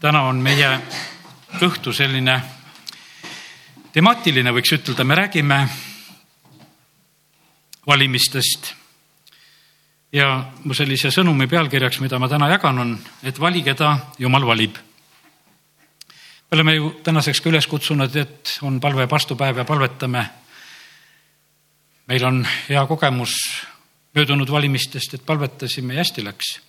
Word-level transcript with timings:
täna 0.00 0.22
on 0.30 0.38
meie 0.42 0.68
õhtu 1.64 1.92
selline 1.92 2.36
temaatiline, 3.92 4.52
võiks 4.54 4.70
ütelda, 4.76 5.04
me 5.04 5.16
räägime 5.18 5.56
valimistest. 7.86 8.74
ja 10.12 10.28
mu 10.64 10.74
sellise 10.74 11.10
sõnumi 11.10 11.48
pealkirjaks, 11.48 11.98
mida 12.00 12.18
ma 12.18 12.28
täna 12.28 12.48
jagan, 12.48 12.78
on, 12.78 12.94
et 13.22 13.40
vali, 13.40 13.62
keda 13.62 13.98
Jumal 14.18 14.46
valib. 14.46 14.76
me 16.50 16.54
oleme 16.56 16.74
ju 16.74 16.90
tänaseks 17.02 17.40
ka 17.40 17.50
üles 17.50 17.66
kutsunud, 17.66 18.16
et 18.16 18.58
on 18.62 18.80
palve 18.80 19.08
vastupäev 19.10 19.56
ja 19.56 19.64
palvetame. 19.64 20.28
meil 22.06 22.24
on 22.24 22.46
hea 22.68 22.86
kogemus 22.86 23.34
möödunud 24.14 24.50
valimistest, 24.50 25.14
et 25.14 25.26
palvetasime 25.26 25.94
ja 25.94 26.00
hästi 26.00 26.24
läks 26.24 26.67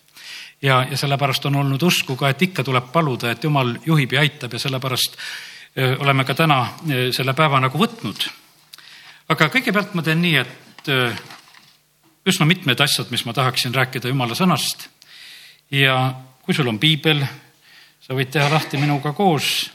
ja, 0.61 0.85
ja 0.91 0.97
sellepärast 0.97 1.45
on 1.45 1.55
olnud 1.55 1.83
usku 1.83 2.15
ka, 2.15 2.29
et 2.29 2.41
ikka 2.41 2.63
tuleb 2.63 2.91
paluda, 2.91 3.31
et 3.31 3.43
jumal 3.43 3.75
juhib 3.85 4.13
ja 4.13 4.23
aitab 4.25 4.53
ja 4.53 4.59
sellepärast 4.59 5.17
oleme 6.00 6.25
ka 6.25 6.33
täna 6.33 6.63
selle 7.15 7.33
päeva 7.37 7.59
nagu 7.61 7.77
võtnud. 7.77 8.25
aga 9.29 9.47
kõigepealt 9.53 9.93
ma 9.93 10.03
teen 10.03 10.21
nii, 10.21 10.36
et 10.41 10.89
üsna 12.27 12.45
mitmed 12.45 12.79
asjad, 12.81 13.11
mis 13.11 13.25
ma 13.25 13.33
tahaksin 13.33 13.75
rääkida 13.75 14.09
jumala 14.09 14.36
sõnast. 14.36 14.89
ja 15.71 16.14
kui 16.41 16.53
sul 16.53 16.67
on 16.67 16.79
piibel, 16.79 17.23
sa 18.01 18.17
võid 18.17 18.31
teha 18.33 18.50
lahti 18.50 18.78
minuga 18.78 19.14
koos 19.14 19.69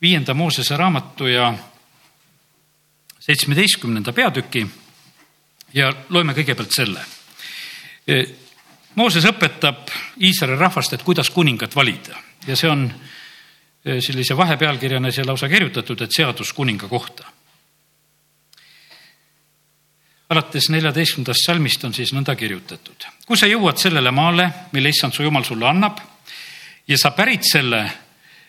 viienda 0.00 0.34
Moosese 0.34 0.76
raamatu 0.76 1.26
ja 1.26 1.54
seitsmeteistkümnenda 3.18 4.12
peatüki 4.12 4.66
ja 5.74 5.92
loeme 6.08 6.34
kõigepealt 6.36 6.74
selle 6.76 7.04
Mooses 8.94 9.24
õpetab 9.26 9.90
Iisraeli 10.22 10.58
rahvast, 10.58 10.92
et 10.94 11.02
kuidas 11.02 11.30
kuningat 11.34 11.74
valida 11.74 12.14
ja 12.46 12.56
see 12.56 12.70
on 12.70 12.84
eh, 12.86 13.98
sellise 14.04 14.36
vahepealkirjana 14.36 15.10
siia 15.10 15.26
lausa 15.26 15.48
kirjutatud, 15.48 16.04
et 16.04 16.14
seadus 16.14 16.52
kuninga 16.52 16.88
kohta. 16.88 17.24
alates 20.34 20.70
neljateistkümnendast 20.70 21.46
salmist 21.46 21.84
on 21.84 21.92
siis 21.94 22.12
nõnda 22.12 22.34
kirjutatud. 22.36 23.06
kui 23.26 23.36
sa 23.36 23.46
jõuad 23.46 23.78
sellele 23.78 24.10
maale, 24.10 24.50
mille 24.72 24.88
issand 24.88 25.12
su 25.12 25.22
jumal 25.22 25.44
sulle 25.44 25.68
annab 25.68 26.00
ja 26.88 26.98
sa 26.98 27.10
pärid 27.10 27.42
selle 27.42 27.84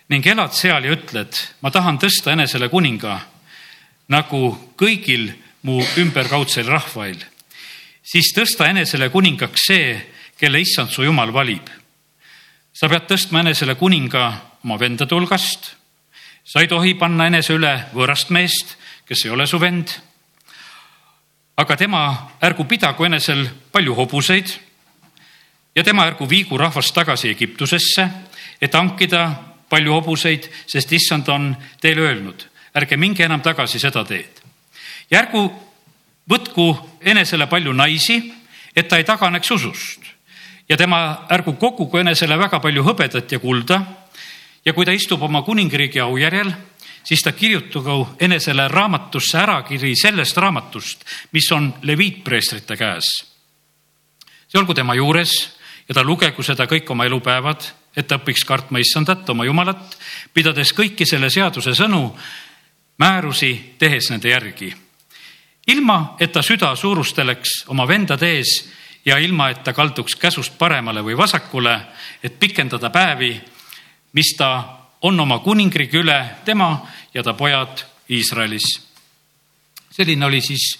ning 0.08 0.26
elad 0.26 0.52
seal 0.54 0.84
ja 0.84 0.92
ütled, 0.94 1.34
ma 1.60 1.70
tahan 1.70 1.98
tõsta 1.98 2.32
enesele 2.32 2.68
kuninga 2.68 3.20
nagu 4.08 4.72
kõigil 4.78 5.32
mu 5.66 5.80
ümberkaudseil 5.98 6.68
rahvail, 6.70 7.18
siis 8.02 8.30
tõsta 8.34 8.68
enesele 8.70 9.08
kuningaks 9.10 9.66
see 9.66 10.15
kelle 10.36 10.60
issand 10.60 10.90
su 10.90 11.04
jumal 11.04 11.32
valib. 11.32 11.68
sa 12.76 12.88
pead 12.88 13.06
tõstma 13.08 13.40
enesele 13.40 13.74
kuninga 13.74 14.24
oma 14.64 14.76
vendade 14.78 15.14
hulgast. 15.14 15.76
sa 16.44 16.60
ei 16.60 16.68
tohi 16.68 16.94
panna 16.94 17.26
enese 17.26 17.54
üle 17.54 17.88
võõrast 17.94 18.30
meest, 18.30 18.76
kes 19.06 19.24
ei 19.24 19.30
ole 19.30 19.46
su 19.46 19.58
vend. 19.58 19.88
aga 21.56 21.76
tema 21.76 22.30
ärgu 22.42 22.64
pidagu 22.64 23.04
enesel 23.04 23.48
palju 23.72 23.94
hobuseid 23.94 24.58
ja 25.74 25.84
tema 25.84 26.06
ärgu 26.06 26.28
viigu 26.28 26.58
rahvast 26.58 26.94
tagasi 26.94 27.30
Egiptusesse, 27.30 28.08
et 28.60 28.74
hankida 28.74 29.42
palju 29.68 29.92
hobuseid, 29.92 30.50
sest 30.66 30.92
issand 30.92 31.28
on 31.28 31.56
teile 31.80 32.00
öelnud, 32.00 32.46
ärge 32.74 32.96
minge 32.96 33.24
enam 33.24 33.40
tagasi 33.40 33.78
seda 33.78 34.04
teed. 34.04 34.42
ja 35.10 35.22
ärgu 35.22 35.48
võtku 36.28 36.76
enesele 37.00 37.46
palju 37.46 37.72
naisi, 37.72 38.34
et 38.76 38.88
ta 38.88 38.96
ei 38.98 39.04
taganeks 39.04 39.50
usust 39.50 40.05
ja 40.68 40.76
tema 40.76 41.26
ärgu 41.30 41.52
kogugu 41.52 41.98
enesele 41.98 42.38
väga 42.38 42.60
palju 42.60 42.82
hõbedat 42.82 43.32
ja 43.32 43.38
kulda. 43.38 43.80
ja 44.64 44.72
kui 44.72 44.84
ta 44.84 44.92
istub 44.92 45.22
oma 45.22 45.42
kuningriigi 45.42 46.00
aujärjel, 46.00 46.50
siis 47.04 47.22
ta 47.22 47.32
kirjutagu 47.32 48.16
enesele 48.20 48.68
raamatusse 48.68 49.38
ärakiri 49.38 49.92
sellest 49.96 50.36
raamatust, 50.36 51.04
mis 51.32 51.52
on 51.52 51.74
leviitpreestrite 51.82 52.76
käes. 52.76 53.04
see 54.48 54.58
olgu 54.58 54.74
tema 54.74 54.94
juures 54.94 55.56
ja 55.88 55.94
ta 55.94 56.02
lugegu 56.04 56.42
seda 56.42 56.66
kõik 56.66 56.90
oma 56.90 57.04
elupäevad, 57.04 57.62
et 57.96 58.08
ta 58.08 58.18
õpiks 58.18 58.44
kartma 58.44 58.78
issandat, 58.78 59.28
oma 59.30 59.44
jumalat, 59.44 59.96
pidades 60.34 60.72
kõiki 60.74 61.06
selle 61.06 61.30
seaduse 61.30 61.74
sõnu, 61.74 62.10
määrusi 62.98 63.74
tehes 63.78 64.10
nende 64.10 64.28
järgi. 64.28 64.74
ilma, 65.66 66.16
et 66.20 66.32
ta 66.32 66.42
süda 66.42 66.76
suurusteleks 66.76 67.64
oma 67.68 67.86
vendade 67.88 68.26
ees 68.36 68.68
ja 69.06 69.18
ilma, 69.18 69.50
et 69.50 69.62
ta 69.64 69.72
kalduks 69.72 70.16
käsust 70.18 70.58
paremale 70.58 71.02
või 71.04 71.16
vasakule, 71.16 71.76
et 72.22 72.38
pikendada 72.38 72.90
päevi, 72.90 73.32
mis 74.12 74.34
ta 74.38 74.50
on 75.02 75.20
oma 75.20 75.38
kuningriigi 75.38 76.00
üle, 76.02 76.18
tema 76.44 76.70
ja 77.14 77.22
ta 77.22 77.34
pojad 77.34 77.84
Iisraelis. 78.10 78.82
selline 79.90 80.26
oli 80.26 80.40
siis 80.40 80.78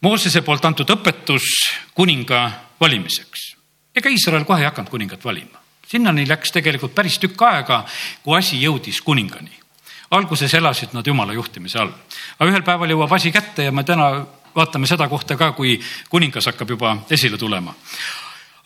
Moosese 0.00 0.42
poolt 0.42 0.64
antud 0.64 0.90
õpetus 0.90 1.44
kuninga 1.94 2.50
valimiseks. 2.80 3.56
ega 3.94 4.08
Iisrael 4.08 4.44
kohe 4.44 4.60
ei 4.60 4.64
hakanud 4.64 4.90
kuningat 4.90 5.24
valima. 5.24 5.58
sinnani 5.86 6.28
läks 6.28 6.52
tegelikult 6.52 6.94
päris 6.94 7.18
tükk 7.18 7.42
aega, 7.42 7.84
kui 8.22 8.38
asi 8.38 8.62
jõudis 8.62 9.00
kuningani 9.02 9.58
alguses 10.10 10.54
elasid 10.54 10.88
nad 10.92 11.06
jumala 11.06 11.32
juhtimise 11.32 11.78
all, 11.78 11.92
aga 12.38 12.50
ühel 12.50 12.62
päeval 12.64 12.90
jõuab 12.90 13.12
asi 13.12 13.32
kätte 13.32 13.68
ja 13.68 13.72
me 13.72 13.84
täna 13.84 14.26
vaatame 14.58 14.90
seda 14.90 15.08
kohta 15.08 15.36
ka, 15.38 15.52
kui 15.56 15.78
kuningas 16.10 16.50
hakkab 16.50 16.74
juba 16.74 16.96
esile 17.10 17.38
tulema. 17.38 17.74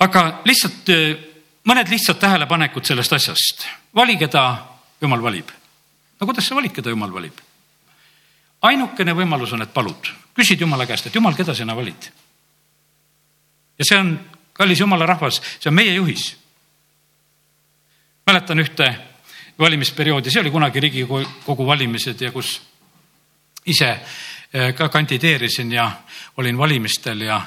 aga 0.03 0.43
lihtsalt 0.49 0.89
eh, 0.89 1.29
mõned 1.69 1.91
lihtsad 1.93 2.19
tähelepanekud 2.19 2.85
sellest 2.85 3.13
asjast. 3.13 3.67
vali, 3.95 4.17
keda 4.17 4.45
jumal 5.01 5.23
valib. 5.23 5.49
no 6.21 6.27
kuidas 6.27 6.49
sa 6.49 6.55
valid, 6.55 6.73
keda 6.73 6.91
jumal 6.91 7.13
valib? 7.13 7.39
ainukene 8.63 9.15
võimalus 9.15 9.53
on, 9.53 9.63
et 9.63 9.75
palud, 9.75 10.13
küsid 10.35 10.61
jumala 10.61 10.87
käest, 10.87 11.07
et 11.07 11.15
jumal, 11.15 11.35
keda 11.35 11.55
sina 11.55 11.77
valid? 11.77 12.11
ja 13.79 13.85
see 13.85 13.99
on, 13.99 14.17
kallis 14.53 14.81
jumala 14.81 15.07
rahvas, 15.07 15.41
see 15.61 15.71
on 15.71 15.75
meie 15.75 15.95
juhis. 15.95 16.37
mäletan 18.27 18.59
ühte 18.59 18.91
valimisperioodi, 19.59 20.31
see 20.31 20.41
oli 20.41 20.51
kunagi 20.51 20.81
Riigikogu 20.81 21.67
valimised 21.67 22.21
ja 22.21 22.33
kus 22.33 22.61
ise 23.67 23.91
ka 24.53 24.89
kandideerisin 24.89 25.73
ja 25.73 25.91
olin 26.37 26.59
valimistel 26.59 27.21
ja, 27.21 27.41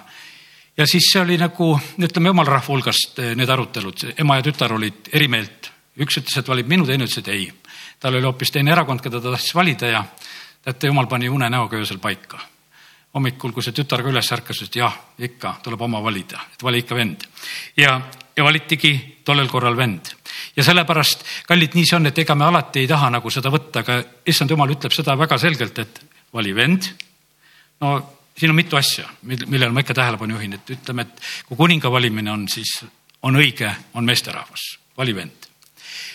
ja 0.78 0.88
siis 0.88 1.12
see 1.12 1.22
oli 1.22 1.38
nagu, 1.38 1.76
ütleme, 2.02 2.32
jumala 2.32 2.58
rahva 2.58 2.74
hulgast 2.74 3.20
eh, 3.20 3.36
need 3.38 3.50
arutelud, 3.50 4.08
ema 4.18 4.40
ja 4.40 4.46
tütar 4.46 4.74
olid 4.74 5.12
eri 5.14 5.28
meelt. 5.28 5.72
üks 5.96 6.18
ütles, 6.20 6.36
et 6.40 6.48
valib 6.48 6.68
minu, 6.68 6.86
teine 6.86 7.06
ütles, 7.06 7.22
et 7.22 7.28
ei. 7.32 7.46
tal 8.00 8.16
oli 8.16 8.26
hoopis 8.26 8.52
teine 8.52 8.72
erakond, 8.72 9.02
keda 9.02 9.22
ta 9.22 9.32
tahtis 9.32 9.56
valida 9.56 9.88
ja 9.88 10.04
teate, 10.64 10.88
jumal 10.88 11.08
pani 11.08 11.30
unenäoga 11.30 11.78
öösel 11.78 12.00
paika. 12.00 12.40
hommikul, 13.16 13.52
kui 13.52 13.64
see 13.64 13.72
tütar 13.72 14.04
ka 14.04 14.10
üles 14.10 14.32
ärkas, 14.32 14.60
ütles 14.66 14.82
jah, 14.82 14.96
ikka 15.20 15.60
tuleb 15.64 15.82
oma 15.82 16.02
valida, 16.04 16.42
et 16.54 16.64
vali 16.64 16.84
ikka 16.84 16.96
vend. 16.96 17.28
ja, 17.78 18.02
ja 18.36 18.44
valitigi 18.44 19.22
tollel 19.24 19.48
korral 19.48 19.78
vend 19.78 20.16
ja 20.56 20.64
sellepärast, 20.64 21.24
kallid, 21.48 21.76
nii 21.76 21.86
see 21.86 21.96
on, 21.96 22.10
et 22.10 22.20
ega 22.20 22.36
me 22.36 22.46
alati 22.46 22.84
ei 22.84 22.88
taha 22.88 23.10
nagu 23.10 23.30
seda 23.32 23.52
võtta, 23.54 23.86
aga 23.86 24.02
issand 24.28 24.52
jumal 24.52 24.72
ütleb 24.72 24.92
seda 24.92 25.16
väga 25.18 25.38
selgelt, 25.38 25.80
et 25.80 26.05
vali 26.36 26.56
vend. 26.56 26.92
no 27.80 27.96
siin 28.38 28.52
on 28.52 28.56
mitu 28.56 28.76
asja, 28.76 29.08
millele 29.24 29.72
ma 29.72 29.84
ikka 29.84 29.96
tähelepanu 29.96 30.36
juhin, 30.36 30.54
et 30.58 30.70
ütleme, 30.76 31.06
et 31.06 31.22
kui 31.48 31.58
kuninga 31.58 31.92
valimine 31.92 32.32
on, 32.32 32.48
siis 32.52 32.82
on 33.24 33.40
õige, 33.40 33.72
on 33.94 34.06
meesterahvas, 34.06 34.66
vali 34.98 35.16
vend. 35.16 35.48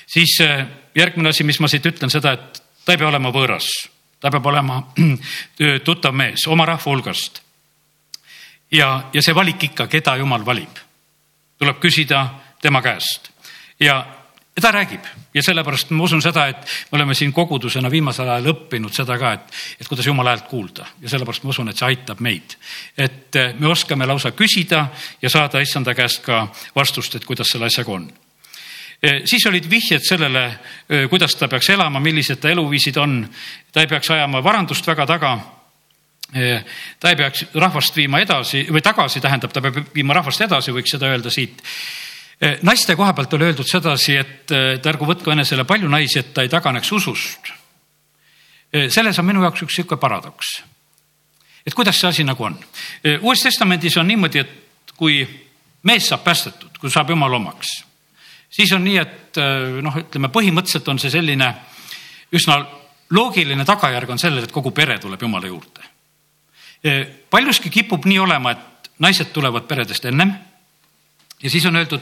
siis 0.07 0.37
äh, 0.45 0.67
järgmine 0.95 1.33
asi, 1.33 1.45
mis 1.45 1.61
ma 1.61 1.69
siit 1.69 1.87
ütlen 1.87 2.13
seda, 2.13 2.33
et 2.37 2.63
ta 2.85 2.93
ei 2.93 3.01
pea 3.01 3.09
olema 3.09 3.33
võõras, 3.33 3.71
ta 4.21 4.31
peab 4.31 4.47
olema 4.47 4.83
tuttav 5.89 6.15
mees 6.15 6.47
oma 6.47 6.67
rahva 6.69 6.91
hulgast. 6.91 7.43
ja, 8.71 8.93
ja 9.13 9.23
see 9.23 9.35
valik 9.35 9.71
ikka, 9.71 9.87
keda 9.87 10.17
jumal 10.21 10.47
valib, 10.47 10.85
tuleb 11.59 11.81
küsida 11.81 12.27
tema 12.61 12.83
käest 12.85 13.33
ja 13.81 14.03
ja 14.61 14.69
ta 14.69 14.73
räägib 14.77 15.05
ja 15.35 15.43
sellepärast 15.43 15.91
ma 15.91 16.05
usun 16.05 16.21
seda, 16.23 16.47
et 16.51 16.65
me 16.93 16.99
oleme 16.99 17.15
siin 17.15 17.33
kogudusena 17.33 17.91
viimasel 17.91 18.29
ajal 18.29 18.51
õppinud 18.53 18.93
seda 18.93 19.17
ka, 19.19 19.33
et, 19.39 19.61
et 19.81 19.89
kuidas 19.89 20.07
jumala 20.07 20.35
häält 20.35 20.49
kuulda 20.51 20.87
ja 21.01 21.09
sellepärast 21.09 21.45
ma 21.45 21.55
usun, 21.55 21.71
et 21.71 21.81
see 21.81 21.87
aitab 21.89 22.21
meid. 22.21 22.57
et 22.99 23.37
eh, 23.37 23.55
me 23.59 23.71
oskame 23.71 24.07
lausa 24.07 24.35
küsida 24.37 24.89
ja 25.23 25.31
saada 25.31 25.63
issanda 25.65 25.95
käest 25.95 26.21
ka 26.27 26.43
vastust, 26.77 27.17
et 27.17 27.25
kuidas 27.25 27.49
selle 27.49 27.71
asjaga 27.71 27.93
on 27.93 28.11
eh, 29.03 29.23
siis 29.25 29.47
olid 29.49 29.71
vihjed 29.71 30.05
sellele, 30.05 30.45
eh, 30.89 31.09
kuidas 31.09 31.35
ta 31.35 31.49
peaks 31.49 31.71
elama, 31.71 32.01
millised 32.01 32.41
ta 32.41 32.51
eluviisid 32.51 33.01
on. 33.01 33.25
ta 33.73 33.81
ei 33.81 33.87
peaks 33.87 34.11
ajama 34.11 34.45
varandust 34.45 34.87
väga 34.87 35.07
taga. 35.07 35.39
ta 37.01 37.11
ei 37.11 37.17
peaks 37.17 37.45
rahvast 37.55 37.97
viima 37.97 38.21
edasi 38.21 38.67
või 38.71 38.83
tagasi, 38.83 39.21
tähendab, 39.21 39.51
ta 39.53 39.61
peab 39.61 39.81
viima 39.95 40.15
rahvast 40.15 40.41
edasi, 40.41 40.71
võiks 40.71 40.93
seda 40.95 41.09
öelda 41.11 41.31
siit 41.31 41.63
naiste 42.63 42.97
koha 42.97 43.13
pealt 43.13 43.35
oli 43.37 43.51
öeldud 43.51 43.69
sedasi, 43.69 44.17
et, 44.17 44.51
eh, 44.51 44.75
et 44.79 44.87
ärgu 44.87 45.07
võtku 45.07 45.33
enesele 45.33 45.65
palju 45.69 45.89
naisi, 45.89 46.19
et 46.19 46.33
ta 46.35 46.43
ei 46.43 46.49
taganeks 46.49 46.93
usust. 46.93 47.53
Eh, 48.73 48.89
selles 48.89 49.19
on 49.19 49.27
minu 49.27 49.43
jaoks 49.43 49.63
üks 49.63 49.77
sihuke 49.77 49.97
paradoks. 49.97 50.63
et 51.67 51.75
kuidas 51.75 52.01
see 52.01 52.09
asi 52.09 52.25
nagu 52.25 52.45
on? 52.45 52.59
uues 53.21 53.43
Testamendis 53.43 53.97
on 53.97 54.07
niimoodi, 54.09 54.39
et 54.39 54.93
kui 54.97 55.29
mees 55.83 56.09
saab 56.09 56.25
päästetud, 56.25 56.79
kui 56.81 56.91
saab 56.91 57.11
jumala 57.11 57.37
omaks, 57.37 57.85
siis 58.51 58.73
on 58.73 58.85
nii, 58.85 58.97
et 58.97 59.37
noh, 59.83 59.97
ütleme 59.97 60.29
põhimõtteliselt 60.33 60.89
on 60.89 60.99
see 60.99 61.11
selline 61.11 61.55
üsna 62.33 62.57
loogiline 63.11 63.65
tagajärg 63.65 64.11
on 64.11 64.19
sellel, 64.19 64.45
et 64.45 64.53
kogu 64.53 64.71
pere 64.71 64.99
tuleb 64.99 65.23
Jumala 65.23 65.47
juurde. 65.47 65.83
paljuski 67.31 67.71
kipub 67.71 68.05
nii 68.05 68.19
olema, 68.19 68.51
et 68.51 68.91
naised 68.99 69.33
tulevad 69.33 69.67
peredest 69.69 70.05
ennem. 70.05 70.33
Ja 71.43 71.51
siis 71.51 71.67
on 71.67 71.77
öeldud 71.77 72.01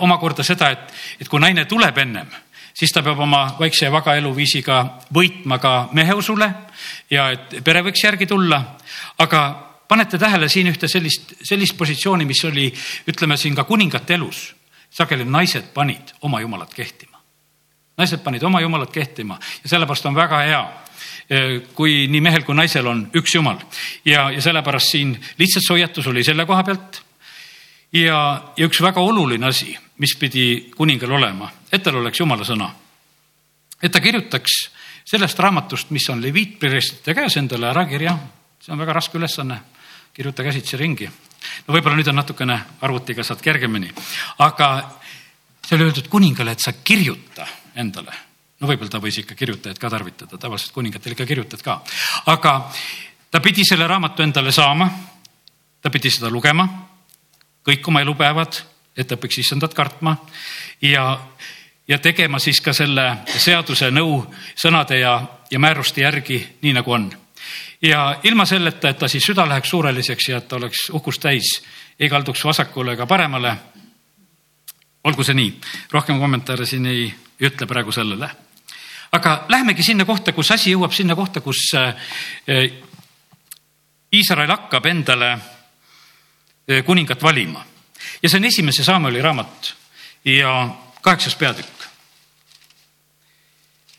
omakorda 0.00 0.42
seda, 0.42 0.70
et, 0.70 0.94
et 1.20 1.28
kui 1.28 1.40
naine 1.40 1.64
tuleb 1.64 1.98
ennem, 1.98 2.30
siis 2.76 2.92
ta 2.92 3.02
peab 3.02 3.20
oma 3.24 3.44
vaikse 3.58 3.86
ja 3.86 3.92
vaga 3.92 4.14
eluviisiga 4.18 4.82
võitma 5.14 5.58
ka 5.62 5.88
meheusule 5.96 6.50
ja 7.10 7.30
et 7.32 7.58
pere 7.64 7.82
võiks 7.86 8.04
järgi 8.04 8.26
tulla. 8.26 8.62
aga 9.18 9.40
panete 9.88 10.18
tähele 10.18 10.48
siin 10.48 10.68
ühte 10.70 10.88
sellist, 10.88 11.36
sellist 11.42 11.76
positsiooni, 11.78 12.26
mis 12.28 12.44
oli, 12.44 12.66
ütleme 13.08 13.36
siin 13.36 13.54
ka 13.54 13.64
kuningate 13.64 14.14
elus. 14.14 14.54
sageli 14.90 15.24
naised 15.24 15.72
panid 15.74 16.14
oma 16.20 16.40
jumalat 16.40 16.74
kehtima. 16.74 17.20
naised 17.98 18.20
panid 18.22 18.42
oma 18.42 18.60
jumalat 18.60 18.92
kehtima 18.92 19.38
ja 19.62 19.68
sellepärast 19.68 20.06
on 20.06 20.14
väga 20.14 20.40
hea, 20.40 20.62
eh, 21.30 21.62
kui 21.74 22.06
nii 22.08 22.20
mehel 22.20 22.44
kui 22.44 22.54
naisel 22.54 22.86
on 22.86 23.10
üks 23.14 23.34
jumal 23.34 23.58
ja, 24.04 24.30
ja 24.30 24.40
sellepärast 24.40 24.90
siin 24.90 25.16
lihtsalt 25.38 25.64
see 25.64 25.74
hoiatus 25.74 26.06
oli 26.06 26.24
selle 26.24 26.46
koha 26.46 26.62
pealt. 26.62 27.02
Ja, 27.92 28.18
ja 28.56 28.66
üks 28.66 28.80
väga 28.82 29.00
oluline 29.00 29.46
asi, 29.46 29.76
mis 30.02 30.16
pidi 30.18 30.70
kuningal 30.76 31.16
olema, 31.18 31.50
et 31.72 31.82
tal 31.82 32.00
oleks 32.00 32.20
jumala 32.20 32.44
sõna. 32.44 32.70
et 33.82 33.92
ta 33.92 34.00
kirjutaks 34.00 34.52
sellest 35.06 35.38
raamatust, 35.38 35.90
mis 35.90 36.08
on 36.10 36.22
leviitprestide 36.22 37.14
käes 37.14 37.36
endale 37.36 37.68
ära 37.70 37.86
kirja, 37.86 38.16
see 38.60 38.72
on 38.72 38.78
väga 38.78 38.92
raske 38.92 39.18
ülesanne 39.18 39.60
kirjuta 40.14 40.42
käsitsi 40.42 40.76
ringi. 40.76 41.10
no 41.66 41.74
võib-olla 41.74 41.96
nüüd 41.96 42.08
on 42.08 42.16
natukene 42.16 42.60
arvutiga 42.80 43.24
saad 43.24 43.40
kergemini, 43.40 43.90
aga 44.38 44.70
see 45.62 45.76
oli 45.76 45.88
öeldud 45.88 46.08
kuningale, 46.08 46.52
et 46.52 46.60
sa 46.60 46.72
kirjuta 46.72 47.46
endale. 47.74 48.12
no 48.60 48.66
võib-olla 48.66 48.90
ta 48.90 48.98
võis 48.98 49.20
ikka 49.20 49.34
kirjutajaid 49.34 49.78
ka 49.78 49.90
tarvitada, 49.90 50.38
tavaliselt 50.38 50.72
kuningatel 50.72 51.12
ikka 51.12 51.26
kirjutad 51.26 51.62
ka, 51.62 51.82
aga 52.26 52.58
ta 53.30 53.40
pidi 53.40 53.64
selle 53.64 53.86
raamatu 53.86 54.22
endale 54.22 54.52
saama. 54.52 54.90
ta 55.82 55.90
pidi 55.90 56.10
seda 56.10 56.30
lugema 56.30 56.85
kõik 57.66 57.88
oma 57.88 58.00
elupäevad, 58.00 58.62
et 58.96 59.08
ta 59.08 59.18
õpiks 59.18 59.40
issandat 59.42 59.74
kartma 59.74 60.16
ja, 60.82 61.18
ja 61.88 61.98
tegema 61.98 62.38
siis 62.38 62.60
ka 62.64 62.72
selle 62.76 63.06
seaduse 63.36 63.90
nõu 63.90 64.22
sõnade 64.54 65.00
ja, 65.00 65.18
ja 65.50 65.58
määruste 65.58 66.04
järgi, 66.06 66.40
nii 66.62 66.76
nagu 66.78 66.92
on 66.92 67.10
ja 67.82 68.20
ilma 68.22 68.44
selleta, 68.44 68.88
et 68.88 68.98
ta 68.98 69.08
siis 69.08 69.24
süda 69.24 69.48
läheks 69.48 69.70
suureliseks 69.70 70.28
ja 70.28 70.38
et 70.38 70.48
ta 70.48 70.56
oleks 70.56 70.88
uhkust 70.92 71.22
täis, 71.22 71.62
ei 72.00 72.08
kalduks 72.08 72.44
vasakule 72.44 72.92
ega 72.92 73.06
paremale. 73.06 73.56
olgu 75.04 75.22
see 75.24 75.34
nii, 75.34 75.52
rohkem 75.92 76.18
kommentaare 76.18 76.66
siin 76.66 76.86
ei 76.86 77.14
ütle 77.40 77.66
praegu 77.66 77.92
sellele. 77.92 78.30
aga 79.12 79.44
lähemegi 79.48 79.82
sinna 79.82 80.04
kohta, 80.04 80.32
kus 80.32 80.50
asi 80.50 80.72
jõuab 80.72 80.92
sinna 80.92 81.14
kohta, 81.14 81.40
kus 81.40 81.74
eh, 81.74 82.72
Iisrael 84.12 84.50
hakkab 84.50 84.86
endale 84.86 85.38
kuningat 86.86 87.22
valima 87.22 87.64
ja 88.22 88.28
see 88.28 88.38
on 88.38 88.44
esimese 88.44 88.84
Samueli 88.84 89.22
raamat 89.22 89.74
ja 90.24 90.68
kaheksas 91.02 91.36
peatükk. 91.36 91.86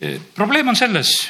Eh, 0.02 0.22
probleem 0.36 0.68
on 0.68 0.76
selles 0.76 1.30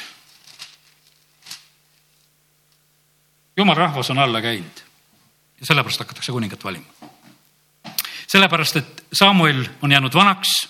jumal 3.56 3.76
rahvas 3.76 4.10
on 4.10 4.18
alla 4.18 4.42
käinud 4.42 4.82
ja 5.60 5.66
sellepärast 5.66 5.98
hakatakse 5.98 6.32
kuningat 6.32 6.64
valima. 6.64 6.86
sellepärast, 8.26 8.76
et 8.76 9.06
Samuel 9.12 9.64
on 9.82 9.92
jäänud 9.92 10.14
vanaks 10.14 10.68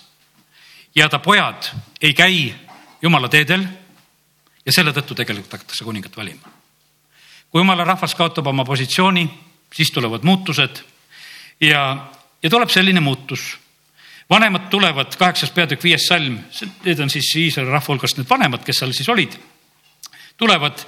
ja 0.95 1.09
ta 1.09 1.19
pojad 1.19 1.63
ei 2.01 2.13
käi 2.13 2.55
jumala 3.01 3.29
teedel 3.29 3.67
ja 4.65 4.71
selle 4.71 4.91
tõttu 4.91 5.15
tegelikult 5.15 5.51
hakatakse 5.51 5.83
kuningat 5.83 6.17
valima. 6.17 6.47
kui 7.49 7.59
jumala 7.59 7.83
rahvas 7.83 8.15
kaotab 8.15 8.47
oma 8.47 8.65
positsiooni, 8.65 9.48
siis 9.73 9.91
tulevad 9.91 10.23
muutused 10.23 10.81
ja, 11.61 11.81
ja 12.43 12.49
tuleb 12.49 12.69
selline 12.69 12.99
muutus 12.99 13.57
vanemad 14.29 14.69
tulevad, 14.69 15.15
kaheksas 15.17 15.51
peatükk, 15.51 15.83
viies 15.83 16.05
salm, 16.07 16.37
need 16.85 16.99
on 17.01 17.09
siis 17.09 17.31
Iisraeli 17.35 17.71
rahva 17.71 17.93
hulgast 17.93 18.19
need 18.19 18.29
vanemad, 18.29 18.63
kes 18.65 18.83
seal 18.83 18.93
siis 18.93 19.09
olid 19.09 19.37
tulevad 20.39 20.79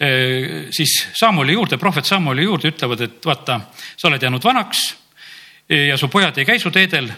eh, 0.00 0.68
siis 0.70 1.08
Samueli 1.18 1.52
juurde, 1.52 1.78
prohvet 1.78 2.06
Samueli 2.06 2.44
juurde, 2.46 2.70
ütlevad, 2.70 3.00
et 3.02 3.26
vaata, 3.26 3.60
sa 3.96 4.08
oled 4.08 4.22
jäänud 4.22 4.44
vanaks 4.44 4.84
ja 5.70 5.96
su 5.98 6.08
pojad 6.08 6.38
ei 6.38 6.44
käi 6.44 6.58
su 6.58 6.70
teedel. 6.70 7.10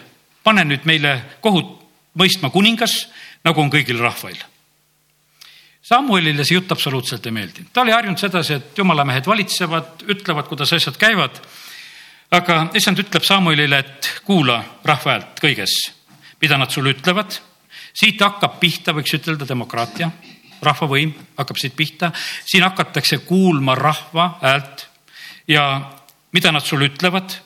pane 0.43 0.63
nüüd 0.67 0.83
meile 0.85 1.13
kohut 1.41 1.79
mõistma 2.19 2.49
kuningas, 2.51 3.07
nagu 3.45 3.61
on 3.61 3.71
kõigil 3.71 3.99
rahvail. 3.99 4.37
Samuelile 5.93 6.41
see 6.41 6.55
jutt 6.57 6.71
absoluutselt 6.73 7.25
ei 7.29 7.35
meeldinud, 7.35 7.69
ta 7.73 7.83
oli 7.83 7.93
harjunud 7.93 8.17
sedasi, 8.17 8.55
et 8.57 8.79
jumala 8.79 9.03
mehed 9.05 9.27
valitsevad, 9.29 10.07
ütlevad, 10.09 10.47
kuidas 10.49 10.73
asjad 10.73 10.97
käivad. 10.97 11.37
aga 12.33 12.55
issand 12.73 12.97
ütleb 12.97 13.21
Samuelile, 13.21 13.77
et 13.77 14.09
kuula 14.25 14.57
rahva 14.83 15.11
häält 15.11 15.41
kõiges, 15.43 15.75
mida 16.41 16.57
nad 16.57 16.73
sulle 16.73 16.95
ütlevad. 16.95 17.37
siit 17.93 18.21
hakkab 18.21 18.57
pihta, 18.59 18.93
võiks 18.93 19.13
ütelda, 19.13 19.45
demokraatia 19.45 20.09
rahvavõim 20.63 21.13
hakkab 21.37 21.61
siit 21.61 21.75
pihta, 21.75 22.11
siin 22.45 22.63
hakatakse 22.63 23.21
kuulma 23.27 23.75
rahva 23.75 24.37
häält 24.41 24.87
ja 25.47 25.91
mida 26.31 26.51
nad 26.51 26.65
sulle 26.65 26.89
ütlevad, 26.89 27.37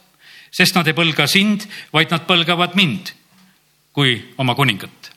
sest 0.51 0.75
nad 0.75 0.87
ei 0.87 0.95
põlga 0.95 1.27
sind, 1.27 1.67
vaid 1.93 2.13
nad 2.15 2.23
põlgavad 2.29 2.79
mind 2.79 3.11
kui 3.91 4.21
oma 4.37 4.55
kuningat. 4.55 5.11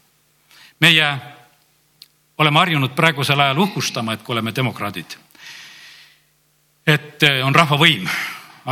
meie 0.81 1.40
oleme 2.41 2.63
harjunud 2.63 2.97
praegusel 2.97 3.41
ajal 3.41 3.59
uhkustama, 3.67 4.17
et 4.17 4.25
kui 4.25 4.35
oleme 4.35 4.55
demokraadid, 4.57 5.19
et 6.89 7.29
on 7.45 7.55
rahvavõim, 7.55 8.09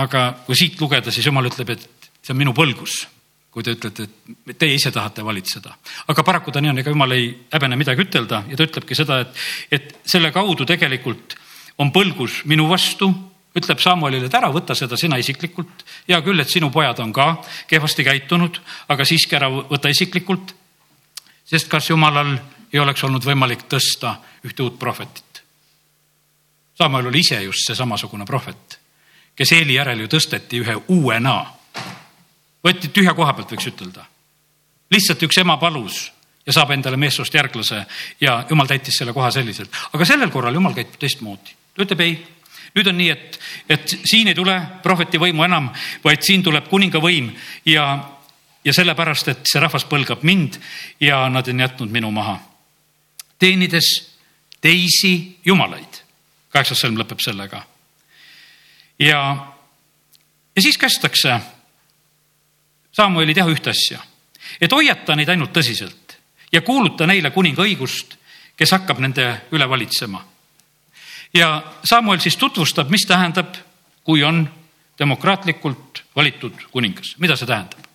aga 0.01 0.25
kui 0.47 0.57
siit 0.57 0.81
lugeda, 0.81 1.13
siis 1.13 1.27
jumal 1.29 1.47
ütleb, 1.51 1.77
et 1.77 2.11
see 2.23 2.33
on 2.35 2.41
minu 2.41 2.57
põlgus 2.57 3.05
kui 3.59 3.65
te 3.65 3.73
ütlete, 3.75 4.05
et 4.53 4.59
teie 4.61 4.77
ise 4.77 4.93
tahate 4.95 5.25
valitseda. 5.25 5.73
aga 6.13 6.23
paraku 6.23 6.53
ta 6.53 6.61
nii 6.61 6.71
on, 6.71 6.79
ega 6.79 6.93
jumal 6.93 7.15
ei 7.17 7.31
häbene 7.53 7.79
midagi 7.81 8.05
ütelda 8.05 8.43
ja 8.47 8.57
ta 8.57 8.67
ütlebki 8.69 8.95
seda, 8.95 9.23
et, 9.25 9.41
et 9.73 9.97
selle 10.07 10.31
kaudu 10.33 10.67
tegelikult 10.69 11.35
on 11.83 11.91
põlgus 11.95 12.43
minu 12.45 12.69
vastu, 12.69 13.09
ütleb 13.59 13.81
Samuelile, 13.83 14.29
et 14.29 14.37
ära 14.37 14.51
võta 14.55 14.77
seda 14.79 14.97
sina 15.01 15.19
isiklikult. 15.19 15.83
hea 16.07 16.21
küll, 16.23 16.41
et 16.41 16.51
sinu 16.53 16.71
pojad 16.71 17.01
on 17.01 17.13
ka 17.13 17.41
kehvasti 17.67 18.05
käitunud, 18.05 18.61
aga 18.89 19.05
siiski 19.09 19.37
ära 19.41 19.49
võta 19.51 19.91
isiklikult. 19.91 20.55
sest 21.49 21.69
kas 21.69 21.91
jumalal 21.91 22.37
ei 22.73 22.81
oleks 22.81 23.05
olnud 23.05 23.25
võimalik 23.25 23.67
tõsta 23.69 24.17
ühte 24.45 24.63
uut 24.63 24.79
prohvetit? 24.79 25.43
Samuel 26.79 27.11
oli 27.11 27.21
ise 27.25 27.43
just 27.43 27.67
see 27.67 27.75
samasugune 27.75 28.25
prohvet, 28.25 28.79
kes 29.35 29.53
Eeli 29.53 29.75
järel 29.75 30.05
ju 30.05 30.11
tõsteti 30.13 30.61
ühe 30.63 30.77
uuena 30.89 31.41
võeti 32.65 32.91
tühja 32.93 33.15
koha 33.15 33.35
pealt, 33.35 33.53
võiks 33.53 33.71
ütelda. 33.71 34.05
lihtsalt 34.91 35.23
üks 35.23 35.39
ema 35.39 35.57
palus 35.57 36.09
ja 36.47 36.53
saab 36.53 36.73
endale 36.73 36.97
meessoost 36.97 37.35
järglase 37.35 37.83
ja 38.21 38.45
jumal 38.51 38.67
täitis 38.67 38.97
selle 38.99 39.13
koha 39.13 39.31
selliselt. 39.31 39.71
aga 39.93 40.05
sellel 40.05 40.31
korral 40.31 40.55
jumal 40.55 40.75
käitub 40.75 40.99
teistmoodi. 40.99 41.57
ta 41.75 41.83
ütleb 41.83 42.01
ei, 42.01 42.19
nüüd 42.75 42.89
on 42.89 42.99
nii, 42.99 43.11
et, 43.11 43.41
et 43.69 43.97
siin 44.05 44.29
ei 44.29 44.35
tule 44.35 44.61
prohveti 44.83 45.19
võimu 45.19 45.45
enam, 45.45 45.71
vaid 46.05 46.23
siin 46.23 46.43
tuleb 46.43 46.69
kuninga 46.69 46.99
võim 46.99 47.31
ja, 47.67 47.87
ja 48.65 48.73
sellepärast, 48.73 49.29
et 49.29 49.51
see 49.51 49.61
rahvas 49.61 49.85
põlgab 49.85 50.23
mind 50.23 50.61
ja 51.01 51.27
nad 51.29 51.49
on 51.49 51.61
jätnud 51.67 51.93
minu 51.93 52.11
maha. 52.11 52.39
Teenides 53.39 54.19
teisi 54.61 55.39
jumalaid. 55.45 56.03
kaheksas 56.49 56.81
sõlm 56.81 56.99
lõpeb 56.99 57.21
sellega. 57.21 57.63
ja, 58.99 59.47
ja 60.57 60.63
siis 60.63 60.79
kästakse 60.79 61.41
Samueli 62.93 63.35
teha 63.35 63.47
ühte 63.47 63.71
asja, 63.71 64.01
et 64.61 64.73
hoiata 64.73 65.15
neid 65.15 65.29
ainult 65.29 65.53
tõsiselt 65.55 66.17
ja 66.53 66.61
kuuluta 66.61 67.07
neile 67.07 67.31
kuninga 67.31 67.63
õigust, 67.63 68.17
kes 68.57 68.73
hakkab 68.75 68.99
nende 68.99 69.27
üle 69.53 69.69
valitsema. 69.69 70.25
ja 71.35 71.63
Samuel 71.85 72.21
siis 72.21 72.37
tutvustab, 72.37 72.91
mis 72.91 73.07
tähendab, 73.07 73.55
kui 74.05 74.25
on 74.25 74.49
demokraatlikult 74.99 76.03
valitud 76.17 76.55
kuningas, 76.71 77.15
mida 77.19 77.37
see 77.37 77.47
tähendab 77.47 77.88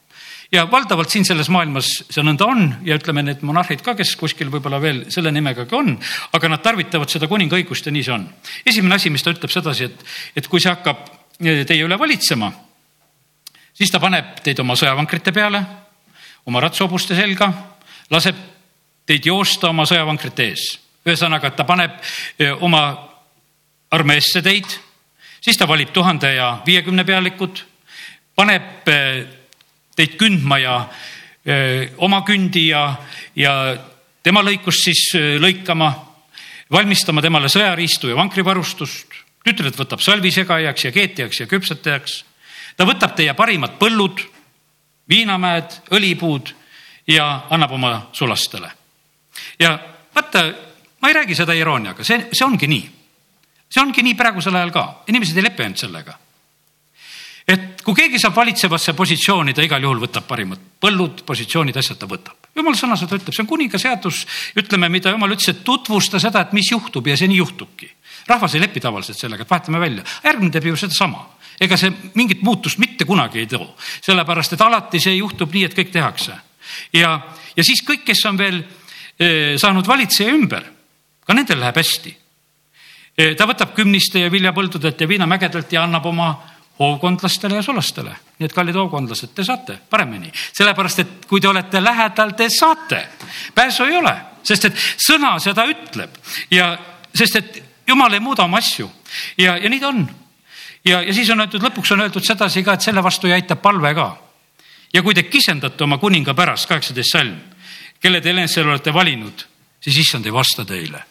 ja 0.54 0.68
valdavalt 0.72 1.10
siin 1.10 1.26
selles 1.26 1.50
maailmas 1.50 1.90
see 2.04 2.24
nõnda 2.26 2.46
on 2.46 2.68
ja 2.86 2.98
ütleme, 3.00 3.24
need 3.26 3.42
monarhid 3.46 3.82
ka, 3.86 3.96
kes 3.98 4.14
kuskil 4.20 4.52
võib-olla 4.54 4.80
veel 4.82 5.04
selle 5.14 5.32
nimega 5.34 5.66
ka 5.70 5.80
on, 5.80 5.96
aga 6.38 6.52
nad 6.52 6.62
tarvitavad 6.64 7.10
seda 7.10 7.30
kuninga 7.32 7.58
õigust 7.58 7.90
ja 7.90 7.94
nii 7.96 8.06
see 8.06 8.14
on. 8.14 8.28
esimene 8.66 9.00
asi, 9.00 9.10
mis 9.10 9.26
ta 9.26 9.34
ütleb 9.34 9.52
sedasi, 9.54 9.90
et, 9.90 10.06
et 10.38 10.48
kui 10.48 10.62
see 10.62 10.72
hakkab 10.72 11.08
teie 11.40 11.82
üle 11.84 11.98
valitsema, 12.00 12.52
siis 13.74 13.92
ta 13.92 14.00
paneb 14.04 14.38
teid 14.46 14.62
oma 14.62 14.78
sõjavankrite 14.78 15.34
peale, 15.34 15.64
oma 16.46 16.62
ratsahobuste 16.62 17.18
selga, 17.18 17.50
laseb 18.14 18.38
teid 19.10 19.26
joosta 19.26 19.72
oma 19.74 19.88
sõjavankrite 19.90 20.50
ees. 20.52 20.70
ühesõnaga, 21.04 21.50
ta 21.52 21.66
paneb 21.68 21.98
eh, 22.40 22.54
oma 22.64 22.86
armeesse 23.92 24.42
teid, 24.42 24.70
siis 25.42 25.58
ta 25.58 25.68
valib 25.68 25.92
tuhande 25.92 26.36
ja 26.36 26.60
viiekümne 26.66 27.04
pealikud, 27.04 27.66
paneb 28.36 28.88
eh, 28.88 29.43
teid 29.96 30.18
kündma 30.20 30.60
ja 30.62 30.78
oma 31.98 32.22
kündi 32.24 32.70
ja, 32.70 32.96
ja 33.36 33.54
tema 34.24 34.44
lõikust 34.46 34.88
siis 34.88 35.02
lõikama, 35.44 35.90
valmistama 36.72 37.22
temale 37.22 37.52
sõjariistu 37.52 38.10
ja 38.10 38.16
vankrivarustust. 38.16 39.20
tütred 39.44 39.76
võtab 39.76 40.00
salvisegajaks 40.00 40.86
ja 40.86 40.92
keetijaks 40.92 41.40
ja 41.40 41.48
küpsetajaks. 41.48 42.24
ta 42.78 42.86
võtab 42.86 43.16
teie 43.16 43.34
parimad 43.34 43.78
põllud, 43.80 44.24
viinamäed, 45.10 45.82
õlipuud 45.92 46.54
ja 47.08 47.46
annab 47.50 47.72
oma 47.72 48.10
sulastele. 48.14 48.72
ja 49.60 49.80
vaata, 50.16 50.54
ma 51.02 51.10
ei 51.10 51.14
räägi 51.14 51.36
seda 51.36 51.54
irooniaga, 51.54 52.04
see, 52.04 52.30
see 52.32 52.46
ongi 52.46 52.68
nii. 52.68 52.90
see 53.70 53.82
ongi 53.82 54.04
nii 54.04 54.16
praegusel 54.16 54.56
ajal 54.56 54.72
ka, 54.72 55.04
inimesed 55.08 55.38
ei 55.38 55.44
lepi 55.44 55.64
ainult 55.64 55.78
sellega 55.78 56.23
et 57.48 57.82
kui 57.84 57.96
keegi 57.98 58.20
saab 58.22 58.36
valitsevasse 58.36 58.94
positsiooni, 58.96 59.54
ta 59.54 59.64
igal 59.66 59.84
juhul 59.84 60.02
võtab 60.06 60.28
parimad 60.28 60.62
põllud, 60.84 61.24
positsioonid, 61.28 61.78
asjad 61.78 62.00
ta 62.00 62.08
võtab. 62.08 62.50
jumala 62.56 62.78
sõna 62.78 62.98
seda 63.00 63.18
ütleb, 63.18 63.34
see 63.34 63.44
on 63.44 63.50
kuninga 63.50 63.80
seadus, 63.80 64.24
ütleme, 64.60 64.90
mida 64.90 65.12
jumal 65.12 65.36
ütles, 65.36 65.50
et 65.50 65.64
tutvusta 65.64 66.20
seda, 66.20 66.42
et 66.42 66.54
mis 66.54 66.72
juhtub 66.72 67.08
ja 67.08 67.18
see 67.18 67.28
nii 67.28 67.42
juhtubki. 67.42 67.90
rahvas 68.28 68.56
ei 68.56 68.62
lepi 68.62 68.80
tavaliselt 68.80 69.20
sellega, 69.20 69.44
et 69.44 69.50
vahetame 69.50 69.80
välja, 69.80 70.04
järgmine 70.24 70.52
teeb 70.52 70.72
ju 70.72 70.76
sedasama 70.76 71.26
ega 71.62 71.78
see 71.78 71.92
mingit 72.18 72.42
muutust 72.42 72.80
mitte 72.82 73.06
kunagi 73.06 73.44
ei 73.44 73.50
too, 73.50 73.66
sellepärast 74.04 74.56
et 74.56 74.62
alati 74.62 75.02
see 75.02 75.18
juhtub 75.18 75.54
nii, 75.54 75.68
et 75.68 75.78
kõik 75.78 75.92
tehakse. 75.94 76.36
ja, 76.94 77.14
ja 77.56 77.64
siis 77.64 77.84
kõik, 77.86 78.04
kes 78.08 78.26
on 78.30 78.38
veel 78.38 78.64
e, 79.20 79.58
saanud 79.62 79.88
valitseja 79.88 80.34
ümber, 80.34 80.66
ka 81.26 81.34
nendel 81.34 81.60
läheb 81.62 81.78
hästi 81.78 82.16
e,. 83.18 83.36
ta 83.36 83.48
võtab 83.50 83.76
kümniste 83.76 84.24
ja 84.24 84.32
viljapõldudelt 84.32 85.02
ja 85.02 85.08
viinamägedelt 85.08 85.74
ja 85.74 85.84
annab 85.84 86.10
oma 86.10 86.32
hoovkondlastele 86.80 87.56
ja 87.56 87.62
sulastele. 87.62 88.16
nii 88.40 88.46
et 88.46 88.54
kallid 88.54 88.76
hoovkondlased, 88.76 89.34
te 89.36 89.44
saate 89.44 89.78
paremini, 89.90 90.32
sellepärast 90.58 91.00
et 91.00 91.26
kui 91.30 91.42
te 91.42 91.48
olete 91.48 91.84
lähedal, 91.84 92.34
te 92.38 92.50
saate. 92.50 93.08
pääsu 93.56 93.84
ei 93.84 93.96
ole, 93.98 94.16
sest 94.44 94.66
et 94.66 94.82
sõna 95.08 95.38
seda 95.40 95.66
ütleb 95.70 96.18
ja 96.52 96.78
sest 97.16 97.36
et 97.36 97.64
jumal 97.88 98.14
ei 98.14 98.20
muuda 98.20 98.44
oma 98.44 98.58
asju 98.58 98.90
ja, 99.38 99.58
ja 99.58 99.70
nii 99.70 99.80
ta 99.80 99.88
on. 99.88 100.10
ja, 100.86 101.02
ja 101.02 101.14
siis 101.14 101.30
on 101.30 101.46
öeldud, 101.46 101.64
lõpuks 101.64 101.94
on 101.94 102.02
öeldud 102.02 102.26
sedasi 102.26 102.64
ka, 102.64 102.74
et 102.74 102.82
selle 102.82 103.04
vastu 103.04 103.28
ju 103.28 103.34
aitab 103.34 103.62
palve 103.62 103.94
ka. 103.94 104.10
ja 104.94 105.04
kui 105.04 105.14
te 105.14 105.24
kisendate 105.24 105.84
oma 105.84 105.98
kuninga 105.98 106.34
pärast, 106.34 106.68
kaheksateist 106.68 107.12
salm, 107.12 107.40
kelle 108.02 108.22
te 108.22 108.30
enesele 108.30 108.74
olete 108.74 108.94
valinud, 108.94 109.46
siis 109.80 109.98
issand 109.98 110.26
ei 110.26 110.34
vasta 110.34 110.66
teile. 110.66 111.04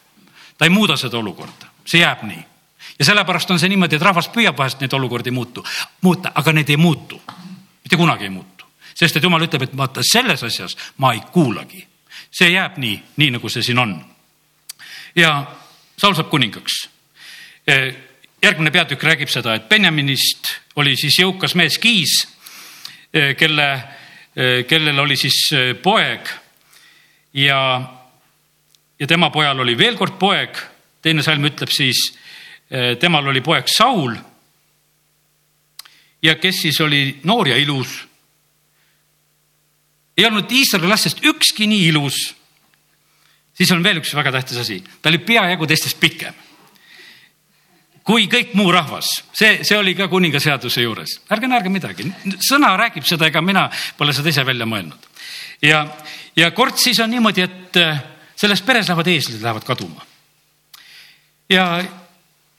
ta 0.57 0.65
ei 0.65 0.69
muuda 0.69 0.97
seda 0.97 1.17
olukorda, 1.17 1.71
see 1.85 2.03
jääb 2.03 2.27
nii 2.27 2.52
ja 2.99 3.05
sellepärast 3.05 3.51
on 3.51 3.59
see 3.59 3.69
niimoodi, 3.69 3.97
et 3.97 4.05
rahvas 4.05 4.29
püüab 4.33 4.57
vahest 4.57 4.81
neid 4.81 4.93
olukordi 4.93 5.31
muutu, 5.31 5.65
muuta, 6.01 6.31
aga 6.35 6.53
need 6.53 6.69
ei 6.69 6.77
muutu. 6.77 7.21
mitte 7.83 7.97
kunagi 7.97 8.23
ei 8.23 8.29
muutu, 8.29 8.65
sest 8.95 9.17
et 9.17 9.23
jumal 9.23 9.43
ütleb, 9.43 9.63
et 9.63 9.77
vaata 9.77 10.01
selles 10.03 10.43
asjas 10.43 10.77
ma 10.97 11.13
ei 11.13 11.21
kuulagi. 11.31 11.87
see 12.31 12.49
jääb 12.49 12.77
nii, 12.77 13.03
nii 13.17 13.31
nagu 13.31 13.49
see 13.49 13.63
siin 13.63 13.79
on. 13.79 14.05
ja 15.15 15.45
Saul 15.97 16.15
saab 16.17 16.29
kuningaks. 16.29 16.89
E, 17.67 17.93
järgmine 18.41 18.71
peatükk 18.71 19.03
räägib 19.03 19.29
seda, 19.29 19.53
et 19.55 19.69
Benjaminist 19.69 20.49
oli 20.75 20.95
siis 20.97 21.19
jõukas 21.19 21.53
mees 21.55 21.77
Kiis, 21.77 22.27
e, 23.13 23.33
kelle, 23.39 23.67
e, 24.35 24.63
kellel 24.67 24.99
oli 24.99 25.15
siis 25.15 25.37
poeg 25.83 26.27
ja, 27.33 27.59
ja 28.99 29.07
tema 29.07 29.29
pojal 29.29 29.59
oli 29.59 29.77
veel 29.77 29.97
kord 29.97 30.17
poeg. 30.19 30.57
teine 31.01 31.23
salm 31.23 31.45
ütleb 31.45 31.69
siis 31.69 32.13
temal 32.99 33.27
oli 33.29 33.41
poeg 33.45 33.67
Saul. 33.69 34.15
ja 36.23 36.35
kes 36.35 36.61
siis 36.61 36.79
oli 36.81 37.19
noor 37.23 37.47
ja 37.47 37.57
ilus. 37.57 38.07
ei 40.17 40.25
olnud 40.25 40.51
Iisraeli 40.51 40.87
lastest 40.87 41.25
ükski 41.25 41.67
nii 41.67 41.87
ilus. 41.87 42.35
siis 43.53 43.71
on 43.71 43.83
veel 43.83 44.01
üks 44.01 44.15
väga 44.15 44.31
tähtis 44.31 44.57
asi, 44.57 44.83
ta 45.01 45.09
oli 45.09 45.17
peajagu 45.17 45.67
teistest 45.67 45.99
pikem 45.99 46.33
kui 48.03 48.27
kõik 48.31 48.51
muu 48.59 48.71
rahvas, 48.73 49.09
see, 49.35 49.61
see 49.63 49.77
oli 49.79 49.95
ka 49.95 50.09
kuningaseaduse 50.11 50.83
juures, 50.83 51.17
ärge 51.31 51.47
naerge 51.47 51.71
midagi, 51.71 52.05
sõna 52.43 52.73
räägib 52.79 53.07
seda, 53.07 53.29
ega 53.31 53.41
mina 53.43 53.69
pole 53.97 54.15
seda 54.15 54.31
ise 54.31 54.43
välja 54.47 54.67
mõelnud. 54.67 55.07
ja, 55.63 55.85
ja 56.35 56.51
kord 56.51 56.77
siis 56.81 56.99
on 56.99 57.13
niimoodi, 57.13 57.45
et 57.47 57.79
eh, 57.79 58.01
selles 58.35 58.61
peres 58.61 58.89
lähevad 58.91 59.07
eeslid, 59.07 59.41
lähevad 59.41 59.63
kaduma. 59.67 60.03
ja 61.49 61.67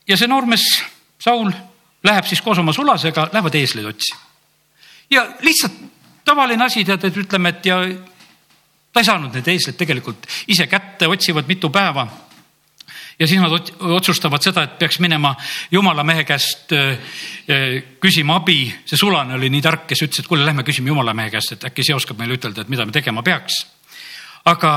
ja 0.09 0.17
see 0.17 0.29
noormees 0.29 0.65
Saul 1.19 1.53
läheb 2.05 2.27
siis 2.29 2.43
koos 2.43 2.59
oma 2.59 2.73
sulasega, 2.73 3.29
lähevad 3.33 3.55
eesleid 3.55 3.87
otsima. 3.87 4.21
ja 5.11 5.27
lihtsalt 5.41 5.73
tavaline 6.25 6.65
asi, 6.65 6.85
tead, 6.85 7.05
et 7.05 7.17
ütleme, 7.17 7.49
et 7.49 7.67
ja 7.67 7.79
ta 8.93 9.01
ei 9.01 9.09
saanud 9.09 9.35
need 9.35 9.49
eeslid 9.49 9.77
tegelikult 9.79 10.29
ise 10.53 10.67
kätte, 10.71 11.09
otsivad 11.09 11.49
mitu 11.49 11.71
päeva. 11.71 12.07
ja 13.19 13.27
siis 13.27 13.41
nad 13.41 13.53
otsustavad 13.81 14.43
seda, 14.43 14.63
et 14.63 14.79
peaks 14.79 14.99
minema 14.99 15.35
jumala 15.71 16.05
mehe 16.05 16.25
käest 16.25 16.73
äh, 16.73 16.99
küsima 18.01 18.37
abi. 18.37 18.75
see 18.87 18.99
sulane 18.99 19.35
oli 19.35 19.51
nii 19.51 19.63
tark, 19.63 19.87
kes 19.87 20.03
ütles, 20.03 20.21
et 20.21 20.29
kuule, 20.29 20.47
lähme 20.47 20.63
küsime 20.63 20.93
jumala 20.93 21.15
mehe 21.15 21.31
käest, 21.31 21.53
et 21.53 21.65
äkki 21.71 21.85
see 21.85 21.95
oskab 21.95 22.19
meile 22.19 22.37
ütelda, 22.39 22.63
et 22.63 22.69
mida 22.69 22.87
me 22.87 22.93
tegema 22.93 23.23
peaks. 23.23 23.67
aga 24.45 24.71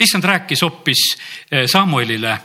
issand 0.00 0.24
rääkis 0.24 0.62
hoopis 0.62 1.16
äh, 1.16 1.66
Samuelile, 1.66 2.38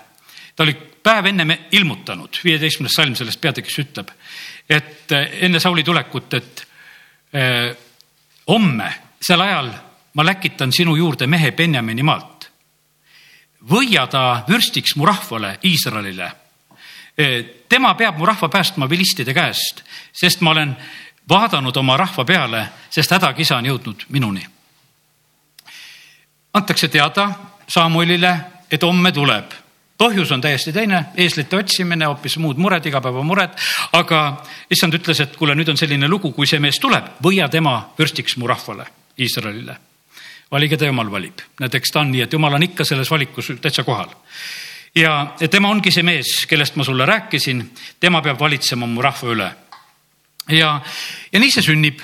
ta 0.56 0.64
oli 0.64 0.93
päev 1.04 1.26
ennem 1.26 1.52
ilmutanud, 1.72 2.40
viieteistkümnes 2.44 2.96
salm 2.96 3.16
sellest 3.16 3.42
peatükis 3.42 3.80
ütleb, 3.84 4.12
et 4.70 5.12
eh, 5.12 5.40
enne 5.48 5.60
Sauli 5.60 5.84
tulekut, 5.84 6.34
et 6.34 6.68
eh, 7.34 7.76
homme 8.48 8.94
sel 9.22 9.42
ajal 9.42 9.72
ma 10.14 10.26
läkitan 10.26 10.72
sinu 10.72 10.96
juurde 10.96 11.28
mehe 11.28 11.52
Benjamini 11.52 12.04
maalt. 12.04 12.50
võia 13.70 14.08
ta 14.08 14.44
vürstiks 14.48 14.96
mu 14.96 15.06
rahvale, 15.06 15.58
Iisraelile 15.64 16.32
eh,. 17.18 17.46
tema 17.70 17.94
peab 17.96 18.18
mu 18.18 18.26
rahva 18.26 18.50
päästma 18.50 18.90
vilistide 18.90 19.34
käest, 19.34 19.84
sest 20.14 20.42
ma 20.42 20.52
olen 20.52 20.76
vaadanud 21.30 21.78
oma 21.78 21.98
rahva 21.98 22.26
peale, 22.26 22.68
sest 22.90 23.12
hädakisa 23.12 23.58
on 23.58 23.66
jõudnud 23.66 24.06
minuni. 24.10 24.46
antakse 26.54 26.88
teada 26.88 27.32
Samuelile, 27.68 28.40
et 28.72 28.84
homme 28.84 29.12
tuleb 29.12 29.63
põhjus 29.98 30.32
on 30.34 30.42
täiesti 30.42 30.74
teine, 30.74 31.06
eeslite 31.18 31.58
otsimine, 31.58 32.08
hoopis 32.10 32.38
muud 32.42 32.60
mured, 32.62 32.86
igapäevamured. 32.90 33.56
aga 33.94 34.20
issand 34.72 34.98
ütles, 34.98 35.22
et 35.24 35.36
kuule, 35.38 35.56
nüüd 35.56 35.70
on 35.70 35.78
selline 35.78 36.08
lugu, 36.10 36.32
kui 36.34 36.48
see 36.50 36.60
mees 36.64 36.80
tuleb, 36.82 37.14
võia 37.24 37.50
tema 37.50 37.80
vürstiks 38.00 38.38
mu 38.38 38.48
rahvale, 38.48 38.88
Iisraelile. 39.20 39.78
valige 40.52 40.78
ta, 40.78 40.86
jumal 40.86 41.12
valib. 41.12 41.42
näed, 41.60 41.76
eks 41.76 41.92
ta 41.92 42.00
on 42.00 42.12
nii, 42.12 42.22
et 42.22 42.34
jumal 42.34 42.54
on 42.54 42.64
ikka 42.64 42.86
selles 42.86 43.12
valikus 43.12 43.52
täitsa 43.62 43.84
kohal. 43.84 44.10
ja 44.96 45.36
tema 45.50 45.70
ongi 45.70 45.92
see 45.92 46.04
mees, 46.04 46.46
kellest 46.50 46.76
ma 46.76 46.84
sulle 46.84 47.06
rääkisin, 47.06 47.64
tema 48.00 48.22
peab 48.22 48.40
valitsema 48.40 48.88
mu 48.88 49.02
rahva 49.02 49.30
üle. 49.30 49.52
ja, 50.50 50.82
ja 51.32 51.40
nii 51.40 51.52
see 51.52 51.62
sünnib. 51.62 52.02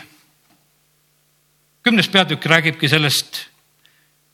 kümnes 1.84 2.08
peatükk 2.08 2.46
räägibki 2.46 2.90
sellest 2.90 3.49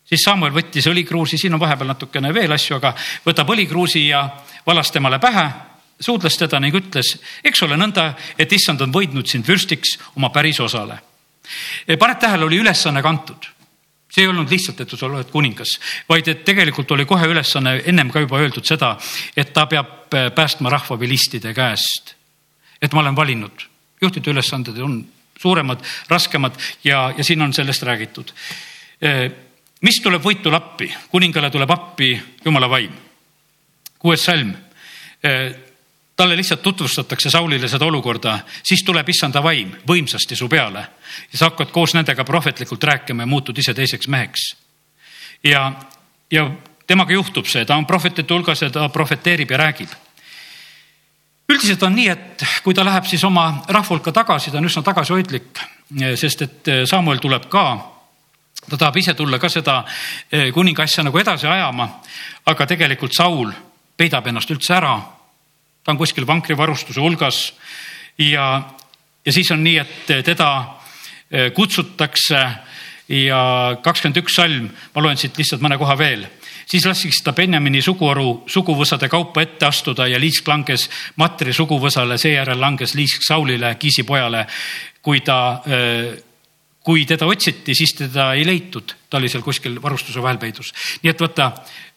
siis 0.09 0.24
Samuel 0.24 0.53
võttis 0.53 0.88
õlikruusi, 0.88 1.38
siin 1.38 1.53
on 1.53 1.59
vahepeal 1.59 1.93
natukene 1.93 2.33
veel 2.33 2.51
asju, 2.51 2.77
aga 2.77 2.93
võtab 3.25 3.50
õlikruusi 3.55 4.07
ja 4.07 4.27
valas 4.65 4.91
temale 4.91 5.19
pähe, 5.19 5.47
suudles 6.00 6.38
teda 6.38 6.59
ning 6.59 6.75
ütles, 6.75 7.15
eks 7.43 7.63
ole 7.65 7.77
nõnda, 7.79 8.13
et 8.38 8.51
issand 8.51 8.81
on 8.81 8.93
võidnud 8.93 9.27
sind 9.27 9.47
vürstiks 9.47 9.97
oma 10.15 10.29
päris 10.29 10.59
osale. 10.59 11.00
paned 12.00 12.19
tähele, 12.19 12.45
oli 12.45 12.57
ülesanne 12.57 13.01
kantud 13.01 13.55
see 14.15 14.24
ei 14.24 14.31
olnud 14.31 14.51
lihtsalt, 14.51 14.79
et 14.79 14.89
sa 14.95 15.07
oled 15.09 15.31
kuningas, 15.31 15.75
vaid 16.09 16.27
et 16.31 16.45
tegelikult 16.47 16.91
oli 16.95 17.05
kohe 17.05 17.27
ülesanne 17.27 17.81
ennem 17.89 18.12
ka 18.13 18.21
juba 18.24 18.39
öeldud 18.39 18.63
seda, 18.63 18.93
et 19.35 19.51
ta 19.53 19.65
peab 19.67 20.13
päästma 20.35 20.71
rahva 20.71 21.00
vilistide 21.00 21.53
käest. 21.53 22.15
et 22.81 22.93
ma 22.93 23.01
olen 23.01 23.15
valinud, 23.15 23.65
juhtide 24.01 24.31
ülesanded 24.31 24.77
on 24.77 25.00
suuremad, 25.39 25.81
raskemad 26.07 26.55
ja, 26.83 27.13
ja 27.17 27.24
siin 27.24 27.41
on 27.41 27.53
sellest 27.53 27.83
räägitud 27.83 28.31
mis 29.82 30.00
tuleb 30.03 30.24
võitu 30.24 30.53
appi? 30.55 30.94
kuningale 31.12 31.50
tuleb 31.51 31.72
appi 31.72 32.22
jumala 32.46 32.70
vaim. 32.70 32.91
kuues 34.00 34.24
salm. 34.24 34.53
Eh, 35.24 35.55
talle 36.15 36.36
lihtsalt 36.36 36.62
tutvustatakse 36.62 37.29
Saulile 37.29 37.67
seda 37.67 37.86
olukorda, 37.86 38.39
siis 38.63 38.84
tuleb 38.84 39.10
issanda 39.10 39.44
vaim 39.44 39.74
võimsasti 39.88 40.36
su 40.36 40.48
peale 40.48 40.88
ja 41.32 41.38
sa 41.38 41.50
hakkad 41.50 41.72
koos 41.72 41.94
nendega 41.94 42.24
prohvetlikult 42.24 42.84
rääkima 42.84 43.24
ja 43.24 43.27
muutud 43.27 43.58
ise 43.58 43.74
teiseks 43.74 44.08
meheks. 44.08 44.55
ja, 45.44 45.74
ja 46.32 46.51
temaga 46.88 47.13
juhtub 47.13 47.46
see, 47.46 47.65
ta 47.65 47.75
on 47.75 47.86
prohvetite 47.86 48.34
hulgas 48.34 48.62
ja 48.62 48.70
ta 48.70 48.89
prohveteerib 48.89 49.51
ja 49.51 49.58
räägib 49.58 49.89
üldiselt 51.50 51.84
on 51.84 51.96
nii, 51.96 52.08
et 52.10 52.46
kui 52.63 52.74
ta 52.74 52.86
läheb 52.86 53.05
siis 53.05 53.24
oma 53.24 53.63
rahva 53.67 53.96
hulka 53.96 54.12
tagasi, 54.12 54.51
ta 54.51 54.58
on 54.58 54.70
üsna 54.70 54.84
tagasihoidlik, 54.86 55.60
sest 56.17 56.41
et 56.41 56.72
Samuel 56.89 57.22
tuleb 57.22 57.50
ka 57.51 57.65
ta 58.69 58.77
tahab 58.77 58.98
ise 58.98 59.13
tulla 59.13 59.39
ka 59.39 59.50
seda 59.50 59.84
eh, 60.31 60.51
kuninga 60.53 60.84
asja 60.84 61.03
nagu 61.03 61.19
edasi 61.19 61.48
ajama, 61.48 61.89
aga 62.45 62.65
tegelikult 62.65 63.13
Saul 63.15 63.51
peidab 63.98 64.27
ennast 64.27 64.51
üldse 64.51 64.74
ära. 64.75 64.95
ta 65.84 65.91
on 65.91 65.98
kuskil 65.98 66.25
vankrivarustuse 66.27 67.00
hulgas 67.00 67.53
ja, 68.17 68.63
ja 69.25 69.31
siis 69.31 69.51
on 69.51 69.63
nii, 69.63 69.77
et 69.77 70.25
teda 70.25 70.50
eh, 71.31 71.51
kutsutakse 71.53 72.41
ja 73.07 73.41
kakskümmend 73.84 74.17
üks 74.24 74.36
salm, 74.36 74.69
ma 74.95 75.01
loen 75.01 75.17
siit 75.17 75.38
lihtsalt 75.38 75.62
mõne 75.62 75.77
koha 75.77 75.98
veel 75.98 76.25
siis 76.65 76.86
laskis 76.86 77.22
ta 77.24 77.34
Benjamini 77.34 77.81
suguharu 77.81 78.43
suguvõsade 78.50 79.10
kaupa 79.10 79.43
ette 79.45 79.67
astuda 79.67 80.07
ja 80.10 80.19
liisk 80.19 80.48
langes 80.48 80.89
Matri 81.22 81.53
suguvõsale, 81.53 82.17
seejärel 82.17 82.60
langes 82.60 82.95
liisk 82.98 83.24
Saulile, 83.25 83.75
Kiisi 83.79 84.03
pojale. 84.03 84.45
kui 85.01 85.22
ta, 85.22 85.62
kui 86.85 87.05
teda 87.09 87.25
otsiti, 87.25 87.73
siis 87.75 87.95
teda 87.97 88.29
ei 88.37 88.45
leitud, 88.45 88.93
ta 89.09 89.17
oli 89.17 89.29
seal 89.31 89.43
kuskil 89.43 89.79
varustuse 89.81 90.21
vahel 90.21 90.37
peidus. 90.41 90.73
nii 91.03 91.11
et 91.11 91.21
vaata, 91.21 91.51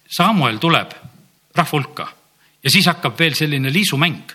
Samuel 0.08 0.56
tuleb 0.56 0.94
rahva 1.54 1.70
hulka 1.72 2.08
ja 2.64 2.70
siis 2.70 2.86
hakkab 2.88 3.18
veel 3.18 3.36
selline 3.36 3.72
liisumäng 3.72 4.32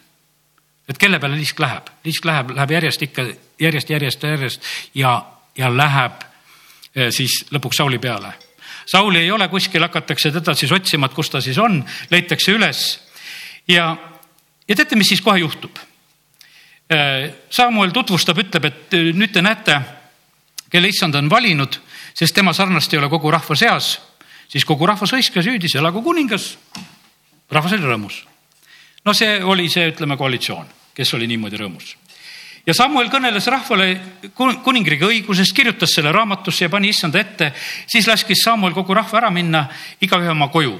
et 0.89 0.97
kelle 0.99 1.19
peale 1.19 1.39
liisk 1.39 1.59
läheb, 1.59 1.89
liisk 2.05 2.25
läheb, 2.25 2.53
läheb 2.55 2.71
järjest 2.71 3.01
ikka 3.01 3.27
järjest, 3.59 3.89
järjest, 3.89 4.23
järjest 4.23 4.71
ja, 4.93 5.17
ja 5.57 5.71
läheb 5.73 6.25
siis 7.09 7.45
lõpuks 7.51 7.79
Sauli 7.81 7.97
peale 7.99 8.33
Sauli 8.85 9.19
ei 9.19 9.31
ole 9.31 9.47
kuskil, 9.47 9.81
hakatakse 9.81 10.31
teda 10.31 10.53
siis 10.55 10.71
otsima, 10.71 11.07
et 11.07 11.15
kus 11.15 11.29
ta 11.31 11.41
siis 11.41 11.57
on, 11.57 11.79
leitakse 12.11 12.51
üles. 12.51 12.83
ja, 13.67 13.95
ja 14.67 14.75
teate, 14.75 14.95
mis 14.99 15.07
siis 15.07 15.21
kohe 15.21 15.39
juhtub? 15.39 15.77
Äh, 16.91 17.31
Samuel 17.49 17.93
tutvustab, 17.95 18.37
ütleb, 18.43 18.65
et 18.67 18.97
nüüd 19.15 19.31
te 19.33 19.41
näete, 19.41 19.79
kelle 20.73 20.89
issand 20.89 21.15
on 21.15 21.29
valinud, 21.29 21.77
sest 22.17 22.33
tema 22.33 22.53
sarnast 22.53 22.93
ei 22.93 22.99
ole 22.99 23.09
kogu 23.13 23.31
rahva 23.31 23.55
seas. 23.55 23.99
siis 24.47 24.65
kogu 24.65 24.85
rahvas 24.85 25.13
hõiskas, 25.13 25.45
hüüdis, 25.45 25.75
elagu 25.77 26.01
kuningas. 26.01 26.57
rahvas 27.51 27.73
oli 27.77 27.85
rõõmus. 27.85 28.23
no 29.05 29.13
see 29.13 29.43
oli 29.43 29.69
see, 29.69 29.91
ütleme, 29.93 30.17
koalitsioon, 30.17 30.65
kes 30.93 31.13
oli 31.13 31.27
niimoodi 31.27 31.61
rõõmus 31.61 31.97
ja 32.65 32.73
Samuel 32.73 33.09
kõneles 33.11 33.47
rahvale 33.51 33.89
kuningriigi 34.35 35.05
õigusest, 35.05 35.55
kirjutas 35.55 35.93
selle 35.95 36.11
raamatusse 36.15 36.65
ja 36.65 36.71
pani 36.71 36.89
issanda 36.93 37.19
ette. 37.19 37.51
siis 37.87 38.07
laskis 38.07 38.43
Samuel 38.43 38.73
kogu 38.73 38.93
rahva 38.93 39.19
ära 39.19 39.29
minna, 39.29 39.67
igaühe 40.01 40.31
oma 40.31 40.47
koju. 40.47 40.79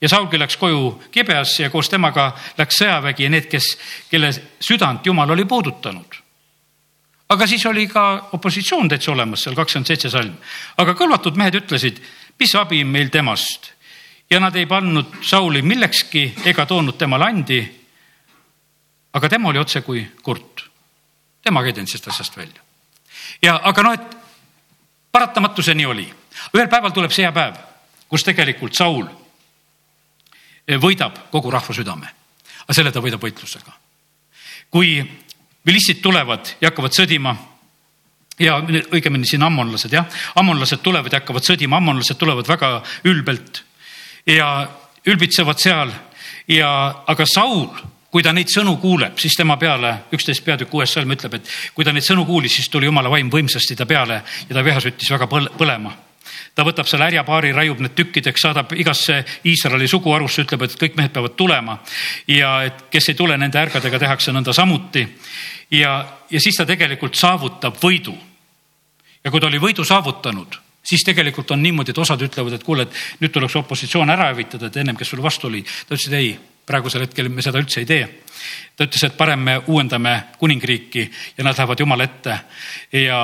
ja 0.00 0.08
Saulgi 0.08 0.38
läks 0.38 0.56
koju 0.56 1.02
Kibeasse 1.10 1.62
ja 1.62 1.70
koos 1.70 1.88
temaga 1.88 2.32
läks 2.58 2.76
sõjavägi 2.82 3.24
ja 3.24 3.30
need, 3.30 3.48
kes, 3.48 3.78
kelle 4.10 4.30
südant 4.60 5.06
Jumal 5.06 5.30
oli 5.30 5.44
puudutanud. 5.44 6.25
Aga 7.28 7.46
siis 7.46 7.66
oli 7.66 7.86
ka 7.90 8.28
opositsioon 8.32 8.88
täitsa 8.88 9.12
olemas, 9.12 9.42
seal 9.42 9.56
kakskümmend 9.56 9.86
seitse 9.86 10.10
salm. 10.10 10.34
aga 10.76 10.94
kõlvatud 10.94 11.36
mehed 11.36 11.54
ütlesid, 11.62 12.02
mis 12.38 12.54
abi 12.54 12.84
meil 12.84 13.08
temast 13.10 13.72
ja 14.30 14.40
nad 14.40 14.56
ei 14.56 14.66
pannud 14.66 15.22
Sauli 15.22 15.62
millekski 15.62 16.34
ega 16.44 16.66
toonud 16.66 16.98
temale 16.98 17.24
andi. 17.24 17.60
aga 19.12 19.28
tema 19.28 19.48
oli 19.48 19.58
otse 19.58 19.80
kui 19.80 20.06
kurt 20.22 20.64
temagi 21.42 21.70
ei 21.70 21.72
teinud 21.72 21.90
sellest 21.90 22.08
asjast 22.08 22.36
välja. 22.36 22.62
ja 23.42 23.60
aga 23.62 23.82
noh, 23.82 23.92
et 23.92 24.16
paratamatu 25.12 25.62
see 25.62 25.74
nii 25.74 25.86
oli. 25.86 26.06
ühel 26.54 26.68
päeval 26.68 26.90
tuleb 26.90 27.12
see 27.14 27.24
hea 27.24 27.32
päev, 27.32 27.56
kus 28.08 28.24
tegelikult 28.24 28.74
Saul 28.74 29.06
võidab 30.82 31.30
kogu 31.30 31.50
rahva 31.50 31.74
südame. 31.74 32.10
aga 32.64 32.74
selle 32.74 32.92
ta 32.92 33.00
võidab 33.00 33.22
võitlusega. 33.22 33.72
kui 34.70 34.98
milistid 35.66 36.00
tulevad 36.02 36.56
ja 36.60 36.70
hakkavad 36.70 36.94
sõdima. 36.96 37.36
Ja 38.38 38.58
õigemini 38.60 39.24
siin 39.24 39.42
ammonlased 39.46 39.92
jah, 39.96 40.04
ammonlased 40.36 40.82
tulevad 40.84 41.12
ja 41.12 41.22
hakkavad 41.22 41.46
sõdima, 41.46 41.78
ammonlased 41.80 42.18
tulevad 42.20 42.48
väga 42.48 42.82
ülbelt 43.08 43.62
ja 44.28 44.68
ülbitsevad 45.08 45.62
seal. 45.62 45.92
Ja, 46.46 46.68
aga 47.08 47.24
Saul 47.26 47.70
kui 48.16 48.24
ta 48.24 48.32
neid 48.32 48.48
sõnu 48.48 48.78
kuuleb, 48.80 49.18
siis 49.20 49.34
tema 49.36 49.58
peale, 49.60 49.90
üksteist 50.16 50.44
peatükk 50.46 50.72
uues 50.72 50.92
salm 50.94 51.10
ütleb, 51.12 51.34
et 51.36 51.50
kui 51.76 51.84
ta 51.84 51.92
neid 51.92 52.06
sõnu 52.06 52.24
kuulis, 52.24 52.54
siis 52.56 52.70
tuli 52.72 52.88
jumala 52.88 53.10
vaim 53.12 53.28
võimsasti 53.28 53.76
ta 53.76 53.84
peale 53.84 54.22
ja 54.48 54.54
ta 54.56 54.62
viha 54.64 54.80
süttis 54.80 55.10
väga 55.12 55.28
põlema. 55.28 55.92
Ta 56.56 56.64
võtab 56.64 56.88
selle 56.88 57.04
härjapaari, 57.04 57.50
raiub 57.52 57.82
need 57.84 57.92
tükkideks, 57.98 58.40
saadab 58.40 58.72
igasse 58.80 59.18
Iisraeli 59.44 59.88
suguharusse, 59.92 60.46
ütleb, 60.46 60.64
et 60.64 60.78
kõik 60.80 60.96
mehed 60.96 61.12
peavad 61.12 61.36
tulema. 61.36 61.78
ja 62.26 62.62
et 62.64 62.86
kes 62.90 63.10
ei 63.12 63.18
tule, 63.18 63.36
nende 63.36 63.60
ärgadega 63.60 63.98
tehakse 63.98 64.32
nõnda 64.32 64.54
samuti. 64.56 65.04
Ja, 65.70 66.18
ja 66.30 66.40
siis 66.40 66.56
ta 66.56 66.66
tegelikult 66.66 67.14
saavutab 67.14 67.76
võidu. 67.82 68.14
ja 69.24 69.30
kui 69.30 69.40
ta 69.40 69.46
oli 69.46 69.58
võidu 69.58 69.84
saavutanud, 69.84 70.58
siis 70.86 71.04
tegelikult 71.04 71.50
on 71.50 71.62
niimoodi, 71.62 71.90
et 71.90 71.98
osad 71.98 72.22
ütlevad, 72.22 72.52
et 72.52 72.64
kuule, 72.64 72.86
et 72.86 73.20
nüüd 73.20 73.32
tuleks 73.32 73.56
opositsioon 73.56 74.10
ära 74.10 74.30
hävitada, 74.30 74.66
et 74.66 74.76
ennem, 74.76 74.96
kes 74.96 75.10
sulle 75.10 75.22
vastu 75.22 75.46
oli. 75.46 75.62
ta 75.62 75.94
ütles, 75.94 76.06
et 76.06 76.18
ei 76.20 76.36
praegusel 76.66 77.06
hetkel 77.06 77.30
me 77.30 77.42
seda 77.42 77.60
üldse 77.62 77.80
ei 77.82 77.86
tee. 77.86 78.06
ta 78.76 78.84
ütles, 78.84 79.06
et 79.06 79.16
parem 79.16 79.40
me 79.40 79.56
uuendame 79.66 80.16
kuningriiki 80.38 81.10
ja 81.38 81.44
nad 81.44 81.56
lähevad 81.56 81.80
Jumala 81.80 82.04
ette 82.04 82.38
ja 82.92 83.18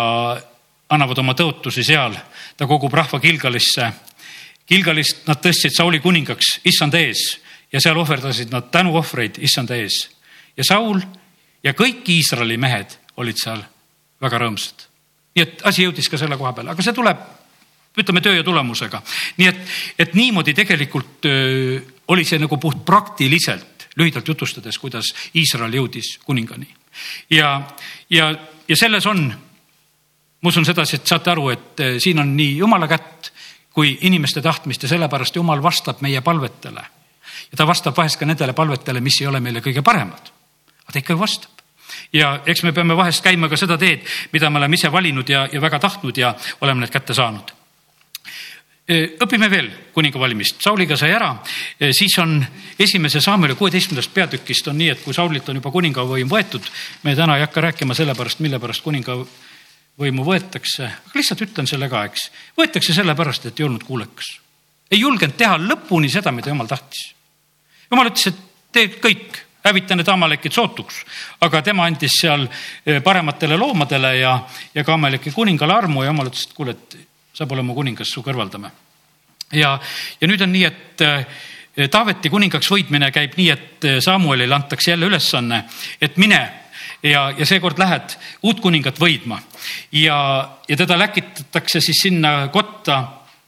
annavad 0.88 1.18
oma 1.18 1.34
tõotusi 1.34 1.84
seal. 1.84 2.16
ta 2.56 2.66
kogub 2.66 2.92
rahva 2.92 3.20
Gilgalisse. 3.20 3.92
Gilgalist 4.68 5.26
nad 5.26 5.40
tõstsid 5.42 5.74
Sauli 5.74 6.00
kuningaks 6.00 6.60
issanda 6.64 6.98
ees 6.98 7.40
ja 7.72 7.80
seal 7.80 7.98
ohverdasid 7.98 8.52
nad 8.52 8.70
tänuohvreid 8.70 9.38
issanda 9.42 9.76
ees. 9.76 10.08
ja 10.56 10.64
Saul 10.64 11.00
ja 11.64 11.74
kõik 11.78 12.08
Iisraeli 12.08 12.56
mehed 12.56 12.96
olid 13.16 13.38
seal 13.38 13.62
väga 14.22 14.38
rõõmsad. 14.38 14.88
nii 15.34 15.42
et 15.42 15.62
asi 15.64 15.86
jõudis 15.86 16.08
ka 16.08 16.18
selle 16.18 16.36
koha 16.36 16.52
peale, 16.52 16.70
aga 16.70 16.82
see 16.82 16.92
tuleb 16.96 17.22
ütleme 17.98 18.20
töö 18.20 18.36
ja 18.36 18.44
tulemusega. 18.44 19.02
nii 19.36 19.48
et, 19.48 19.60
et 19.98 20.14
niimoodi 20.14 20.54
tegelikult 20.54 21.26
öö, 21.28 21.80
oli 22.08 22.24
see 22.24 22.38
nagu 22.38 22.56
puht 22.58 22.84
praktiliselt, 22.84 23.88
lühidalt 23.96 24.28
jutustades, 24.28 24.78
kuidas 24.78 25.12
Iisrael 25.36 25.74
jõudis 25.74 26.18
kuningani. 26.24 26.68
ja, 27.30 27.62
ja, 28.10 28.34
ja 28.68 28.76
selles 28.76 29.06
on, 29.06 29.26
ma 30.42 30.48
usun 30.48 30.64
sedasi, 30.64 30.96
et 30.96 31.06
saate 31.06 31.30
aru, 31.30 31.50
et 31.50 31.84
siin 31.98 32.18
on 32.18 32.36
nii 32.36 32.56
jumala 32.56 32.88
kätt 32.88 33.32
kui 33.72 33.98
inimeste 34.04 34.42
tahtmist 34.42 34.82
ja 34.82 34.88
sellepärast 34.88 35.36
jumal 35.36 35.62
vastab 35.62 36.00
meie 36.00 36.20
palvetele. 36.20 36.84
ja 37.50 37.56
ta 37.56 37.66
vastab 37.66 37.96
vahest 37.96 38.16
ka 38.16 38.26
nendele 38.26 38.52
palvetele, 38.52 39.00
mis 39.00 39.20
ei 39.20 39.26
ole 39.26 39.40
meile 39.40 39.60
kõige 39.60 39.82
paremad. 39.82 40.32
aga 40.84 40.92
ta 40.92 40.98
ikkagi 40.98 41.20
vastab 41.20 41.51
ja 42.12 42.34
eks 42.46 42.62
me 42.62 42.72
peame 42.72 42.96
vahest 42.96 43.24
käima 43.24 43.48
ka 43.48 43.56
seda 43.56 43.78
teed, 43.78 44.06
mida 44.32 44.50
me 44.50 44.62
oleme 44.62 44.78
ise 44.78 44.92
valinud 44.92 45.28
ja, 45.28 45.48
ja 45.52 45.60
väga 45.60 45.78
tahtnud 45.78 46.18
ja 46.18 46.34
oleme 46.60 46.84
need 46.84 46.94
kätte 46.94 47.14
saanud 47.14 47.52
õpime 48.92 49.48
veel 49.50 49.68
kuninga 49.94 50.18
valimist, 50.18 50.58
Sauliga 50.62 50.96
sai 50.98 51.12
ära, 51.14 51.30
siis 51.94 52.16
on 52.18 52.40
esimese 52.80 53.20
Saamele 53.22 53.54
kuueteistkümnendast 53.54 54.12
peatükist 54.14 54.68
on 54.68 54.78
nii, 54.78 54.90
et 54.92 55.04
kui 55.04 55.14
Saulilt 55.14 55.48
on 55.48 55.60
juba 55.60 55.70
kuningavõim 55.70 56.30
võetud, 56.30 56.66
me 57.04 57.14
täna 57.16 57.38
ei 57.38 57.46
hakka 57.46 57.62
rääkima 57.68 57.94
selle 57.94 58.16
pärast, 58.18 58.42
mille 58.42 58.58
pärast 58.62 58.82
kuningavõimu 58.82 60.26
võetakse, 60.26 60.88
aga 60.90 61.20
lihtsalt 61.20 61.44
ütlen 61.46 61.70
selle 61.70 61.88
ka, 61.92 62.04
eks. 62.10 62.28
võetakse 62.58 62.96
sellepärast, 62.96 63.46
et 63.46 63.62
ei 63.62 63.68
olnud 63.68 63.86
kuulekas. 63.86 64.38
ei 64.90 65.00
julgenud 65.00 65.38
teha 65.38 65.56
lõpuni 65.62 66.10
seda, 66.10 66.32
mida 66.32 66.50
jumal 66.50 66.66
tahtis. 66.66 67.14
jumal 67.90 68.10
ütles, 68.10 68.26
et 68.32 68.42
tee 68.72 68.90
kõik, 68.98 69.44
hävita 69.64 69.96
need 69.96 70.08
amalekid 70.08 70.52
sootuks, 70.52 71.04
aga 71.40 71.62
tema 71.62 71.86
andis 71.86 72.16
seal 72.20 72.48
parematele 73.04 73.56
loomadele 73.56 74.16
ja, 74.18 74.36
ja 74.74 74.84
ka 74.84 74.94
amaleki 74.94 75.30
kuningale 75.30 75.74
armu 75.74 76.02
ja 76.02 76.10
jumal 76.10 76.30
ütles, 76.32 76.48
et 76.48 76.56
kuule, 76.56 76.74
et 76.76 76.96
saab 77.36 77.52
olema 77.56 77.74
kuningas, 77.74 78.10
su 78.10 78.22
kõrvaldame. 78.24 78.70
ja, 79.52 79.78
ja 80.20 80.28
nüüd 80.28 80.42
on 80.42 80.52
nii, 80.52 80.64
et 80.68 81.04
eh, 81.06 81.88
Taaveti 81.88 82.28
kuningaks 82.28 82.68
võitmine 82.68 83.08
käib 83.12 83.38
nii, 83.38 83.48
et 83.50 83.84
eh, 83.88 84.00
Samuelile 84.04 84.54
antakse 84.54 84.90
jälle 84.90 85.08
ülesanne, 85.08 85.64
et 86.00 86.16
mine 86.20 86.40
ja, 87.02 87.30
ja 87.38 87.46
seekord 87.48 87.80
lähed 87.80 88.16
uut 88.42 88.60
kuningat 88.60 89.00
võidma 89.00 89.40
ja, 89.92 90.18
ja 90.68 90.76
teda 90.76 90.98
läkitatakse 90.98 91.80
siis 91.80 92.04
sinna 92.04 92.48
kotta 92.52 93.02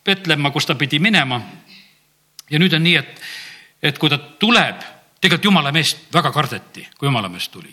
Petlemma, 0.04 0.50
kus 0.52 0.66
ta 0.66 0.74
pidi 0.76 0.98
minema. 1.00 1.40
ja 2.50 2.58
nüüd 2.60 2.74
on 2.76 2.82
nii, 2.84 2.96
et, 2.96 3.20
et 3.82 3.98
kui 3.98 4.10
ta 4.12 4.18
tuleb, 4.18 4.82
tegelikult 5.24 5.48
jumala 5.50 5.72
meest 5.72 6.12
väga 6.12 6.32
kardeti, 6.32 6.84
kui 6.98 7.08
jumala 7.08 7.30
meest 7.32 7.52
tuli. 7.52 7.72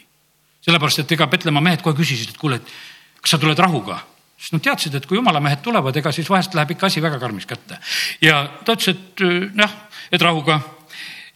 sellepärast, 0.61 1.03
et 1.03 1.11
ega 1.11 1.27
Petlemma 1.27 1.61
mehed 1.61 1.81
kohe 1.81 1.97
küsisid, 1.97 2.29
et 2.29 2.37
kuule, 2.37 2.61
et 2.61 2.73
kas 3.21 3.35
sa 3.35 3.39
tuled 3.41 3.59
rahuga 3.59 3.99
sest 4.41 4.55
nad 4.55 4.63
teadsid, 4.65 4.95
et 4.97 5.05
kui 5.05 5.19
jumala 5.19 5.39
mehed 5.43 5.61
tulevad, 5.61 5.95
ega 5.97 6.11
siis 6.13 6.29
vahest 6.29 6.55
läheb 6.57 6.73
ikka 6.73 6.87
asi 6.89 7.01
väga 7.03 7.19
karmiks 7.21 7.45
kätte. 7.45 7.77
ja 8.21 8.41
ta 8.65 8.73
ütles, 8.73 8.95
et 8.95 9.23
jah, 9.57 9.75
et 10.11 10.21
rahuga 10.21 10.59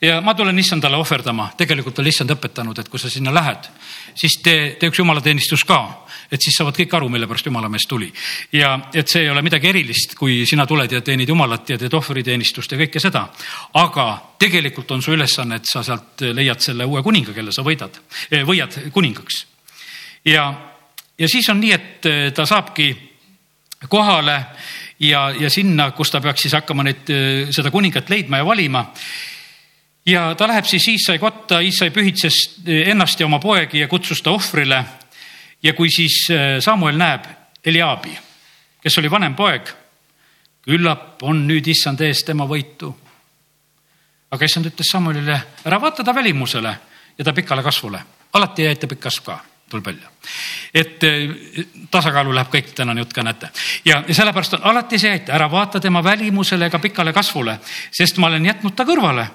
ja 0.02 0.20
ma 0.22 0.34
tulen 0.36 0.60
issandale 0.60 0.98
ohverdama, 0.98 1.50
tegelikult 1.58 2.00
on 2.00 2.08
issand 2.08 2.34
õpetanud, 2.36 2.80
et 2.80 2.90
kui 2.90 3.00
sa 3.00 3.10
sinna 3.10 3.34
lähed, 3.34 3.70
siis 4.16 4.38
tee, 4.44 4.76
tee 4.80 4.92
üks 4.92 5.00
jumalateenistus 5.00 5.64
ka, 5.68 5.80
et 6.32 6.42
siis 6.42 6.58
saavad 6.58 6.76
kõik 6.78 6.94
aru, 6.98 7.10
mille 7.10 7.28
pärast 7.30 7.48
jumala 7.48 7.70
mees 7.70 7.88
tuli. 7.88 8.12
ja 8.54 8.76
et 8.94 9.08
see 9.08 9.24
ei 9.24 9.30
ole 9.30 9.42
midagi 9.46 9.70
erilist, 9.70 10.16
kui 10.20 10.44
sina 10.46 10.66
tuled 10.66 10.92
ja 10.92 11.02
teenid 11.02 11.30
jumalat 11.30 11.70
ja 11.70 11.78
teed 11.78 11.94
ohvriteenistust 11.94 12.72
ja 12.72 12.78
kõike 12.78 13.00
seda. 13.00 13.28
aga 13.74 14.08
tegelikult 14.40 14.92
on 14.92 15.02
su 15.02 15.16
ülesanne, 15.16 15.56
et 15.56 15.72
sa 15.72 15.84
sealt 15.84 16.22
leiad 16.34 16.60
selle 16.60 16.86
uue 16.86 17.04
kuninga, 17.04 17.34
kelle 17.34 17.52
sa 17.52 17.64
võidad, 17.64 18.00
eh, 18.32 18.44
võiad 18.44 18.92
kuningaks. 18.92 19.46
ja 20.26 20.54
ja 21.20 21.30
siis 21.30 21.50
on 21.50 21.60
nii, 21.60 21.72
et 21.72 22.06
eh, 22.10 22.32
ta 22.36 22.46
saabki 22.46 22.90
kohale 23.90 24.40
ja, 25.00 25.30
ja 25.40 25.50
sinna, 25.50 25.92
kus 25.96 26.12
ta 26.12 26.22
peaks 26.24 26.46
siis 26.46 26.56
hakkama 26.58 26.86
neid, 26.88 27.08
eh, 27.10 27.54
seda 27.56 27.72
kuningat 27.72 28.10
leidma 28.10 28.42
ja 28.42 28.48
valima. 28.48 28.86
Ja 30.06 30.36
ta 30.36 30.48
läheb 30.48 30.66
siis 30.66 30.88
Iisai 30.88 31.20
kotta, 31.20 31.60
Iisai 31.60 31.90
pühitses 31.92 32.38
ennast 32.66 33.20
ja 33.20 33.26
oma 33.26 33.40
poegi 33.40 33.80
ja 33.80 33.88
kutsus 33.88 34.22
ta 34.22 34.32
ohvrile. 34.32 34.86
ja 35.64 35.74
kui 35.74 35.90
siis 35.90 36.28
Samuel 36.60 36.98
näeb 36.98 37.26
Eliaabi, 37.66 38.18
kes 38.82 38.98
oli 38.98 39.12
vanem 39.12 39.36
poeg, 39.36 39.70
küllap 40.62 41.24
on 41.24 41.48
nüüd 41.48 41.68
issand 41.68 42.02
ees 42.02 42.24
tema 42.24 42.46
võitu. 42.46 42.94
aga 44.32 44.46
issand 44.46 44.66
ütles 44.66 44.92
Samuelile, 44.92 45.42
ära 45.66 45.82
vaata 45.82 46.04
ta 46.04 46.16
välimusele 46.16 46.78
ja 47.18 47.24
ta 47.24 47.34
pikale 47.34 47.64
kasvule, 47.64 48.00
alati 48.34 48.62
ei 48.62 48.74
aita 48.74 48.88
pikk 48.88 49.02
kasv 49.08 49.24
ka 49.26 49.40
tuleb 49.70 49.86
välja. 49.86 50.10
et 50.74 51.04
eh, 51.04 51.30
tasakaalu 51.92 52.34
läheb 52.36 52.52
kõik 52.54 52.74
tänane 52.76 53.02
jutt 53.02 53.14
ka 53.14 53.24
näete 53.24 53.50
ja 53.86 54.04
sellepärast 54.10 54.58
on 54.58 54.68
alati 54.72 55.00
see, 55.00 55.14
et 55.14 55.30
ära 55.30 55.50
vaata 55.52 55.80
tema 55.80 56.04
välimusele 56.04 56.66
ega 56.66 56.80
pikale 56.80 57.14
kasvule, 57.14 57.60
sest 57.92 58.18
ma 58.18 58.28
olen 58.28 58.46
jätnud 58.46 58.76
ta 58.76 58.86
kõrvale. 58.86 59.28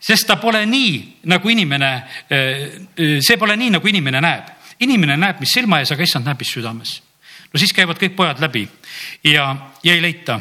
Sest 0.00 0.26
ta 0.28 0.36
pole 0.40 0.64
nii, 0.66 1.22
nagu 1.32 1.50
inimene, 1.50 1.90
eh, 2.30 2.36
eh, 2.96 3.18
see 3.20 3.36
pole 3.36 3.56
nii, 3.56 3.70
nagu 3.78 3.88
inimene 3.88 4.20
näeb. 4.20 4.54
inimene 4.80 5.16
näeb, 5.16 5.40
mis 5.40 5.52
silma 5.56 5.78
ees, 5.80 5.90
aga 5.92 6.02
issand 6.02 6.26
näeb, 6.26 6.38
mis 6.38 6.52
südames. 6.52 7.02
no 7.52 7.58
siis 7.58 7.72
käivad 7.72 7.98
kõik 7.98 8.16
pojad 8.16 8.40
läbi 8.40 8.68
ja, 9.24 9.56
ja 9.82 9.94
ei 9.94 10.02
leita. 10.02 10.40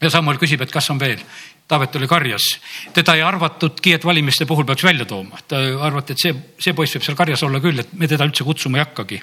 ja 0.00 0.10
Samuel 0.10 0.38
küsib, 0.38 0.62
et 0.62 0.70
kas 0.70 0.90
on 0.90 0.98
veel 0.98 1.18
Taavet 1.70 1.96
oli 1.96 2.06
karjas, 2.10 2.42
teda 2.90 3.14
ei 3.14 3.20
arvatudki, 3.22 3.92
et 3.94 4.04
valimiste 4.04 4.42
puhul 4.46 4.66
peaks 4.66 4.82
välja 4.82 5.04
tooma, 5.06 5.38
ta 5.46 5.60
arvati, 5.86 6.16
et 6.16 6.22
see, 6.24 6.32
see 6.58 6.74
poiss 6.74 6.96
võib 6.96 7.04
seal 7.06 7.18
karjas 7.18 7.44
olla 7.46 7.60
küll, 7.62 7.78
et 7.78 7.92
me 7.94 8.08
teda 8.10 8.26
üldse 8.26 8.42
kutsuma 8.42 8.80
ei 8.80 8.82
hakkagi. 8.82 9.20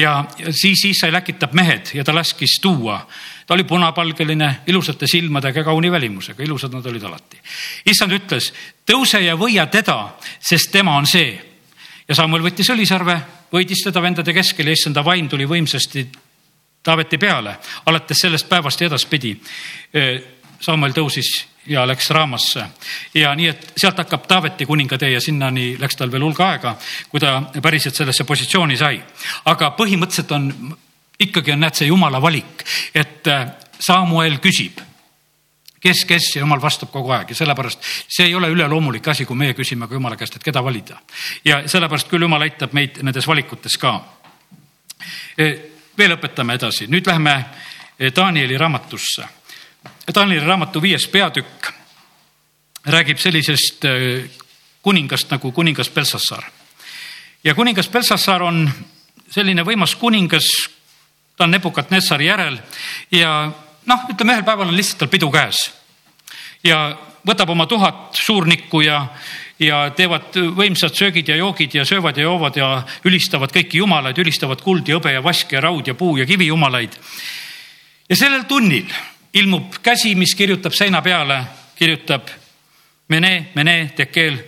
ja 0.00 0.14
siis 0.56 0.86
Iisai 0.88 1.12
läkitab 1.12 1.52
mehed 1.52 1.92
ja 1.98 2.04
ta 2.04 2.14
laskis 2.16 2.56
tuua, 2.64 2.96
ta 3.46 3.54
oli 3.54 3.64
punapalgeline, 3.64 4.50
ilusate 4.66 5.06
silmadega, 5.06 5.64
kauni 5.64 5.90
välimusega, 5.92 6.42
ilusad 6.42 6.74
nad 6.74 6.86
olid 6.86 7.02
alati. 7.02 7.38
issand 7.86 8.12
ütles, 8.12 8.52
tõuse 8.86 9.20
ja 9.22 9.36
võia 9.36 9.66
teda, 9.70 10.16
sest 10.40 10.72
tema 10.72 10.96
on 10.96 11.06
see. 11.06 11.34
ja 12.08 12.14
Samuel 12.14 12.42
võttis 12.42 12.70
õlisarve, 12.70 13.20
võidis 13.52 13.84
teda 13.84 14.02
vendade 14.02 14.32
keskel 14.34 14.66
ja 14.66 14.72
issanda 14.72 15.04
vaim 15.04 15.28
tuli 15.28 15.46
võimsasti 15.46 16.06
Taaveti 16.86 17.18
peale, 17.18 17.56
alates 17.86 18.18
sellest 18.22 18.48
päevast 18.48 18.80
ja 18.80 18.86
edaspidi. 18.86 19.32
Samuel 20.62 20.92
tõusis 20.94 21.32
ja 21.66 21.86
läks 21.86 22.10
Raamasse. 22.10 22.64
ja 23.14 23.34
nii, 23.34 23.48
et 23.48 23.72
sealt 23.76 23.98
hakkab 23.98 24.26
Taaveti 24.26 24.66
kuningatee 24.66 25.10
ja 25.10 25.20
sinnani 25.20 25.76
läks 25.80 25.96
tal 25.96 26.12
veel 26.12 26.22
hulk 26.22 26.40
aega, 26.40 26.76
kui 27.10 27.20
ta 27.20 27.42
päriselt 27.62 27.94
sellesse 27.94 28.24
positsiooni 28.24 28.76
sai. 28.76 29.02
aga 29.44 29.72
põhimõtteliselt 29.78 30.32
on, 30.32 30.76
ikkagi 31.20 31.52
on, 31.52 31.60
näed, 31.60 31.74
see 31.74 31.88
jumala 31.88 32.20
valik, 32.22 32.64
et 32.94 33.26
äh, 33.32 33.46
Samuel 33.80 34.38
küsib 34.42 34.80
kes, 35.80 36.04
kes 36.08 36.30
ja 36.36 36.42
jumal 36.42 36.60
vastab 36.62 36.90
kogu 36.90 37.12
aeg 37.14 37.30
ja 37.30 37.36
sellepärast 37.38 37.82
see 38.08 38.26
ei 38.26 38.34
ole 38.34 38.48
üleloomulik 38.50 39.08
asi, 39.08 39.24
kui 39.24 39.36
meie 39.36 39.54
küsime 39.54 39.88
ka 39.88 39.94
jumala 39.94 40.16
käest, 40.16 40.36
et 40.36 40.44
keda 40.44 40.64
valida. 40.64 40.98
ja 41.44 41.62
sellepärast 41.68 42.08
küll 42.10 42.26
jumal 42.26 42.42
aitab 42.42 42.72
meid 42.72 43.02
nendes 43.02 43.26
valikutes 43.26 43.76
ka. 43.78 43.94
E, 45.38 45.48
veel 45.98 46.16
õpetame 46.16 46.56
edasi, 46.56 46.88
nüüd 46.88 47.06
läheme 47.06 47.34
e, 47.98 48.10
Danieli 48.16 48.58
raamatusse 48.58 49.28
Danieli 50.14 50.46
raamatu 50.46 50.82
viies 50.82 51.08
peatükk 51.10 51.70
räägib 52.86 53.18
sellisest 53.18 53.84
äh, 53.84 54.28
kuningast 54.82 55.30
nagu 55.30 55.52
kuningas 55.52 55.90
Belsassar. 55.90 56.44
ja 57.44 57.54
kuningas 57.54 57.88
Belsassar 57.88 58.42
on 58.42 58.70
selline 59.30 59.62
võimas 59.66 59.96
kuningas, 59.98 60.46
ta 61.36 61.44
on 61.44 61.50
Nebukadnessari 61.50 62.26
järel 62.26 62.58
ja 63.12 63.52
noh, 63.86 64.06
ütleme 64.10 64.36
ühel 64.36 64.44
päeval 64.46 64.70
on 64.70 64.76
lihtsalt 64.76 65.04
tal 65.04 65.12
pidu 65.12 65.30
käes. 65.30 65.56
ja 66.64 66.96
võtab 67.26 67.50
oma 67.50 67.66
tuhat 67.66 68.16
suurnikku 68.16 68.80
ja, 68.80 69.00
ja 69.58 69.90
teevad 69.96 70.36
võimsad 70.56 70.94
söögid 70.94 71.28
ja 71.28 71.36
joogid 71.36 71.74
ja 71.74 71.84
söövad 71.84 72.16
ja 72.16 72.28
joovad 72.28 72.56
ja 72.56 72.70
ülistavad 73.04 73.52
kõiki 73.52 73.82
jumalaid, 73.82 74.18
ülistavad 74.18 74.62
kuld 74.62 74.88
ja 74.88 74.96
hõbe 74.98 75.12
ja 75.12 75.22
vask 75.24 75.52
ja 75.52 75.60
raud 75.60 75.86
ja 75.86 75.94
puu 75.94 76.16
ja 76.16 76.26
kivijumalaid. 76.26 76.96
ja 78.08 78.16
sellel 78.16 78.44
tunnil 78.48 78.88
ilmub 79.36 79.80
käsi, 79.82 80.14
mis 80.14 80.34
kirjutab 80.34 80.72
seina 80.72 81.02
peale, 81.02 81.42
kirjutab 81.76 82.30
mene, 83.08 83.50
mene, 83.54 83.92
tekel, 83.96 84.38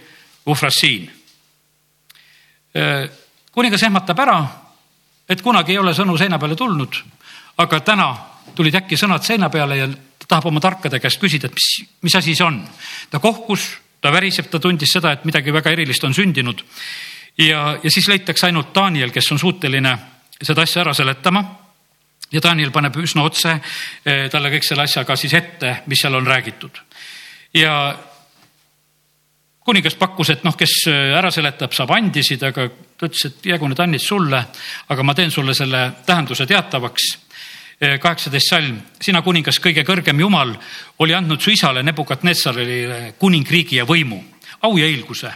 ufrassiin. 0.46 1.10
kuningas 3.52 3.82
ehmatab 3.82 4.18
ära, 4.18 4.38
et 5.28 5.42
kunagi 5.42 5.72
ei 5.72 5.78
ole 5.78 5.94
sõnu 5.94 6.16
seina 6.18 6.38
peale 6.38 6.56
tulnud, 6.56 7.00
aga 7.58 7.80
täna 7.80 8.08
tulid 8.54 8.74
äkki 8.80 8.96
sõnad 8.96 9.24
seina 9.26 9.50
peale 9.52 9.76
ja 9.76 9.88
ta 9.88 10.26
tahab 10.28 10.48
oma 10.50 10.60
tarkade 10.60 11.00
käest 11.00 11.20
küsida, 11.20 11.48
et 11.48 11.54
mis, 11.54 11.68
mis 12.02 12.16
asi 12.16 12.34
see 12.34 12.46
on. 12.46 12.62
ta 13.10 13.18
kohkus, 13.18 13.68
ta 14.00 14.12
väriseb, 14.12 14.48
ta 14.50 14.58
tundis 14.58 14.92
seda, 14.92 15.12
et 15.12 15.24
midagi 15.28 15.52
väga 15.52 15.70
erilist 15.70 16.04
on 16.04 16.14
sündinud. 16.14 16.64
ja, 17.38 17.78
ja 17.82 17.90
siis 17.90 18.08
leitakse 18.08 18.46
ainult 18.46 18.74
Daniel, 18.74 19.10
kes 19.10 19.32
on 19.32 19.38
suuteline 19.38 19.98
seda 20.42 20.62
asja 20.62 20.82
ära 20.82 20.94
seletama 20.94 21.44
ja 22.32 22.42
Daniel 22.42 22.70
paneb 22.70 22.96
üsna 22.96 23.24
otse 23.26 23.54
eh, 23.58 24.28
talle 24.30 24.50
kõik 24.52 24.66
selle 24.66 24.84
asja 24.84 25.04
ka 25.04 25.16
siis 25.16 25.34
ette, 25.34 25.82
mis 25.86 26.00
seal 26.02 26.14
on 26.14 26.26
räägitud. 26.26 26.80
ja 27.54 27.94
kuningas 29.68 29.98
pakkus, 30.00 30.32
et 30.32 30.44
noh, 30.46 30.56
kes 30.56 30.74
eh, 30.88 31.14
ära 31.18 31.30
seletab, 31.34 31.74
saab 31.76 31.92
andisid, 31.96 32.42
aga 32.48 32.68
ta 32.68 33.08
ütles, 33.08 33.26
et 33.28 33.48
jäägu 33.52 33.68
need 33.68 33.82
annid 33.84 34.02
sulle, 34.02 34.40
aga 34.88 35.04
ma 35.04 35.14
teen 35.16 35.32
sulle 35.34 35.56
selle 35.56 35.82
tähenduse 36.06 36.46
teatavaks. 36.48 37.08
Eh, 37.78 37.98
kaheksateist 38.02 38.54
salm, 38.54 38.78
sina 39.00 39.20
kuningas, 39.22 39.60
kõige 39.62 39.84
kõrgem 39.86 40.18
jumal, 40.24 40.54
oli 41.04 41.14
andnud 41.14 41.42
su 41.44 41.52
isale 41.54 41.84
Nebukadnessarile 41.86 43.12
kuningriigi 43.20 43.78
ja 43.78 43.84
võimu, 43.86 44.18
au 44.66 44.80
ja 44.80 44.88
õilguse 44.88 45.34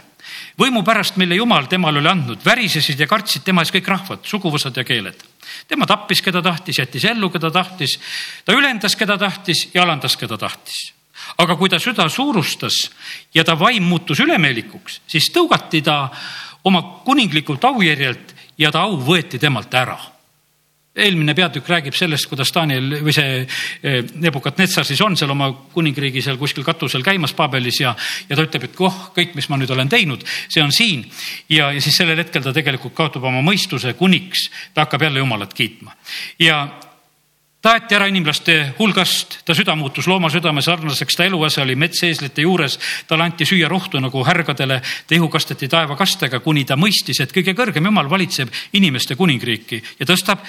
võimu 0.59 0.83
pärast, 0.85 1.17
mille 1.21 1.37
jumal 1.37 1.67
temale 1.69 1.99
oli 2.01 2.09
andnud, 2.09 2.41
värisesid 2.45 2.99
ja 2.99 3.07
kartsid 3.09 3.45
tema 3.45 3.63
ees 3.63 3.71
kõik 3.73 3.87
rahvad, 3.89 4.25
suguvõsad 4.27 4.77
ja 4.77 4.83
keeled. 4.87 5.23
tema 5.67 5.85
tappis, 5.89 6.21
keda 6.21 6.41
tahtis, 6.41 6.79
jättis 6.79 7.05
ellu, 7.05 7.29
keda 7.29 7.51
tahtis. 7.51 7.99
ta 8.45 8.53
ülendas, 8.53 8.95
keda 8.95 9.17
tahtis 9.17 9.69
ja 9.73 9.83
alandas, 9.83 10.17
keda 10.17 10.37
tahtis. 10.37 10.93
Aga 11.37 11.57
kui 11.59 11.69
ta 11.69 11.79
süda 11.79 12.09
suurustas 12.09 12.79
ja 13.33 13.43
ta 13.43 13.57
vaim 13.59 13.83
muutus 13.83 14.19
ülemeelikuks, 14.23 15.01
siis 15.07 15.31
tõugati 15.33 15.83
ta 15.83 16.07
oma 16.63 16.81
kuninglikult 17.05 17.63
aujärjelt 17.63 18.35
ja 18.57 18.71
ta 18.71 18.85
au 18.87 18.97
võeti 18.97 19.39
temalt 19.39 19.73
ära 19.73 19.99
eelmine 20.93 21.33
peatükk 21.33 21.69
räägib 21.69 21.95
sellest, 21.97 22.27
kuidas 22.29 22.51
Daniel 22.53 22.99
või 23.01 23.13
see 23.15 23.41
eh, 23.41 23.99
Nebukadnetsar 24.21 24.85
siis 24.85 25.01
on 25.01 25.17
seal 25.17 25.31
oma 25.33 25.49
kuningriigi 25.73 26.21
seal 26.21 26.37
kuskil 26.37 26.65
katusel 26.65 27.05
käimas 27.05 27.33
Pabelis 27.33 27.79
ja, 27.81 27.95
ja 28.29 28.37
ta 28.37 28.45
ütleb, 28.45 28.67
et 28.67 28.81
oh, 28.85 28.99
kõik, 29.15 29.33
mis 29.37 29.49
ma 29.49 29.57
nüüd 29.57 29.73
olen 29.73 29.89
teinud, 29.89 30.21
see 30.53 30.61
on 30.61 30.73
siin. 30.75 31.01
ja, 31.49 31.71
ja 31.73 31.81
siis 31.81 31.97
sellel 31.97 32.21
hetkel 32.21 32.45
ta 32.45 32.53
tegelikult 32.53 32.93
kaotab 32.97 33.25
oma 33.25 33.41
mõistuse 33.45 33.95
kuniks, 33.97 34.49
ta 34.73 34.85
hakkab 34.85 35.07
jälle 35.09 35.23
jumalat 35.23 35.53
kiitma 35.57 35.97
ja 36.41 36.67
ta 37.63 37.77
aeti 37.77 37.95
ära 37.95 38.09
inimlaste 38.11 38.55
hulgast, 38.75 39.37
ta 39.47 39.55
süda 39.55 39.75
muutus 39.79 40.07
looma 40.11 40.27
südame 40.31 40.61
sarnaseks, 40.61 41.15
ta 41.15 41.23
eluase 41.23 41.61
oli 41.63 41.77
metseeslite 41.79 42.43
juures, 42.43 42.75
talle 43.07 43.23
anti 43.23 43.47
süüa 43.47 43.69
rohtu 43.71 44.01
nagu 44.03 44.23
härgadele, 44.27 44.81
ta 44.83 45.15
ihu 45.15 45.29
kasteti 45.31 45.69
taevakastega, 45.71 46.41
kuni 46.43 46.65
ta 46.67 46.75
mõistis, 46.79 47.21
et 47.23 47.31
kõige 47.31 47.55
kõrgem 47.55 47.87
jumal 47.87 48.09
valitseb 48.11 48.51
inimeste 48.75 49.15
kuningriiki 49.15 49.79
ja 50.01 50.09
tõstab 50.09 50.43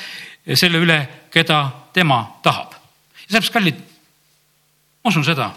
selle 0.59 0.83
üle, 0.83 0.99
keda 1.31 1.61
tema 1.95 2.19
tahab. 2.43 2.75
ja 2.75 3.29
sellepärast, 3.29 3.55
kallid, 3.55 3.79
ma 5.05 5.15
usun 5.15 5.25
seda, 5.25 5.49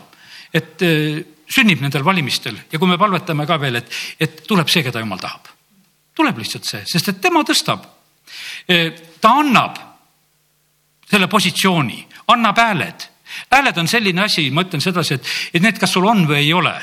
et 0.54 0.86
äh, 0.86 1.24
sünnib 1.50 1.82
nendel 1.82 2.06
valimistel 2.06 2.62
ja 2.70 2.78
kui 2.78 2.88
me 2.88 3.02
palvetame 3.02 3.50
ka 3.50 3.58
veel, 3.58 3.82
et, 3.82 3.90
et 4.20 4.44
tuleb 4.46 4.70
see, 4.70 4.86
keda 4.86 5.02
jumal 5.02 5.18
tahab. 5.26 5.50
tuleb 6.14 6.38
lihtsalt 6.38 6.70
see, 6.70 6.86
sest 6.86 7.10
et 7.10 7.22
tema 7.22 7.42
tõstab. 7.42 7.82
Äh, 8.70 8.94
ta 9.18 9.40
annab 9.42 9.87
selle 11.10 11.28
positsiooni, 11.28 12.02
annab 12.34 12.58
hääled. 12.58 13.08
hääled 13.52 13.78
on 13.78 13.88
selline 13.88 14.22
asi, 14.24 14.50
ma 14.52 14.64
ütlen 14.64 14.82
sedasi, 14.82 15.14
et, 15.14 15.34
et 15.54 15.62
need, 15.62 15.80
kas 15.80 15.94
sul 15.94 16.06
on 16.08 16.28
või 16.28 16.44
ei 16.44 16.54
ole 16.54 16.76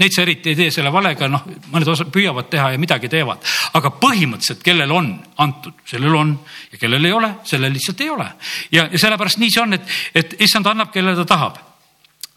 Neid 0.00 0.14
sa 0.16 0.22
eriti 0.24 0.54
ei 0.54 0.56
tee 0.56 0.70
selle 0.72 0.88
valega, 0.92 1.28
noh, 1.28 1.42
mõned 1.74 1.88
osad 1.92 2.08
püüavad 2.12 2.46
teha 2.48 2.70
ja 2.72 2.80
midagi 2.80 3.08
teevad, 3.12 3.42
aga 3.76 3.90
põhimõtteliselt, 4.00 4.62
kellel 4.64 4.92
on 4.96 5.10
antud, 5.44 5.76
sellel 5.88 6.14
on 6.16 6.30
ja 6.72 6.80
kellel 6.80 7.04
ei 7.04 7.12
ole, 7.12 7.28
sellel 7.44 7.74
lihtsalt 7.76 8.00
ei 8.00 8.08
ole. 8.08 8.28
ja, 8.72 8.86
ja 8.88 9.00
sellepärast 9.02 9.42
nii 9.42 9.52
see 9.52 9.62
on, 9.62 9.76
et, 9.76 9.92
et 10.16 10.32
issand 10.46 10.70
annab, 10.72 10.88
kellele 10.94 11.18
ta 11.20 11.26
tahab. 11.34 11.60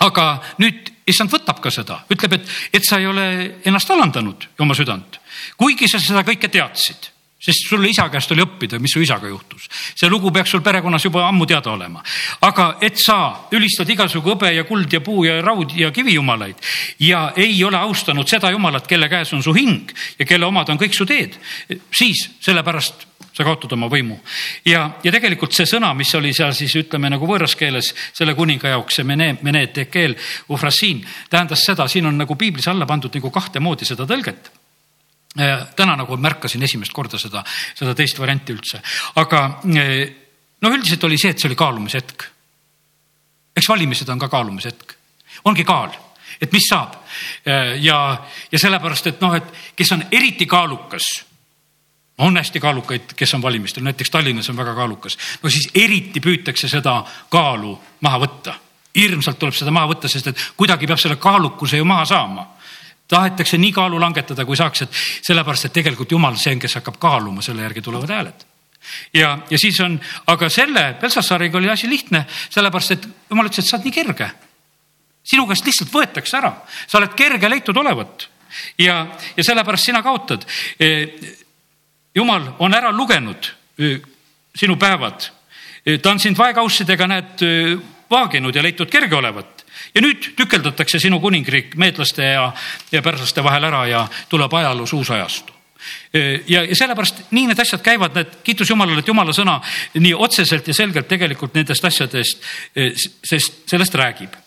aga 0.03 0.25
nüüd 0.59 0.91
issand 1.07 1.31
võtab 1.31 1.61
ka 1.63 1.71
seda, 1.71 2.01
ütleb, 2.11 2.35
et, 2.35 2.51
et 2.73 2.83
sa 2.83 2.99
ei 2.99 3.07
ole 3.07 3.25
ennast 3.63 3.95
alandanud 3.95 4.49
oma 4.59 4.75
südant, 4.75 5.21
kuigi 5.55 5.87
sa 5.87 6.03
seda 6.03 6.25
kõike 6.27 6.51
teadsid 6.51 7.12
sest 7.43 7.67
sulle 7.67 7.89
isa 7.91 8.07
käest 8.11 8.31
oli 8.31 8.43
õppida, 8.45 8.79
mis 8.79 8.93
su 8.95 9.01
isaga 9.03 9.27
juhtus. 9.27 9.67
see 9.95 10.09
lugu 10.09 10.31
peaks 10.31 10.53
sul 10.55 10.63
perekonnas 10.63 11.03
juba 11.03 11.27
ammu 11.27 11.45
teada 11.45 11.71
olema. 11.71 12.03
aga 12.41 12.77
et 12.81 12.97
sa 12.97 13.47
ülistad 13.51 13.89
igasugu 13.89 14.33
hõbe 14.33 14.53
ja 14.55 14.63
kuld 14.63 14.93
ja 14.93 15.01
puu 15.01 15.25
ja 15.27 15.41
raud 15.41 15.75
ja 15.75 15.91
kivijumalaid 15.91 16.55
ja 16.99 17.31
ei 17.35 17.63
ole 17.63 17.77
austanud 17.77 18.27
seda 18.27 18.51
jumalat, 18.51 18.87
kelle 18.87 19.09
käes 19.09 19.33
on 19.33 19.43
su 19.43 19.53
hing 19.53 19.91
ja 20.19 20.25
kelle 20.25 20.45
omad 20.45 20.69
on 20.69 20.79
kõik 20.79 20.95
su 20.95 21.05
teed, 21.05 21.35
siis 21.91 22.29
sellepärast 22.39 23.07
sa 23.33 23.43
kaotad 23.43 23.71
oma 23.73 23.89
võimu. 23.89 24.19
ja, 24.65 24.85
ja 25.03 25.11
tegelikult 25.11 25.53
see 25.55 25.67
sõna, 25.67 25.93
mis 25.97 26.15
oli 26.15 26.33
seal 26.33 26.53
siis 26.55 26.75
ütleme 26.79 27.09
nagu 27.09 27.27
võõras 27.27 27.57
keeles 27.59 27.93
selle 28.13 28.35
kuninga 28.37 28.75
jaoks, 28.75 29.01
see 29.01 29.07
mene, 29.07 29.33
mene 29.41 29.67
tekeel, 29.73 30.15
ufrasiin, 30.53 31.03
tähendas 31.29 31.65
seda, 31.65 31.87
siin 31.87 32.05
on 32.05 32.17
nagu 32.23 32.37
piiblis 32.39 32.69
alla 32.71 32.85
pandud 32.85 33.13
nagu 33.19 33.33
kahte 33.33 33.59
moodi 33.59 33.89
seda 33.89 34.07
tõlget 34.07 34.62
täna 35.33 35.95
nagu 35.97 36.17
märkasin 36.17 36.63
esimest 36.63 36.93
korda 36.93 37.17
seda, 37.17 37.43
seda 37.73 37.95
teist 37.97 38.19
varianti 38.21 38.53
üldse, 38.53 38.81
aga 39.21 39.43
eh, 39.81 40.03
no 40.61 40.71
üldiselt 40.73 41.03
oli 41.03 41.17
see, 41.17 41.33
et 41.33 41.41
see 41.41 41.49
oli 41.49 41.57
kaalumishetk. 41.59 42.29
eks 43.57 43.69
valimised 43.69 44.09
on 44.09 44.19
ka 44.19 44.29
kaalumishetk, 44.29 44.95
ongi 45.45 45.65
kaal, 45.65 45.91
et 46.41 46.51
mis 46.51 46.65
saab. 46.69 46.95
Ja, 47.81 47.97
ja 48.51 48.59
sellepärast, 48.59 49.07
et 49.11 49.21
noh, 49.21 49.35
et 49.37 49.75
kes 49.77 49.91
on 49.93 50.01
eriti 50.11 50.47
kaalukas 50.49 51.09
on 52.17 52.37
hästi 52.37 52.59
kaalukaid, 52.59 53.13
kes 53.15 53.33
on 53.33 53.41
valimistel, 53.41 53.83
näiteks 53.83 54.09
Tallinnas 54.09 54.49
on 54.49 54.57
väga 54.57 54.75
kaalukas, 54.75 55.17
no 55.43 55.49
siis 55.49 55.69
eriti 55.75 56.21
püütakse 56.21 56.69
seda 56.69 57.01
kaalu 57.29 57.73
maha 58.01 58.19
võtta. 58.25 58.53
hirmsalt 58.93 59.39
tuleb 59.41 59.55
seda 59.57 59.71
maha 59.73 59.89
võtta, 59.89 60.07
sest 60.07 60.27
et 60.29 60.41
kuidagi 60.57 60.87
peab 60.87 60.99
selle 61.01 61.15
kaalukuse 61.17 61.77
ju 61.77 61.85
maha 61.85 62.05
saama 62.05 62.45
tahetakse 63.07 63.57
nii 63.57 63.71
kaalu 63.75 63.99
langetada, 64.01 64.45
kui 64.45 64.57
saaks, 64.57 64.85
et 64.85 64.97
sellepärast, 65.27 65.67
et 65.67 65.75
tegelikult 65.75 66.11
jumal 66.11 66.37
see 66.39 66.55
on, 66.55 66.61
kes 66.63 66.79
hakkab 66.79 66.97
kaaluma, 67.01 67.43
selle 67.45 67.65
järgi 67.65 67.81
tulevad 67.81 68.09
hääled. 68.09 68.45
ja, 69.13 69.37
ja 69.49 69.57
siis 69.59 69.79
on, 69.79 69.99
aga 70.27 70.49
selle 70.49 70.95
Belsasaariga 71.01 71.57
oli 71.57 71.69
asi 71.69 71.89
lihtne, 71.89 72.25
sellepärast 72.49 72.91
et 72.91 73.07
jumal 73.29 73.47
ütles, 73.47 73.63
et 73.63 73.69
sa 73.69 73.77
oled 73.77 73.87
nii 73.89 73.95
kerge. 73.95 74.29
sinu 75.23 75.47
käest 75.47 75.65
lihtsalt 75.65 75.91
võetakse 75.93 76.37
ära, 76.37 76.53
sa 76.87 76.97
oled 76.97 77.13
kerge 77.15 77.49
leitud 77.49 77.77
olevat 77.77 78.27
ja, 78.77 79.07
ja 79.37 79.43
sellepärast 79.43 79.85
sina 79.85 80.01
kaotad. 80.03 80.45
E, 80.79 81.07
jumal 82.15 82.53
on 82.59 82.73
ära 82.73 82.91
lugenud 82.91 83.49
e, 83.77 83.97
sinu 84.55 84.75
päevad. 84.77 85.29
E, 85.85 85.97
ta 85.97 86.11
on 86.11 86.19
sind 86.19 86.37
vaekaussidega, 86.37 87.07
näed, 87.07 87.45
vaaginud 88.11 88.55
ja 88.55 88.63
leitud 88.63 88.91
kerge 88.91 89.15
olevat 89.15 89.62
ja 89.95 90.01
nüüd 90.01 90.33
tükeldatakse 90.37 90.99
sinu 90.99 91.19
kuningriik 91.23 91.75
meedlaste 91.79 92.23
ja, 92.23 92.47
ja 92.91 93.01
pärslaste 93.01 93.43
vahel 93.43 93.69
ära 93.69 93.85
ja 93.89 94.07
tuleb 94.29 94.53
ajaloos 94.53 94.93
uus 94.93 95.11
ajastu. 95.11 95.53
Ja, 96.47 96.61
ja 96.63 96.75
sellepärast 96.75 97.33
nii 97.35 97.49
need 97.49 97.59
asjad 97.59 97.81
käivad, 97.83 98.13
need 98.15 98.37
kiitus 98.43 98.69
Jumalale, 98.71 99.01
et 99.03 99.07
Jumala 99.07 99.33
sõna 99.35 99.57
nii 99.99 100.13
otseselt 100.15 100.67
ja 100.67 100.75
selgelt 100.77 101.09
tegelikult 101.11 101.57
nendest 101.57 101.83
asjadest, 101.85 102.45
sest 103.27 103.65
sellest 103.67 103.99
räägib 103.99 104.37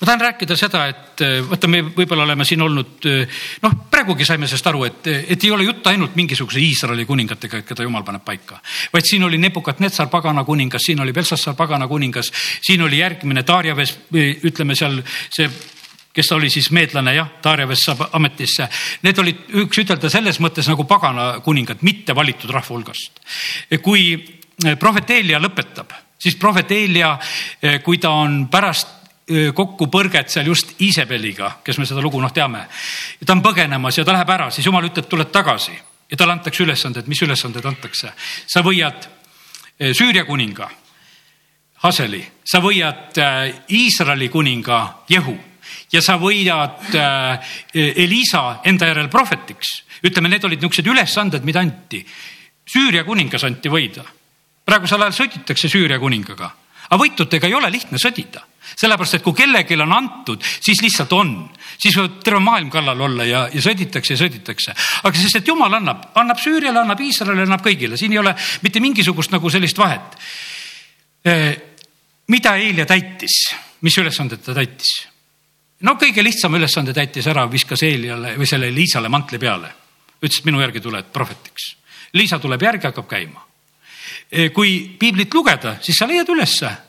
ma 0.00 0.06
tahan 0.06 0.20
rääkida 0.20 0.56
seda, 0.56 0.86
et 0.90 1.20
eh, 1.24 1.38
vaata, 1.48 1.68
me 1.72 1.80
võib-olla 1.96 2.26
oleme 2.26 2.44
siin 2.44 2.60
olnud, 2.60 3.06
eh, 3.08 3.36
noh, 3.62 3.76
praegugi 3.90 4.26
saime 4.28 4.48
sellest 4.48 4.66
aru, 4.68 4.82
et, 4.84 5.06
et 5.32 5.44
ei 5.44 5.52
ole 5.54 5.64
jutt 5.64 5.86
ainult 5.88 6.16
mingisuguse 6.18 6.60
Iisraeli 6.60 7.06
kuningatega, 7.08 7.62
keda 7.64 7.86
jumal 7.86 8.04
paneb 8.04 8.24
paika. 8.24 8.60
vaid 8.92 9.08
siin 9.08 9.24
oli 9.24 9.38
Nebukadnetsar 9.40 10.10
pagana 10.12 10.44
kuningas, 10.44 10.84
siin 10.84 11.00
oli 11.00 11.14
Belsassar 11.16 11.56
pagana 11.56 11.88
kuningas, 11.88 12.28
siin 12.60 12.82
oli 12.84 12.98
järgmine 13.00 13.44
Darjaves, 13.46 13.96
ütleme 14.44 14.76
seal 14.76 15.00
see 15.30 15.48
kes 16.16 16.30
oli 16.32 16.48
siis 16.48 16.70
meedlane 16.72 17.12
jah, 17.12 17.28
Darjaves 17.44 17.82
saab 17.84 18.06
ametisse. 18.16 18.68
Need 19.04 19.18
olid, 19.20 19.40
võiks 19.52 19.80
ütelda 19.82 20.08
selles 20.12 20.40
mõttes 20.40 20.68
nagu 20.68 20.84
pagana 20.88 21.42
kuningad, 21.44 21.82
mitte 21.84 22.16
valitud 22.16 22.52
rahva 22.52 22.72
hulgast. 22.72 23.20
kui 23.82 24.12
eh, 24.12 24.76
prohveteelia 24.76 25.40
lõpetab, 25.40 25.92
siis 26.20 26.36
prohveteelia, 26.40 27.14
kui 27.84 27.98
ta 28.00 28.10
on 28.16 28.46
pärast 28.48 29.05
kokkupõrget 29.26 30.30
seal 30.30 30.46
just 30.46 30.76
Iisabeliga, 30.80 31.56
kes 31.66 31.80
me 31.80 31.86
seda 31.86 32.02
lugu 32.02 32.20
noh 32.22 32.30
teame. 32.32 32.66
ta 33.24 33.32
on 33.34 33.42
põgenemas 33.42 33.98
ja 33.98 34.04
ta 34.04 34.14
läheb 34.14 34.30
ära, 34.30 34.50
siis 34.50 34.66
jumal 34.66 34.86
ütleb, 34.86 35.08
tuled 35.10 35.32
tagasi 35.34 35.74
ja 36.10 36.16
talle 36.16 36.36
antakse 36.36 36.62
ülesanded, 36.62 37.08
mis 37.10 37.22
ülesanded 37.22 37.64
antakse. 37.66 38.12
sa 38.46 38.62
võiad 38.62 39.08
Süüria 39.76 40.24
kuninga 40.24 40.70
Haseli, 41.82 42.22
sa 42.44 42.62
võiad 42.64 43.18
Iisraeli 43.68 44.28
kuninga 44.28 45.04
Jehu 45.08 45.36
ja 45.92 46.00
sa 46.00 46.16
võidad 46.16 46.94
Elisa 47.74 48.60
enda 48.64 48.86
järel 48.86 49.08
prohvetiks. 49.08 49.82
ütleme, 50.02 50.28
need 50.28 50.44
olid 50.44 50.60
niisugused 50.62 50.86
ülesanded, 50.86 51.44
mida 51.44 51.60
anti. 51.60 52.06
Süüria 52.66 53.04
kuningas 53.04 53.44
anti 53.44 53.68
võida. 53.68 54.04
praegusel 54.64 55.02
ajal 55.02 55.12
sõditakse 55.12 55.68
Süüria 55.68 55.98
kuningaga, 55.98 56.50
aga 56.90 57.02
võitudega 57.02 57.46
ei 57.46 57.54
ole 57.54 57.70
lihtne 57.70 57.98
sõdida 57.98 58.46
sellepärast, 58.74 59.18
et 59.18 59.24
kui 59.24 59.36
kellelgi 59.36 59.78
on 59.80 59.94
antud, 59.94 60.42
siis 60.42 60.80
lihtsalt 60.82 61.12
on, 61.16 61.32
siis 61.78 61.96
võib 61.96 62.18
terve 62.24 62.40
maailm 62.44 62.70
kallal 62.72 63.00
olla 63.08 63.26
ja, 63.28 63.46
ja 63.52 63.62
sõditakse 63.62 64.14
ja 64.14 64.20
sõditakse. 64.20 64.74
aga 65.02 65.20
sest, 65.20 65.40
et 65.40 65.48
jumal 65.48 65.78
annab, 65.78 66.10
annab 66.18 66.40
Süüriale, 66.42 66.82
annab 66.82 67.00
Iisraelile, 67.00 67.46
annab 67.46 67.64
kõigile, 67.64 67.98
siin 68.00 68.12
ei 68.16 68.22
ole 68.22 68.34
mitte 68.62 68.82
mingisugust 68.82 69.34
nagu 69.34 69.50
sellist 69.50 69.78
vahet. 69.78 70.18
mida 72.28 72.56
Eelia 72.56 72.86
täitis, 72.86 73.38
mis 73.82 73.98
ülesanded 73.98 74.42
ta 74.44 74.54
täitis? 74.54 74.94
no 75.80 75.96
kõige 76.00 76.24
lihtsama 76.24 76.58
ülesande 76.58 76.94
täitis 76.96 77.26
ära, 77.30 77.46
viskas 77.50 77.82
Eeliale 77.86 78.36
või 78.38 78.48
selle 78.48 78.72
Liisale 78.74 79.08
mantli 79.08 79.38
peale. 79.38 79.72
ütles, 80.16 80.38
et 80.38 80.46
minu 80.48 80.60
järgi 80.60 80.80
tuled 80.80 81.12
prohvetiks. 81.12 81.76
Liisa 82.16 82.38
tuleb 82.38 82.62
järgi, 82.62 82.86
hakkab 82.86 83.08
käima. 83.08 83.44
kui 84.54 84.96
piiblit 84.98 85.34
lugeda, 85.34 85.76
siis 85.80 85.98
sa 85.98 86.06
leiad 86.06 86.28
ülesse 86.28 86.85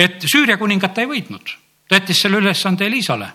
et 0.00 0.24
Süüria 0.24 0.56
kuningat 0.60 0.96
ta 0.96 1.04
ei 1.04 1.10
võitnud, 1.10 1.52
ta 1.88 2.00
jättis 2.00 2.24
selle 2.24 2.40
ülesande 2.40 2.88
Elisale. 2.88 3.28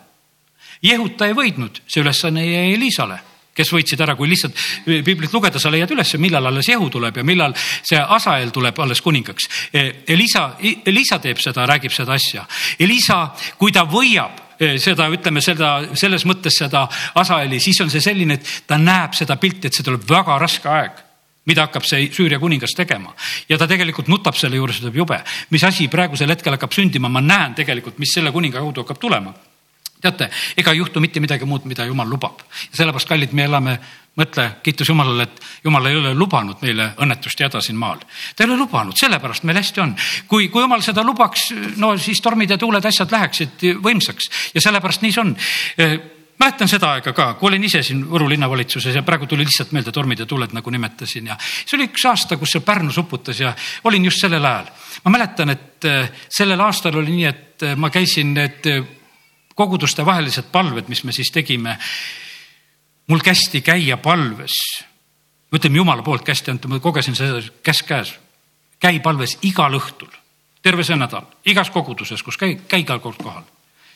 Jehut 0.84 1.16
ta 1.18 1.30
ei 1.30 1.38
võitnud, 1.38 1.82
see 1.88 2.04
ülesanne 2.04 2.44
jäi 2.46 2.74
Elisale 2.76 3.22
kes 3.56 3.72
võitsid 3.72 4.02
ära, 4.04 4.18
kui 4.20 4.28
lihtsalt 4.28 4.58
piiblit 4.84 5.34
lugeda, 5.34 5.60
sa 5.64 5.72
leiad 5.72 5.92
üles, 5.96 6.10
millal 6.20 6.50
alles 6.50 6.68
Jehu 6.68 6.90
tuleb 6.92 7.22
ja 7.22 7.24
millal 7.24 7.56
see 7.56 8.00
Asael 8.00 8.52
tuleb 8.52 8.80
alles 8.84 9.00
kuningaks. 9.02 9.48
Elisa, 9.72 10.50
Elisa 10.60 11.22
teeb 11.24 11.40
seda, 11.40 11.64
räägib 11.70 11.96
seda 11.96 12.18
asja. 12.20 12.44
Elisa, 12.84 13.22
kui 13.56 13.72
ta 13.72 13.86
võiab 13.88 14.60
eh, 14.60 14.76
seda, 14.82 15.08
ütleme 15.08 15.44
seda, 15.44 15.78
selles 15.96 16.28
mõttes 16.28 16.60
seda 16.60 16.84
Asaeli, 17.16 17.62
siis 17.64 17.80
on 17.86 17.94
see 17.94 18.04
selline, 18.04 18.36
et 18.36 18.54
ta 18.68 18.80
näeb 18.82 19.16
seda 19.16 19.40
pilti, 19.40 19.70
et 19.70 19.78
see 19.78 19.88
tuleb 19.88 20.04
väga 20.10 20.40
raske 20.44 20.72
aeg 20.72 21.05
mida 21.46 21.66
hakkab 21.68 21.86
see 21.86 22.10
Süüria 22.14 22.40
kuningas 22.42 22.76
tegema 22.78 23.14
ja 23.50 23.58
ta 23.58 23.68
tegelikult 23.70 24.10
nutab 24.12 24.38
selle 24.40 24.60
juures, 24.60 24.80
ütleb 24.82 25.02
jube, 25.02 25.20
mis 25.54 25.64
asi 25.64 25.88
praegusel 25.92 26.34
hetkel 26.34 26.58
hakkab 26.58 26.74
sündima, 26.76 27.10
ma 27.10 27.22
näen 27.22 27.56
tegelikult, 27.58 28.00
mis 28.02 28.14
selle 28.18 28.34
kuninga 28.36 28.64
kaudu 28.64 28.86
hakkab 28.86 29.02
tulema. 29.02 29.34
teate, 30.02 30.30
ega 30.58 30.72
ei 30.72 30.78
juhtu 30.78 31.02
mitte 31.02 31.20
midagi 31.20 31.46
muud, 31.46 31.66
mida 31.66 31.86
jumal 31.86 32.10
lubab 32.10 32.44
sellepärast, 32.72 33.08
kallid, 33.10 33.32
me 33.34 33.46
elame, 33.48 33.80
mõtle, 34.20 34.46
kiitus 34.64 34.90
Jumalale, 34.90 35.24
et 35.24 35.42
Jumal 35.66 35.86
ei 35.90 35.96
ole 35.98 36.14
lubanud 36.14 36.62
meile 36.62 36.92
õnnetust 37.02 37.40
ja 37.40 37.50
häda 37.50 37.62
siin 37.62 37.78
maal. 37.78 38.00
ta 38.36 38.44
ei 38.44 38.50
ole 38.50 38.58
lubanud, 38.58 38.96
sellepärast 38.98 39.44
meil 39.44 39.58
hästi 39.58 39.82
on. 39.82 39.96
kui, 40.28 40.50
kui 40.50 40.62
Jumal 40.62 40.82
seda 40.82 41.04
lubaks, 41.04 41.50
no 41.78 41.98
siis 41.98 42.22
tormid 42.22 42.50
ja 42.50 42.58
tuuled, 42.58 42.86
asjad 42.86 43.12
läheksid 43.12 43.66
võimsaks 43.84 44.30
ja 44.54 44.62
sellepärast 44.62 45.02
nii 45.02 45.16
see 45.16 45.22
on 45.22 45.36
mäletan 46.40 46.70
seda 46.70 46.92
aega 46.96 47.14
ka, 47.16 47.28
kui 47.40 47.50
olin 47.50 47.64
ise 47.68 47.82
siin 47.86 48.04
Võru 48.10 48.28
linnavalitsuses 48.30 48.96
ja 48.96 49.04
praegu 49.08 49.28
tuli 49.30 49.46
lihtsalt 49.46 49.72
meelde 49.76 49.94
tormid 49.96 50.20
ja 50.20 50.28
tuled, 50.30 50.54
nagu 50.56 50.74
nimetasin 50.74 51.32
ja 51.32 51.38
see 51.40 51.78
oli 51.78 51.88
üks 51.90 52.06
aasta, 52.10 52.38
kus 52.42 52.56
see 52.56 52.66
Pärnus 52.66 53.00
uputas 53.02 53.40
ja 53.40 53.54
olin 53.88 54.06
just 54.10 54.22
sellel 54.24 54.46
ajal. 54.46 54.68
ma 55.06 55.16
mäletan, 55.18 55.54
et 55.56 55.88
äh, 55.90 56.12
sellel 56.30 56.62
aastal 56.62 57.00
oli 57.00 57.16
nii, 57.16 57.26
et 57.30 57.64
äh, 57.64 57.78
ma 57.80 57.90
käisin 57.90 58.34
need 58.36 58.68
äh, 58.72 58.84
koguduste 59.56 60.06
vahelised 60.06 60.52
palved, 60.52 60.92
mis 60.92 61.04
me 61.04 61.16
siis 61.16 61.32
tegime. 61.32 61.78
mul 63.08 63.20
kästi 63.20 63.62
käia 63.62 63.98
palves. 63.98 64.60
ütleme 65.56 65.78
jumala 65.78 66.04
poolt 66.04 66.24
kästi 66.24 66.52
antud, 66.52 66.70
ma 66.70 66.80
kogesin 66.80 67.16
seda 67.16 67.42
käsk 67.64 67.88
käes. 67.88 68.16
käi 68.80 69.00
palves 69.00 69.38
igal 69.42 69.74
õhtul, 69.74 70.12
terve 70.62 70.84
see 70.84 70.96
nädal, 70.96 71.32
igas 71.46 71.70
koguduses, 71.70 72.24
kus 72.24 72.38
käi, 72.38 72.60
käi 72.68 72.84
igal 72.84 73.00
kord 73.00 73.24
kohal 73.24 73.55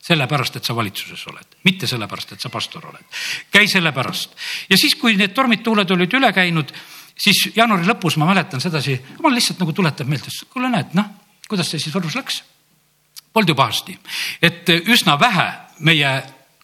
sellepärast, 0.10 0.58
et 0.58 0.66
sa 0.66 0.76
valitsuses 0.76 1.26
oled, 1.32 1.60
mitte 1.68 1.88
sellepärast, 1.90 2.34
et 2.34 2.42
sa 2.42 2.50
pastor 2.54 2.90
oled. 2.90 3.20
käi 3.52 3.68
sellepärast 3.70 4.36
ja 4.70 4.78
siis, 4.78 4.96
kui 4.98 5.18
need 5.20 5.36
tormid, 5.38 5.62
tuuled 5.66 5.92
olid 5.96 6.16
üle 6.18 6.32
käinud, 6.34 6.74
siis 7.20 7.50
jaanuari 7.56 7.88
lõpus 7.88 8.18
ma 8.18 8.30
mäletan 8.32 8.62
sedasi, 8.64 8.98
jumal 9.18 9.36
lihtsalt 9.38 9.62
nagu 9.62 9.76
tuletab 9.76 10.10
meelde, 10.10 10.34
kuule 10.50 10.72
näed, 10.74 10.96
noh, 10.98 11.14
kuidas 11.50 11.70
see 11.70 11.82
siis 11.82 11.96
Võrus 11.96 12.18
läks. 12.18 12.44
Polnud 13.34 13.52
ju 13.52 13.56
pahasti, 13.56 13.94
et 14.42 14.70
üsna 14.90 15.14
vähe 15.22 15.48
meie 15.86 16.14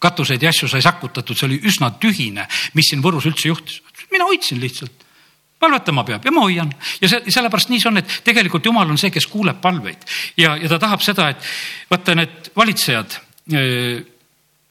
katuseid 0.01 0.41
ja 0.41 0.49
asju 0.49 0.67
sai 0.69 0.81
sakutatud, 0.81 1.37
see 1.37 1.45
oli 1.45 1.59
üsna 1.69 1.91
tühine, 2.01 2.47
mis 2.73 2.89
siin 2.89 3.03
Võrus 3.05 3.27
üldse 3.29 3.51
juhtus. 3.51 3.81
mina 4.11 4.25
hoidsin 4.25 4.59
lihtsalt 4.61 5.05
palvetama 5.59 6.03
peab 6.03 6.25
ja 6.25 6.31
ma 6.31 6.43
hoian 6.45 6.71
ja 7.01 7.09
see, 7.09 7.21
sellepärast 7.31 7.71
nii 7.71 7.81
see 7.81 7.89
on, 7.89 8.01
et 8.01 8.17
tegelikult 8.25 8.65
jumal 8.65 8.89
on 8.89 8.99
see, 9.01 9.11
kes 9.13 9.27
kuuleb 9.31 9.61
palveid 9.61 10.03
ja, 10.37 10.55
ja 10.57 10.69
ta 10.69 10.79
tahab 10.81 11.03
seda, 11.05 11.29
et 11.31 11.47
vaata 11.91 12.15
need 12.17 12.51
valitsejad 12.57 13.17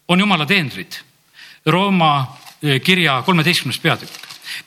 on 0.09 0.21
jumala 0.21 0.47
teenrid. 0.47 0.97
Rooma 1.67 2.13
kirja 2.85 3.23
kolmeteistkümnes 3.27 3.79
peatükk. 3.79 4.13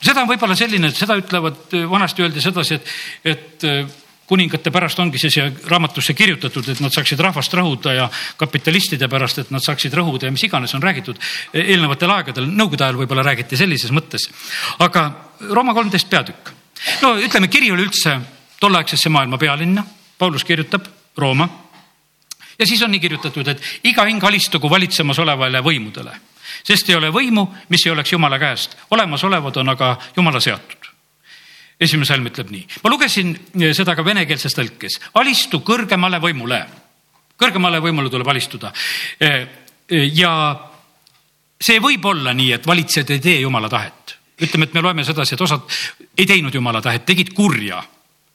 seda 0.01 0.21
on 0.21 0.29
võib-olla 0.29 0.55
selline, 0.55 0.89
et 0.89 0.97
seda 0.97 1.17
ütlevad, 1.19 1.73
vanasti 1.89 2.23
öeldi 2.23 2.41
sedasi, 2.41 2.77
et, 2.77 2.91
et 3.25 3.65
kuningate 4.27 4.71
pärast 4.71 4.99
ongi 4.99 5.19
see 5.21 5.31
siia 5.31 5.47
raamatusse 5.71 6.13
kirjutatud, 6.17 6.67
et 6.67 6.81
nad 6.83 6.93
saaksid 6.93 7.19
rahvast 7.23 7.53
rõhuda 7.55 7.93
ja 7.95 8.07
kapitalistide 8.39 9.07
pärast, 9.11 9.39
et 9.39 9.53
nad 9.55 9.63
saaksid 9.63 9.93
rõhuda 9.95 10.27
ja 10.27 10.35
mis 10.35 10.43
iganes 10.43 10.75
on 10.75 10.83
räägitud 10.83 11.19
eelnevatel 11.55 12.11
aegadel, 12.17 12.49
nõukogude 12.51 12.87
ajal 12.87 12.99
võib-olla 12.99 13.23
räägiti 13.29 13.59
sellises 13.59 13.93
mõttes. 13.95 14.27
aga 14.83 15.07
Rooma 15.49 15.73
kolmteist 15.73 16.09
peatükk, 16.09 16.51
no 17.01 17.15
ütleme, 17.21 17.47
kiri 17.47 17.71
oli 17.71 17.87
üldse 17.87 18.17
tolleaegsesse 18.59 19.09
maailma 19.09 19.37
pealinna, 19.37 19.85
Paulus 20.17 20.43
kirjutab 20.43 20.87
Rooma 21.17 21.47
ja 22.59 22.65
siis 22.65 22.81
on 22.81 22.91
nii 22.91 22.99
kirjutatud, 22.99 23.47
et 23.47 23.63
iga 23.83 24.05
hing 24.07 24.23
alistugu 24.23 24.69
valitsemas 24.69 25.19
olevale 25.19 25.61
võimudele, 25.63 26.13
sest 26.65 26.89
ei 26.89 26.97
ole 26.97 27.11
võimu, 27.13 27.45
mis 27.69 27.85
ei 27.85 27.93
oleks 27.93 28.13
jumala 28.13 28.39
käest, 28.41 28.77
olemasolevad 28.91 29.57
on 29.61 29.75
aga 29.75 29.95
jumala 30.15 30.39
seatud. 30.39 30.93
esimene 31.79 32.05
salm 32.05 32.25
ütleb 32.25 32.49
nii, 32.49 32.65
ma 32.83 32.89
lugesin 32.89 33.35
seda 33.73 33.95
ka 33.95 34.05
venekeelses 34.05 34.55
tõlkes, 34.57 34.99
alistu 35.13 35.59
kõrgemale 35.59 36.19
võimule. 36.19 36.65
kõrgemale 37.37 37.79
võimule 37.81 38.09
tuleb 38.09 38.27
alistuda. 38.27 38.73
ja 40.13 40.33
see 41.61 41.79
võib 41.79 42.05
olla 42.05 42.33
nii, 42.33 42.51
et 42.53 42.67
valitsejad 42.67 43.09
ei 43.09 43.19
tee 43.19 43.39
jumala 43.41 43.69
tahet. 43.69 44.17
ütleme, 44.41 44.65
et 44.65 44.73
me 44.73 44.81
loeme 44.81 45.03
sedasi, 45.03 45.33
et 45.33 45.41
osad 45.41 45.61
ei 46.17 46.25
teinud 46.25 46.53
jumala 46.53 46.81
tahet, 46.81 47.05
tegid 47.05 47.33
kurja 47.33 47.83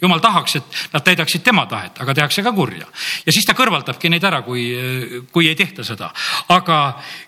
jumal 0.03 0.21
tahaks, 0.21 0.57
et 0.57 0.81
nad 0.93 1.05
täidaksid 1.05 1.45
tema 1.47 1.67
tahet, 1.71 2.01
aga 2.03 2.15
tehakse 2.15 2.43
ka 2.43 2.53
kurja. 2.53 2.87
ja 3.27 3.33
siis 3.33 3.47
ta 3.47 3.55
kõrvaldabki 3.55 4.11
neid 4.11 4.25
ära, 4.25 4.43
kui, 4.43 4.67
kui 5.33 5.49
ei 5.49 5.55
tehta 5.55 5.85
seda. 5.85 6.11
aga 6.49 6.79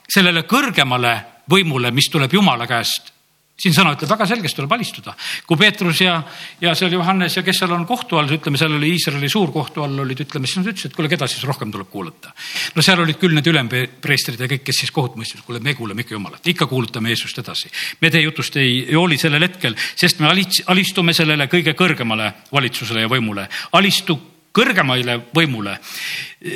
sellele 0.09 0.43
kõrgemale 0.43 1.17
võimule, 1.51 1.91
mis 1.91 2.11
tuleb 2.11 2.33
jumala 2.33 2.67
käest, 2.67 3.13
siin 3.55 3.75
sõna 3.75 3.93
ütleb 3.95 4.11
väga 4.11 4.27
selgesti, 4.27 4.59
tuleb 4.59 4.73
alistuda. 4.75 5.14
kui 5.47 5.59
Peetrus 5.59 6.01
ja, 6.03 6.17
ja 6.61 6.75
seal 6.75 6.93
Johannes 6.93 7.37
ja 7.37 7.45
kes 7.47 7.61
seal 7.62 7.73
on 7.77 7.87
kohtu 7.87 8.19
all, 8.19 8.31
ütleme, 8.35 8.59
seal 8.59 8.75
oli 8.75 8.90
Iisraeli 8.97 9.31
suur 9.31 9.53
kohtu 9.55 9.85
all 9.85 10.03
olid, 10.03 10.25
ütleme, 10.27 10.51
siis 10.51 10.59
nad 10.59 10.73
ütlesid, 10.73 10.90
et 10.90 10.99
kuule, 10.99 11.11
keda 11.12 11.29
siis 11.31 11.45
rohkem 11.47 11.71
tuleb 11.75 11.88
kuulata. 11.90 12.35
no 12.75 12.83
seal 12.83 13.05
olid 13.05 13.21
küll 13.21 13.37
need 13.37 13.47
ülempreestrid 13.51 14.43
ja 14.43 14.51
kõik, 14.51 14.64
kes 14.67 14.83
siis 14.83 14.90
kohut 14.95 15.14
mõistsid, 15.21 15.45
kuule, 15.47 15.62
me 15.62 15.77
kuulame 15.79 16.03
ikka 16.03 16.17
Jumalat, 16.17 16.51
ikka 16.51 16.67
kuulutame 16.71 17.14
Jeesust 17.14 17.38
edasi. 17.38 17.71
me 18.01 18.11
teie 18.11 18.27
jutust 18.27 18.59
ei 18.59 18.85
hooli 18.90 19.19
sellel 19.23 19.47
hetkel, 19.47 19.79
sest 19.95 20.19
me 20.19 20.31
alistume 20.31 21.14
sellele 21.14 21.47
kõige 21.47 21.77
kõrgemale 21.79 22.33
valitsusele 22.53 23.07
ja 23.07 23.12
võimule. 23.12 23.47
alistu 23.73 24.19
kõrgemale 24.55 25.17
võimule, 25.35 25.79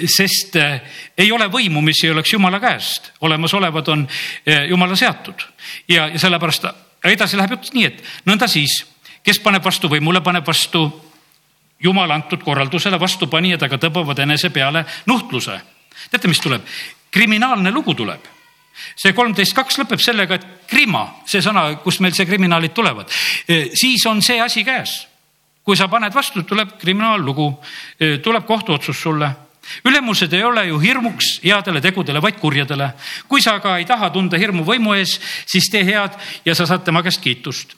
sest 0.06 0.56
eh, 0.58 0.82
ei 1.18 1.30
ole 1.34 1.46
võimu, 1.50 1.80
mis 1.82 2.02
ei 2.04 2.10
oleks 2.10 2.32
jumala 2.32 2.60
käest, 2.62 3.12
olemasolevad 3.26 3.88
on 3.94 4.04
eh, 4.46 4.66
jumala 4.70 4.98
seatud 4.98 5.46
ja, 5.88 6.08
ja 6.10 6.18
sellepärast 6.18 6.87
edasi 7.04 7.36
läheb 7.36 7.56
jutt 7.56 7.74
nii, 7.74 7.84
et 7.84 8.02
nõnda 8.26 8.48
siis, 8.50 8.80
kes 9.24 9.38
paneb 9.42 9.64
vastu 9.64 9.90
võimule, 9.90 10.22
paneb 10.24 10.46
vastu 10.46 10.88
jumala 11.82 12.14
antud 12.14 12.42
korraldusele 12.42 12.98
vastupanijad 13.00 13.62
aga 13.62 13.78
tõmbavad 13.78 14.18
enese 14.24 14.50
peale 14.50 14.84
nuhtluse. 15.06 15.60
teate, 16.10 16.28
mis 16.28 16.40
tuleb? 16.40 16.62
kriminaalne 17.10 17.70
lugu 17.70 17.94
tuleb. 17.94 18.20
see 18.96 19.12
kolmteist 19.12 19.54
kaks 19.54 19.78
lõpeb 19.78 20.00
sellega, 20.02 20.34
et 20.34 20.46
krima, 20.70 21.22
see 21.26 21.42
sõna, 21.42 21.76
kust 21.82 22.00
meil 22.00 22.14
see 22.14 22.26
kriminaalid 22.26 22.72
tulevad, 22.74 23.10
e, 23.48 23.70
siis 23.74 24.06
on 24.06 24.22
see 24.22 24.40
asi 24.40 24.64
käes. 24.64 25.06
kui 25.62 25.76
sa 25.76 25.88
paned 25.88 26.14
vastu, 26.14 26.42
tuleb 26.42 26.78
kriminaallugu, 26.78 27.60
e, 28.00 28.18
tuleb 28.18 28.46
kohtuotsus 28.46 29.02
sulle 29.02 29.30
ülemused 29.84 30.32
ei 30.32 30.44
ole 30.44 30.66
ju 30.66 30.78
hirmuks 30.78 31.38
headele 31.44 31.80
tegudele, 31.80 32.22
vaid 32.22 32.38
kurjadele. 32.40 32.92
kui 33.28 33.42
sa 33.42 33.54
aga 33.58 33.78
ei 33.78 33.84
taha 33.84 34.10
tunda 34.10 34.38
hirmu 34.38 34.64
võimu 34.64 34.94
ees, 34.96 35.18
siis 35.46 35.70
tee 35.70 35.84
head 35.84 36.16
ja 36.44 36.54
sa 36.54 36.66
saad 36.66 36.84
tema 36.84 37.02
käest 37.02 37.20
kiitust. 37.20 37.74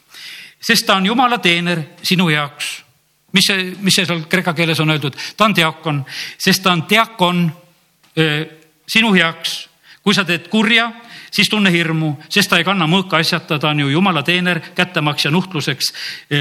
sest 0.61 0.87
ta 0.87 0.97
on 0.97 1.07
jumala 1.07 1.39
teener 1.39 1.83
sinu 2.03 2.29
heaks. 2.29 2.83
mis 3.33 3.47
see, 3.47 3.75
mis 3.81 3.95
see 3.95 4.07
seal 4.07 4.25
kreeka 4.29 4.55
keeles 4.55 4.81
on 4.81 4.91
öeldud, 4.91 5.17
ta 5.37 5.45
on 5.45 5.55
diakon, 5.55 6.05
sest 6.39 6.63
ta 6.63 6.73
on 6.73 6.85
diakon 6.89 7.53
öö, 8.19 8.45
sinu 8.89 9.13
heaks. 9.15 9.69
kui 10.03 10.15
sa 10.15 10.25
teed 10.25 10.49
kurja, 10.49 10.93
siis 11.31 11.49
tunne 11.49 11.71
hirmu, 11.71 12.17
sest 12.29 12.51
ta 12.51 12.59
ei 12.59 12.65
kanna 12.65 12.87
mõõka 12.87 13.21
asjata, 13.21 13.59
ta 13.59 13.69
on 13.69 13.81
ju 13.81 13.89
jumala 13.89 14.23
teener 14.23 14.61
kättemaks 14.75 15.25
ja 15.25 15.31
nuhtluseks 15.31 15.93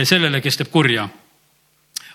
sellele, 0.04 0.42
kes 0.42 0.58
teeb 0.58 0.72
kurja. 0.72 1.10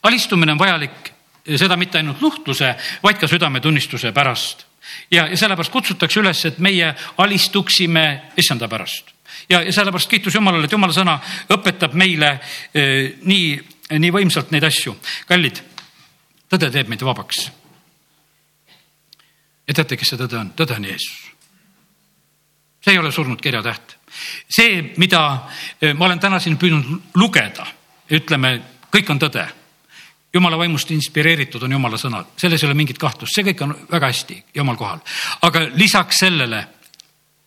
alistumine 0.02 0.52
on 0.52 0.58
vajalik 0.58 1.13
seda 1.44 1.76
mitte 1.76 2.00
ainult 2.00 2.22
nuhtluse, 2.24 2.74
vaid 3.02 3.18
ka 3.20 3.28
südametunnistuse 3.28 4.12
pärast. 4.12 4.66
ja, 5.10 5.26
ja 5.26 5.36
sellepärast 5.36 5.72
kutsutakse 5.72 6.20
üles, 6.20 6.44
et 6.44 6.58
meie 6.58 6.94
alistuksime 7.18 8.32
issanda 8.36 8.68
pärast. 8.68 9.12
ja, 9.48 9.62
ja 9.62 9.72
sellepärast 9.72 10.10
kiitus 10.10 10.34
Jumalale, 10.34 10.64
et 10.64 10.72
Jumala 10.72 10.92
sõna 10.92 11.18
õpetab 11.52 11.92
meile 11.92 12.38
eh, 12.74 13.14
nii, 13.22 13.60
nii 13.98 14.12
võimsalt 14.12 14.50
neid 14.50 14.64
asju. 14.64 14.96
kallid, 15.28 15.60
tõde 16.48 16.70
teeb 16.70 16.88
meid 16.88 17.04
vabaks. 17.04 17.50
ja 19.68 19.74
teate, 19.74 19.96
kes 19.96 20.14
see 20.14 20.20
tõde 20.20 20.40
on? 20.40 20.52
tõde 20.56 20.76
on 20.76 20.88
Jeesus. 20.88 21.32
see 22.84 22.92
ei 22.92 22.98
ole 22.98 23.12
surnud 23.12 23.40
kirjatäht. 23.40 23.98
see, 24.48 24.94
mida 24.96 25.50
eh, 25.80 25.92
ma 25.92 26.06
olen 26.06 26.20
täna 26.20 26.40
siin 26.40 26.56
püüdnud 26.56 27.12
lugeda, 27.20 27.66
ütleme, 28.08 28.56
kõik 28.88 29.12
on 29.12 29.20
tõde 29.20 29.44
jumala 30.34 30.58
vaimust 30.58 30.90
inspireeritud 30.90 31.62
on 31.62 31.76
jumala 31.76 31.98
sõnad, 32.00 32.34
selles 32.40 32.62
ei 32.62 32.68
ole 32.68 32.78
mingit 32.78 32.98
kahtlust, 32.98 33.34
see 33.36 33.46
kõik 33.46 33.60
on 33.66 33.74
väga 33.90 34.10
hästi 34.10 34.40
jumal 34.54 34.76
kohal. 34.76 35.02
aga 35.46 35.68
lisaks 35.74 36.18
sellele 36.24 36.64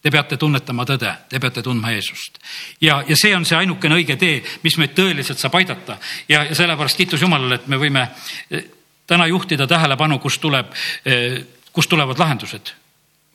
te 0.02 0.12
peate 0.14 0.38
tunnetama 0.38 0.86
tõde, 0.88 1.12
te 1.30 1.40
peate 1.40 1.64
tundma 1.66 1.92
Jeesust. 1.92 2.40
ja, 2.82 3.02
ja 3.08 3.16
see 3.20 3.36
on 3.36 3.46
see 3.46 3.58
ainukene 3.58 3.98
õige 4.00 4.16
tee, 4.18 4.40
mis 4.64 4.78
meid 4.78 4.96
tõeliselt 4.96 5.42
saab 5.42 5.58
aidata 5.60 5.98
ja, 6.30 6.46
ja 6.48 6.56
sellepärast 6.56 6.98
kiitus 6.98 7.22
Jumalale, 7.22 7.60
et 7.60 7.68
me 7.68 7.80
võime 7.82 8.08
eh, 8.50 8.64
täna 9.08 9.28
juhtida 9.28 9.68
tähelepanu, 9.68 10.20
kust 10.24 10.42
tuleb, 10.42 10.72
eh, 11.06 11.42
kust 11.72 11.90
tulevad 11.90 12.20
lahendused. 12.20 12.74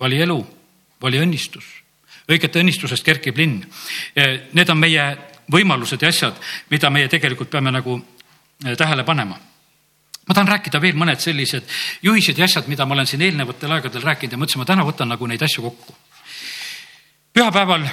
vali 0.01 0.17
elu, 0.19 0.39
vali 1.03 1.19
õnnistus, 1.19 1.65
õigete 2.27 2.59
õnnistusest 2.59 3.05
kerkib 3.05 3.37
linn. 3.37 3.61
Eh, 4.17 4.49
need 4.53 4.71
on 4.71 4.79
meie 4.79 5.05
võimalused 5.53 6.03
ja 6.03 6.09
asjad, 6.09 6.41
mida 6.71 6.91
meie 6.91 7.09
tegelikult 7.09 7.51
peame 7.51 7.71
nagu 7.71 8.01
tähele 8.79 9.05
panema. 9.05 9.39
ma 10.29 10.35
tahan 10.35 10.49
rääkida 10.49 10.81
veel 10.81 10.95
mõned 10.95 11.21
sellised 11.21 11.67
juhised 12.03 12.39
ja 12.39 12.45
asjad, 12.45 12.69
mida 12.71 12.87
ma 12.87 12.95
olen 12.95 13.07
siin 13.07 13.23
eelnevatel 13.23 13.73
aegadel 13.73 14.03
rääkinud 14.03 14.33
ja 14.33 14.39
mõtlesin, 14.39 14.63
ma 14.63 14.65
täna 14.65 14.85
võtan 14.87 15.11
nagu 15.11 15.27
neid 15.27 15.43
asju 15.43 15.63
kokku. 15.63 15.95
pühapäeval 17.33 17.87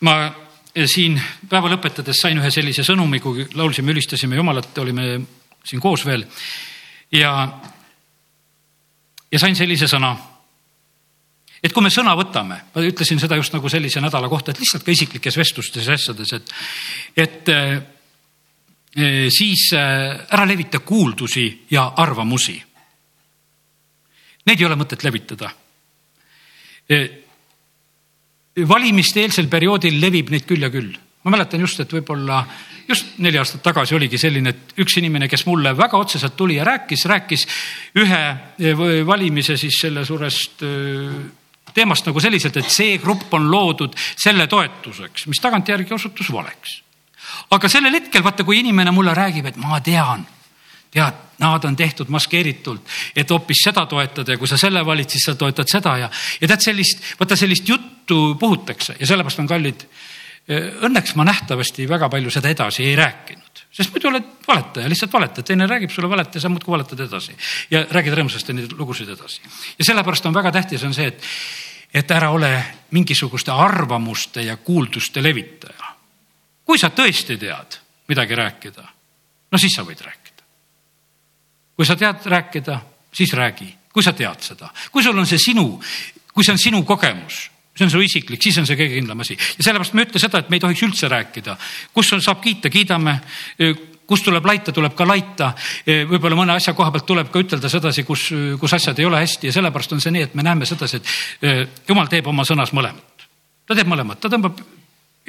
ma 0.00 0.16
äh, 0.26 0.86
siin 0.86 1.20
päeva 1.48 1.70
lõpetades 1.72 2.20
sain 2.20 2.38
ühe 2.38 2.50
sellise 2.50 2.84
sõnumi, 2.84 3.20
kui 3.20 3.46
laulsime, 3.54 3.92
ülistasime 3.92 4.36
Jumalat, 4.36 4.78
olime 4.78 5.20
siin 5.64 5.80
koos 5.80 6.06
veel 6.06 6.26
ja, 7.12 7.32
ja 9.32 9.38
sain 9.38 9.56
sellise 9.56 9.88
sõna 9.88 10.16
et 11.62 11.72
kui 11.72 11.84
me 11.84 11.92
sõna 11.92 12.14
võtame, 12.18 12.58
ma 12.74 12.84
ütlesin 12.84 13.20
seda 13.20 13.36
just 13.38 13.54
nagu 13.54 13.68
sellise 13.72 14.00
nädala 14.00 14.28
kohta, 14.32 14.52
et 14.52 14.60
lihtsalt 14.62 14.84
ka 14.84 14.94
isiklikes 14.94 15.36
vestlustes 15.36 15.88
ja 15.88 15.96
asjades, 15.98 16.32
et, 16.36 16.54
et 17.20 17.52
äh, 17.52 17.74
siis 19.30 19.68
ära 19.74 20.44
levita 20.48 20.80
kuuldusi 20.82 21.66
ja 21.70 21.92
arvamusi. 21.96 22.56
Neid 24.46 24.60
ei 24.60 24.66
ole 24.66 24.78
mõtet 24.80 25.04
levitada. 25.06 25.50
valimiste 28.66 29.22
eelsel 29.22 29.46
perioodil 29.46 30.00
levib 30.00 30.30
neid 30.30 30.46
küll 30.46 30.62
ja 30.62 30.70
küll. 30.70 30.90
ma 31.22 31.30
mäletan 31.30 31.60
just, 31.60 31.80
et 31.80 31.92
võib-olla 31.92 32.44
just 32.88 33.18
neli 33.18 33.38
aastat 33.38 33.62
tagasi 33.62 33.94
oligi 33.94 34.18
selline, 34.18 34.48
et 34.48 34.72
üks 34.80 34.96
inimene, 34.98 35.28
kes 35.28 35.44
mulle 35.46 35.76
väga 35.76 35.98
otseselt 35.98 36.36
tuli 36.36 36.56
ja 36.56 36.64
rääkis, 36.64 37.04
rääkis 37.06 37.46
ühe 38.00 39.04
valimise 39.06 39.56
siis 39.56 39.78
selle 39.80 40.04
suurest 40.04 40.64
teemast 41.74 42.06
nagu 42.06 42.20
selliselt, 42.20 42.56
et 42.56 42.70
see 42.72 42.98
grupp 42.98 43.34
on 43.34 43.50
loodud 43.50 43.94
selle 44.16 44.46
toetuseks, 44.50 45.28
mis 45.30 45.38
tagantjärgi 45.38 45.94
osutus 45.94 46.32
valeks 46.32 46.80
aga 47.50 47.68
sellel 47.68 47.94
hetkel 47.98 48.24
vaata, 48.24 48.44
kui 48.44 48.60
inimene 48.60 48.92
mulle 48.94 49.14
räägib, 49.14 49.50
et 49.50 49.58
ma 49.60 49.80
tean, 49.84 50.26
tead, 50.90 51.26
nad 51.40 51.64
on 51.64 51.76
tehtud 51.76 52.10
maskeeritult, 52.12 52.86
et 53.16 53.30
hoopis 53.30 53.64
seda 53.64 53.86
toetada 53.88 54.34
ja 54.34 54.38
kui 54.38 54.48
sa 54.48 54.58
selle 54.60 54.82
valid, 54.86 55.08
siis 55.10 55.28
sa 55.30 55.34
toetad 55.38 55.70
seda 55.70 55.96
ja, 56.02 56.10
ja 56.40 56.50
tead 56.50 56.64
sellist, 56.66 57.04
vaata 57.20 57.38
sellist 57.38 57.68
juttu 57.68 58.34
puhutakse 58.40 58.98
ja 58.98 59.08
sellepärast 59.08 59.42
on 59.42 59.50
kallid. 59.50 59.86
Õnneks 60.50 61.14
ma 61.14 61.24
nähtavasti 61.28 61.84
väga 61.88 62.08
palju 62.10 62.30
seda 62.32 62.50
edasi 62.50 62.82
ei 62.82 62.96
rääkinud, 62.98 63.60
sest 63.70 63.92
muidu 63.94 64.08
oled 64.10 64.30
valetaja, 64.48 64.88
lihtsalt 64.90 65.12
valetad, 65.12 65.46
teine 65.46 65.68
räägib 65.70 65.92
sulle 65.94 66.10
valet 66.10 66.34
ja 66.34 66.42
sa 66.42 66.50
muudkui 66.50 66.74
valetad 66.74 67.04
edasi 67.04 67.36
ja 67.70 67.84
räägid 67.86 68.16
rõõmsasti 68.18 68.56
neid 68.56 68.74
lugusid 68.78 69.12
edasi. 69.14 69.44
ja 69.78 69.86
sellepärast 69.92 70.26
on 70.26 70.34
väga 70.34 70.52
tähtis, 70.58 70.82
on 70.84 70.96
see, 70.96 71.06
et, 71.12 71.28
et 72.02 72.16
ära 72.16 72.32
ole 72.34 72.50
mingisuguste 72.90 73.54
arvamuste 73.54 74.42
ja 74.48 74.56
kuulduste 74.56 75.22
levitaja 75.22 75.79
kui 76.70 76.78
sa 76.78 76.92
tõesti 76.94 77.34
tead 77.34 77.80
midagi 78.10 78.36
rääkida, 78.38 78.84
no 79.50 79.58
siis 79.58 79.74
sa 79.74 79.82
võid 79.82 79.98
rääkida. 80.06 80.44
kui 81.74 81.86
sa 81.86 81.96
tead 81.96 82.26
rääkida, 82.30 82.76
siis 83.12 83.32
räägi, 83.34 83.66
kui 83.90 84.04
sa 84.06 84.12
tead 84.12 84.44
seda, 84.44 84.68
kui 84.92 85.02
sul 85.02 85.18
on 85.18 85.26
see 85.26 85.38
sinu, 85.38 85.80
kui 86.30 86.44
see 86.44 86.54
on 86.54 86.62
sinu 86.62 86.84
kogemus 86.86 87.48
see 87.74 87.86
on 87.86 87.90
su 87.90 88.02
isiklik, 88.04 88.42
siis 88.42 88.58
on 88.60 88.66
see 88.68 88.76
kõige 88.76 88.98
kindlam 88.98 89.22
asi. 89.24 89.34
Ja 89.56 89.64
sellepärast 89.64 89.94
ma 89.94 90.02
ei 90.02 90.08
ütle 90.08 90.20
seda, 90.20 90.42
et 90.42 90.50
me 90.50 90.58
ei 90.58 90.62
tohiks 90.62 90.82
üldse 90.84 91.08
rääkida, 91.08 91.54
kus 91.96 92.10
on, 92.12 92.20
saab 92.22 92.42
kiita, 92.44 92.70
kiidame. 92.70 93.14
Kus 94.10 94.24
tuleb 94.26 94.44
laita, 94.44 94.72
tuleb 94.74 94.92
ka 94.98 95.06
laita. 95.06 95.52
võib-olla 95.86 96.36
mõne 96.36 96.56
asja 96.58 96.74
koha 96.74 96.90
pealt 96.90 97.06
tuleb 97.06 97.30
ka 97.30 97.40
ütelda 97.40 97.70
sedasi, 97.70 98.02
kus, 98.04 98.26
kus 98.60 98.74
asjad 98.74 98.98
ei 98.98 99.06
ole 99.06 99.22
hästi. 99.22 99.48
Ja 99.48 99.54
sellepärast 99.54 99.94
on 99.94 100.02
see 100.02 100.12
nii, 100.12 100.26
et 100.26 100.34
me 100.34 100.42
näeme 100.42 100.66
sedasi, 100.66 100.98
et 100.98 101.88
jumal 101.88 102.10
teeb 102.10 102.26
oma 102.26 102.44
sõnas 102.44 102.74
mõlemat. 102.74 103.26
ta 103.64 103.78
teeb 103.78 103.88
mõlemat, 103.88 104.20
ta 104.20 104.28
tõmbab 104.28 104.58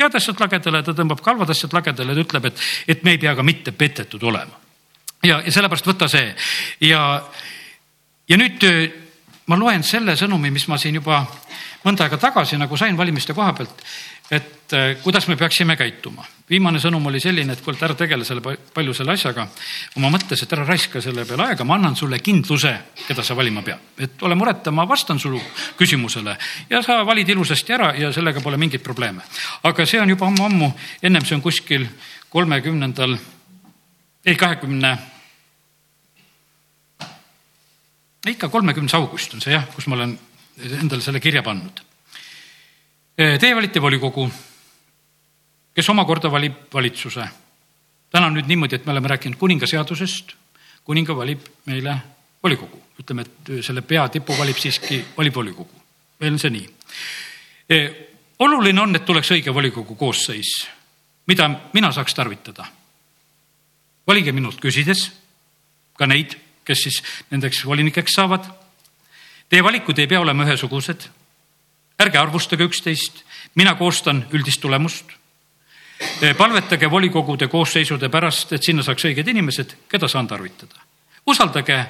head 0.01 0.17
asjad 0.19 0.41
lagedale, 0.41 0.83
ta 0.83 0.95
tõmbab 0.97 1.21
ka 1.21 1.31
halvad 1.33 1.53
asjad 1.53 1.73
lagedale, 1.77 2.15
ta 2.17 2.25
ütleb, 2.25 2.49
et, 2.51 2.65
et 2.87 3.05
me 3.05 3.15
ei 3.15 3.21
pea 3.21 3.35
ka 3.37 3.45
mitte 3.45 3.71
petetud 3.71 4.23
olema. 4.23 4.59
ja, 5.23 5.41
ja 5.45 5.51
sellepärast 5.51 5.87
võta 5.87 6.09
see 6.11 6.33
ja, 6.87 7.01
ja 8.27 8.37
nüüd 8.41 8.65
ma 9.51 9.57
loen 9.59 9.83
selle 9.83 10.15
sõnumi, 10.17 10.51
mis 10.53 10.67
ma 10.71 10.77
siin 10.81 10.97
juba 10.99 11.23
mõnda 11.85 12.05
aega 12.05 12.19
tagasi 12.21 12.59
nagu 12.61 12.77
sain 12.77 12.97
valimiste 12.97 13.33
koha 13.37 13.53
pealt, 13.57 13.83
et 14.31 14.73
äh, 14.73 14.95
kuidas 15.03 15.27
me 15.27 15.35
peaksime 15.35 15.75
käituma. 15.75 16.23
viimane 16.49 16.79
sõnum 16.79 17.05
oli 17.07 17.19
selline, 17.19 17.53
et 17.53 17.61
kuule, 17.63 17.77
ära 17.83 17.95
tegele 17.95 18.25
selle 18.27 18.55
palju 18.73 18.93
selle 18.93 19.13
asjaga 19.13 19.47
oma 19.99 20.11
mõttes, 20.13 20.43
et 20.43 20.53
ära 20.53 20.65
raiska 20.67 21.01
selle 21.01 21.25
peale 21.25 21.49
aega, 21.49 21.67
ma 21.67 21.75
annan 21.75 21.95
sulle 21.95 22.19
kindluse, 22.19 22.71
keda 23.07 23.23
sa 23.23 23.35
valima 23.35 23.61
pead. 23.61 23.91
et 23.99 24.23
ole 24.23 24.35
mureta, 24.35 24.71
ma 24.71 24.87
vastan 24.87 25.19
su 25.19 25.35
küsimusele 25.77 26.37
ja 26.69 26.81
sa 26.83 27.01
valid 27.05 27.29
ilusasti 27.29 27.73
ära 27.73 27.93
ja 27.97 28.13
sellega 28.13 28.41
pole 28.41 28.57
mingeid 28.57 28.83
probleeme. 28.83 29.21
aga 29.63 29.85
see 29.85 30.01
on 30.01 30.09
juba 30.09 30.27
ammu-ammu, 30.27 30.71
ennem 31.03 31.25
see 31.25 31.35
on 31.35 31.41
kuskil 31.41 31.87
kolmekümnendal, 32.29 33.17
ei 34.25 34.35
kahekümne 34.35 34.97
ikka 38.27 38.49
kolmekümnes 38.49 38.93
august 38.93 39.33
on 39.33 39.41
see 39.41 39.53
jah, 39.53 39.65
kus 39.75 39.87
ma 39.87 39.95
olen 39.99 40.19
endale 40.79 41.01
selle 41.01 41.19
kirja 41.19 41.43
pannud. 41.43 41.90
Teie 43.21 43.55
valite 43.55 43.81
volikogu, 43.81 44.25
kes 45.75 45.89
omakorda 45.89 46.31
valib 46.31 46.73
valitsuse. 46.73 47.27
täna 48.11 48.27
on 48.27 48.33
nüüd 48.33 48.47
niimoodi, 48.47 48.75
et 48.75 48.85
me 48.85 48.91
oleme 48.91 49.07
rääkinud 49.07 49.37
kuningaseadusest, 49.39 50.33
kuninga 50.83 51.15
valib 51.15 51.45
meile 51.65 51.95
volikogu, 52.43 52.81
ütleme, 52.99 53.21
et 53.21 53.51
selle 53.63 53.81
peatipu 53.81 54.37
valib 54.37 54.57
siiski, 54.57 55.05
valib 55.17 55.35
volikogu, 55.35 55.81
meil 56.19 56.33
on 56.33 56.39
see 56.39 56.49
nii. 56.49 56.67
oluline 58.39 58.81
on, 58.81 58.95
et 58.95 59.05
tuleks 59.05 59.31
õige 59.31 59.53
volikogu 59.53 59.95
koosseis, 59.95 60.67
mida 61.27 61.49
mina 61.73 61.91
saaks 61.91 62.13
tarvitada. 62.13 62.65
valige 64.07 64.31
minult 64.31 64.59
küsides 64.59 65.11
ka 65.93 66.07
neid 66.07 66.35
kes 66.65 66.83
siis 66.83 67.01
nendeks 67.31 67.65
volinikeks 67.65 68.15
saavad. 68.15 68.45
Teie 69.49 69.63
valikud 69.63 69.97
ei 69.99 70.07
pea 70.07 70.21
olema 70.21 70.45
ühesugused. 70.47 71.07
Ärge 72.01 72.19
arvustage 72.19 72.65
üksteist, 72.65 73.23
mina 73.55 73.75
koostan 73.75 74.25
üldist 74.33 74.61
tulemust. 74.61 75.05
palvetage 76.37 76.89
volikogude 76.91 77.47
koosseisude 77.47 78.09
pärast, 78.09 78.53
et 78.53 78.63
sinna 78.63 78.83
saaks 78.83 79.05
õiged 79.05 79.27
inimesed, 79.27 79.75
keda 79.89 80.07
saan 80.07 80.27
tarvitada. 80.27 80.75
usaldage 81.25 81.85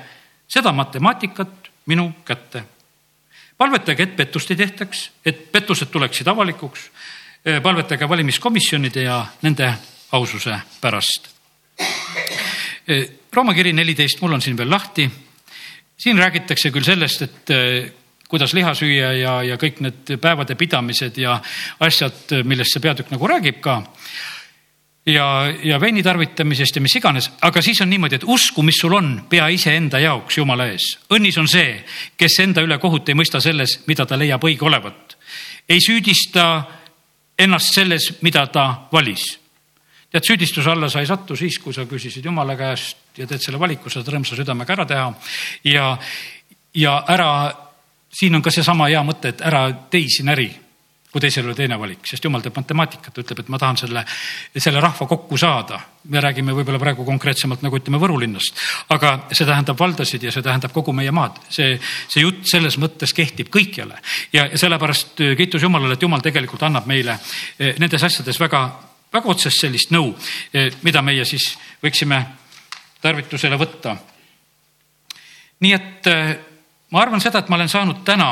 seda 0.47 0.71
matemaatikat 0.71 1.71
minu 1.85 2.13
kätte. 2.25 2.63
palvetage, 3.57 4.03
et 4.03 4.15
pettust 4.15 4.51
ei 4.51 4.57
tehtaks, 4.57 5.09
et 5.25 5.51
pettused 5.51 5.87
tuleksid 5.87 6.27
avalikuks. 6.27 6.89
palvetage 7.63 8.09
valimiskomisjonide 8.09 9.01
ja 9.01 9.25
nende 9.41 9.73
aususe 10.11 10.59
pärast 10.81 11.29
Rooma 13.31 13.53
kiri 13.55 13.73
neliteist, 13.73 14.21
mul 14.21 14.35
on 14.35 14.41
siin 14.41 14.57
veel 14.57 14.69
lahti. 14.69 15.09
siin 16.01 16.17
räägitakse 16.17 16.71
küll 16.73 16.83
sellest, 16.83 17.21
et 17.21 17.49
eh, 17.53 17.91
kuidas 18.31 18.55
liha 18.55 18.73
süüa 18.77 19.13
ja, 19.19 19.37
ja 19.43 19.57
kõik 19.59 19.81
need 19.83 20.13
päevade 20.21 20.55
pidamised 20.59 21.17
ja 21.19 21.37
asjad, 21.83 22.37
millest 22.47 22.75
see 22.75 22.83
peatükk 22.83 23.11
nagu 23.13 23.27
räägib 23.27 23.59
ka. 23.63 23.81
ja, 25.05 25.25
ja 25.63 25.79
veini 25.81 26.03
tarvitamisest 26.03 26.75
ja 26.75 26.81
mis 26.81 26.95
iganes, 26.95 27.31
aga 27.41 27.61
siis 27.61 27.81
on 27.83 27.89
niimoodi, 27.91 28.21
et 28.21 28.27
usku, 28.27 28.63
mis 28.63 28.79
sul 28.79 28.95
on, 28.95 29.13
pea 29.29 29.49
iseenda 29.51 29.99
jaoks 29.99 30.37
Jumala 30.37 30.69
ees. 30.71 30.95
õnnis 31.11 31.39
on 31.41 31.49
see, 31.51 31.81
kes 32.17 32.39
enda 32.39 32.63
üle 32.63 32.79
kohut 32.79 33.09
ei 33.09 33.17
mõista 33.17 33.41
selles, 33.43 33.81
mida 33.87 34.05
ta 34.05 34.19
leiab 34.19 34.43
õige 34.43 34.65
olevat. 34.65 35.17
ei 35.69 35.81
süüdista 35.81 36.63
ennast 37.39 37.73
selles, 37.73 38.11
mida 38.21 38.47
ta 38.47 38.87
valis 38.91 39.41
tead, 40.11 40.27
süüdistuse 40.27 40.69
alla 40.69 40.89
sa 40.89 40.99
ei 40.99 41.07
sattu 41.07 41.35
siis, 41.39 41.57
kui 41.63 41.73
sa 41.73 41.85
küsisid 41.87 42.25
Jumala 42.25 42.55
käest 42.59 43.17
ja 43.17 43.27
teed 43.27 43.43
selle 43.43 43.59
valiku, 43.59 43.89
saad 43.89 44.07
rõõmsa 44.11 44.35
südamega 44.35 44.75
ära 44.75 44.85
teha. 44.85 45.07
ja, 45.63 45.97
ja 46.75 46.97
ära, 47.07 47.31
siin 48.11 48.35
on 48.35 48.43
ka 48.43 48.51
seesama 48.51 48.89
hea 48.91 49.01
mõte, 49.05 49.31
et 49.31 49.41
ära 49.45 49.63
teisi 49.91 50.23
näri, 50.27 50.49
kui 51.11 51.19
teisel 51.19 51.47
oli 51.47 51.55
teine 51.55 51.75
valik, 51.79 52.05
sest 52.07 52.23
Jumal 52.23 52.43
teeb 52.43 52.55
matemaatikat, 52.55 53.17
ütleb, 53.19 53.41
et 53.43 53.49
ma 53.51 53.59
tahan 53.59 53.79
selle, 53.81 54.03
selle 54.55 54.79
rahva 54.83 55.07
kokku 55.07 55.37
saada. 55.37 55.79
me 56.03 56.21
räägime 56.21 56.53
võib-olla 56.55 56.79
praegu 56.79 57.05
konkreetsemalt 57.05 57.61
nagu 57.61 57.77
ütleme 57.77 57.99
Võru 57.99 58.19
linnast, 58.19 58.55
aga 58.89 59.27
see 59.31 59.45
tähendab 59.45 59.79
valdasid 59.79 60.23
ja 60.23 60.31
see 60.31 60.41
tähendab 60.41 60.71
kogu 60.71 60.93
meie 60.93 61.11
maad. 61.11 61.39
see, 61.49 61.79
see 62.07 62.21
jutt 62.23 62.47
selles 62.47 62.77
mõttes 62.77 63.13
kehtib 63.13 63.49
kõikjale 63.49 63.99
ja 64.33 64.47
sellepärast 64.55 65.19
kiitus 65.37 65.61
Jumalale, 65.61 65.93
et 65.93 66.01
Jumal 66.01 66.21
tegelikult 66.21 66.63
annab 66.63 66.87
meile 66.87 67.19
eh, 67.59 67.75
nendes 67.79 68.03
asjades 68.03 68.39
väga 68.39 68.63
väga 69.13 69.27
otsest 69.27 69.59
sellist 69.59 69.91
nõu, 69.91 70.15
eh, 70.53 70.71
mida 70.81 71.01
meie 71.01 71.25
siis 71.25 71.57
võiksime 71.83 72.23
tarvitusele 73.01 73.57
võtta. 73.57 73.97
nii 75.59 75.73
et 75.73 76.07
ma 76.91 77.01
arvan 77.01 77.21
seda, 77.21 77.39
et 77.39 77.49
ma 77.49 77.55
olen 77.55 77.69
saanud 77.69 78.03
täna 78.05 78.29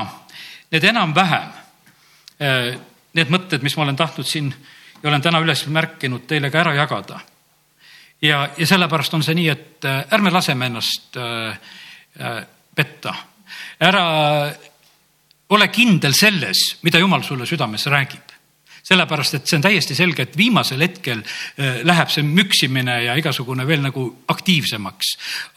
need 0.71 0.83
enam-vähem, 0.83 1.49
eh, 2.39 2.77
need 3.13 3.33
mõtted, 3.33 3.63
mis 3.63 3.75
ma 3.77 3.83
olen 3.83 3.95
tahtnud 3.95 4.27
siin 4.27 4.53
ja 5.03 5.09
olen 5.09 5.21
täna 5.21 5.41
üles 5.41 5.65
märkinud, 5.67 6.27
teile 6.27 6.51
ka 6.51 6.59
ära 6.59 6.73
jagada. 6.75 7.19
ja, 8.21 8.49
ja 8.57 8.67
sellepärast 8.67 9.13
on 9.13 9.23
see 9.23 9.35
nii, 9.35 9.49
et 9.49 9.85
ärme 10.11 10.31
laseme 10.31 10.65
ennast 10.65 11.17
petta. 12.75 13.13
ära 13.79 14.03
ole 15.49 15.67
kindel 15.67 16.13
selles, 16.13 16.77
mida 16.83 16.99
jumal 16.99 17.23
sulle 17.23 17.45
südames 17.45 17.85
räägib 17.87 18.29
sellepärast 18.89 19.37
et 19.37 19.49
see 19.49 19.59
on 19.59 19.65
täiesti 19.65 19.97
selge, 19.97 20.25
et 20.25 20.37
viimasel 20.37 20.81
hetkel 20.81 21.21
äh, 21.21 21.81
läheb 21.85 22.11
see 22.13 22.25
müksimine 22.25 22.99
ja 23.05 23.15
igasugune 23.19 23.67
veel 23.67 23.83
nagu 23.83 24.05
aktiivsemaks. 24.33 25.11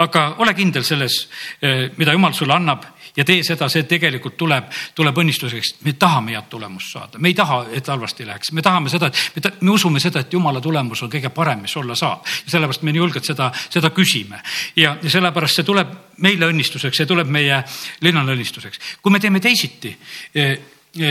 aga 0.04 0.26
ole 0.44 0.54
kindel 0.58 0.84
selles, 0.84 1.22
äh, 1.64 1.88
mida 1.96 2.16
jumal 2.16 2.36
sulle 2.36 2.56
annab 2.58 2.84
ja 3.16 3.24
tee 3.24 3.42
seda, 3.44 3.68
see 3.72 3.84
tegelikult 3.88 4.36
tuleb, 4.40 4.68
tuleb 4.94 5.18
õnnistuseks. 5.22 5.74
me 5.84 5.92
tahame 5.92 6.36
head 6.36 6.48
tulemust 6.50 6.92
saada, 6.92 7.18
me 7.18 7.28
ei 7.28 7.34
taha, 7.34 7.64
et 7.72 7.88
halvasti 7.88 8.26
läheks, 8.26 8.52
me 8.52 8.62
tahame 8.62 8.92
seda, 8.92 9.06
et 9.06 9.36
me, 9.36 9.42
ta, 9.42 9.52
me 9.60 9.70
usume 9.70 10.00
seda, 10.00 10.20
et 10.20 10.32
jumala 10.32 10.60
tulemus 10.60 11.02
on 11.02 11.10
kõige 11.12 11.30
parem, 11.30 11.62
mis 11.66 11.76
olla 11.76 11.94
saab. 11.98 12.26
sellepärast 12.46 12.82
me 12.82 12.92
nii 12.92 13.02
julgelt 13.02 13.24
seda, 13.24 13.50
seda 13.70 13.90
küsime 13.90 14.40
ja, 14.76 14.96
ja 15.02 15.10
sellepärast 15.10 15.60
see 15.60 15.68
tuleb 15.68 15.96
meile 16.18 16.48
õnnistuseks, 16.48 16.96
see 16.96 17.06
tuleb 17.06 17.28
meie 17.28 17.62
linnale 18.00 18.36
õnnistuseks. 18.36 18.80
kui 19.02 19.12
me 19.12 19.20
teeme 19.20 19.40
teisiti 19.40 19.96
äh, 20.36 20.56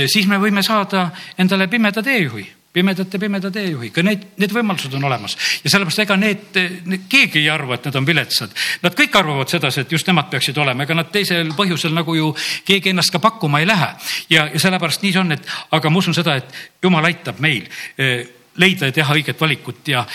siis 0.07 0.27
me 0.27 0.37
võime 0.41 0.63
saada 0.63 1.09
endale 1.37 1.67
pimeda 1.67 2.03
teejuhi 2.03 2.60
pimedate 2.73 3.19
pimeda 3.19 3.51
teejuhi, 3.51 3.89
ka 3.91 4.03
need, 4.05 4.23
need 4.39 4.53
võimalused 4.55 4.93
on 4.95 5.03
olemas 5.09 5.35
ja 5.63 5.71
sellepärast 5.73 6.03
ega 6.05 6.17
need, 6.19 6.59
need, 6.87 7.07
keegi 7.11 7.41
ei 7.41 7.49
arva, 7.51 7.75
et 7.75 7.87
nad 7.89 7.97
on 7.99 8.07
viletsad. 8.07 8.53
Nad 8.83 8.95
kõik 8.97 9.17
arvavad 9.19 9.51
sedasi, 9.51 9.83
et 9.83 9.91
just 9.91 10.07
nemad 10.07 10.29
peaksid 10.31 10.57
olema, 10.61 10.85
ega 10.87 10.95
nad 10.95 11.11
teisel 11.11 11.51
põhjusel 11.57 11.95
nagu 11.95 12.15
ju 12.15 12.29
keegi 12.67 12.93
ennast 12.93 13.11
ka 13.11 13.19
pakkuma 13.23 13.59
ei 13.59 13.67
lähe. 13.67 13.91
ja, 14.29 14.47
ja 14.53 14.63
sellepärast 14.63 15.03
nii 15.03 15.11
see 15.11 15.23
on, 15.23 15.35
et 15.35 15.51
aga 15.71 15.91
ma 15.91 15.99
usun 15.99 16.15
seda, 16.15 16.37
et 16.39 16.83
jumal 16.83 17.05
aitab 17.11 17.43
meil 17.43 17.67
eh, 17.97 18.23
leida 18.61 18.87
ja 18.87 18.95
teha 18.95 19.19
õiget 19.19 19.39
valikut 19.41 19.91
ja, 19.91 20.05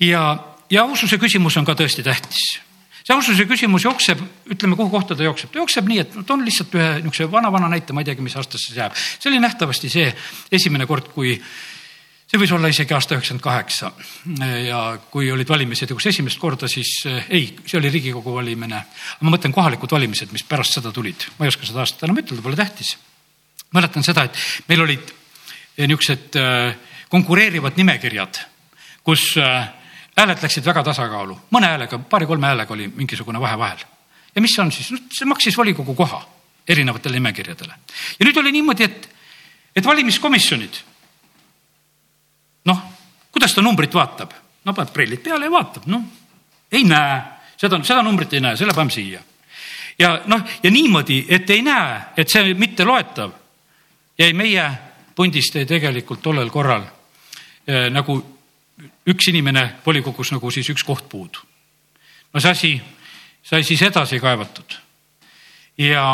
ja, 0.00 0.24
ja 0.70 0.88
aususe 0.88 1.20
küsimus 1.20 1.56
on 1.60 1.68
ka 1.68 1.76
tõesti 1.76 2.04
tähtis 2.06 2.60
see 3.00 3.16
aususe 3.16 3.46
küsimus 3.48 3.84
jookseb, 3.84 4.20
ütleme, 4.52 4.76
kuhu 4.78 4.92
kohta 4.92 5.16
ta 5.16 5.24
jookseb, 5.24 5.50
ta 5.52 5.58
jookseb 5.58 5.88
nii, 5.88 6.02
et 6.04 6.16
toon 6.28 6.44
lihtsalt 6.44 6.74
ühe 6.76 6.88
niisuguse 7.00 7.30
vana-vana 7.32 7.70
näite, 7.72 7.94
ma 7.96 8.04
ei 8.04 8.10
teagi, 8.10 8.22
mis 8.24 8.36
aastasse 8.36 8.70
see 8.70 8.80
jääb. 8.80 8.94
see 8.94 9.30
oli 9.32 9.40
nähtavasti 9.42 9.90
see 9.90 10.10
esimene 10.52 10.86
kord, 10.86 11.08
kui 11.14 11.34
see 12.30 12.38
võis 12.38 12.52
olla 12.54 12.70
isegi 12.70 12.94
aasta 12.94 13.16
üheksakümmend 13.16 13.42
kaheksa 13.42 13.90
ja 14.62 14.80
kui 15.10 15.30
olid 15.34 15.48
valimised 15.50 15.90
ja 15.90 15.96
kus 15.98 16.06
esimest 16.12 16.38
korda, 16.38 16.68
siis 16.70 16.92
ei, 17.28 17.48
see 17.66 17.78
oli 17.80 17.90
Riigikogu 17.90 18.34
valimine. 18.36 18.84
ma 19.20 19.32
mõtlen 19.34 19.54
kohalikud 19.54 19.90
valimised, 19.90 20.30
mis 20.32 20.46
pärast 20.46 20.78
seda 20.78 20.92
tulid, 20.94 21.26
ma 21.38 21.46
ei 21.46 21.50
oska 21.50 21.66
seda 21.66 21.82
aastat 21.82 22.06
enam 22.06 22.22
ütelda, 22.22 22.42
pole 22.42 22.58
tähtis. 22.58 22.96
mäletan 23.74 24.06
seda, 24.06 24.28
et 24.28 24.38
meil 24.68 24.86
olid 24.86 25.12
niisugused 25.80 26.38
äh, 26.38 26.76
konkureerivad 27.10 27.78
nimekirjad, 27.80 28.38
kus 29.02 29.34
hääled 30.20 30.42
läksid 30.42 30.66
väga 30.66 30.82
tasakaalu, 30.84 31.36
mõne 31.54 31.70
häälega, 31.72 31.98
paari-kolme 32.10 32.50
häälega 32.50 32.74
oli 32.74 32.88
mingisugune 32.92 33.40
vahe 33.40 33.58
vahel. 33.58 33.82
ja 34.34 34.40
mis 34.40 34.58
on 34.58 34.72
siis, 34.72 34.92
see 35.10 35.26
maksis 35.26 35.56
volikogu 35.56 35.94
koha 35.94 36.20
erinevatele 36.68 37.18
nimekirjadele. 37.18 37.74
ja 38.18 38.26
nüüd 38.26 38.38
oli 38.38 38.52
niimoodi, 38.52 38.84
et, 38.84 39.08
et 39.76 39.84
valimiskomisjonid, 39.84 40.82
kuidas 43.40 43.54
ta 43.54 43.62
numbrit 43.62 43.94
vaatab? 43.94 44.32
no 44.64 44.74
paned 44.76 44.92
prillid 44.92 45.22
peale 45.24 45.46
ja 45.48 45.50
vaatab, 45.50 45.86
noh, 45.88 46.02
ei 46.72 46.84
näe, 46.84 47.20
seda, 47.56 47.78
seda 47.80 48.02
numbrit 48.04 48.34
ei 48.36 48.42
näe, 48.44 48.56
selle 48.60 48.74
paneme 48.76 48.92
siia. 48.92 49.20
ja 49.98 50.10
noh, 50.28 50.42
ja 50.62 50.70
niimoodi, 50.70 51.24
et 51.28 51.48
ei 51.50 51.62
näe, 51.64 51.94
et 52.20 52.28
see 52.28 52.52
mitte 52.54 52.84
loetav, 52.84 53.32
jäi 54.20 54.34
meie 54.36 54.66
pundist 55.16 55.56
jäi 55.56 55.64
tegelikult 55.64 56.20
tollel 56.20 56.52
korral 56.52 56.84
eh, 56.84 57.88
nagu 57.88 58.18
üks 59.08 59.32
inimene 59.32 59.80
volikogus 59.86 60.34
nagu 60.36 60.52
siis 60.52 60.68
üks 60.68 60.84
koht 60.84 61.08
puudu. 61.08 61.40
no 62.34 62.40
see 62.40 62.50
asi 62.50 62.74
sai 63.42 63.64
siis 63.64 63.80
edasi 63.88 64.20
kaevatud 64.20 64.76
ja 65.80 66.04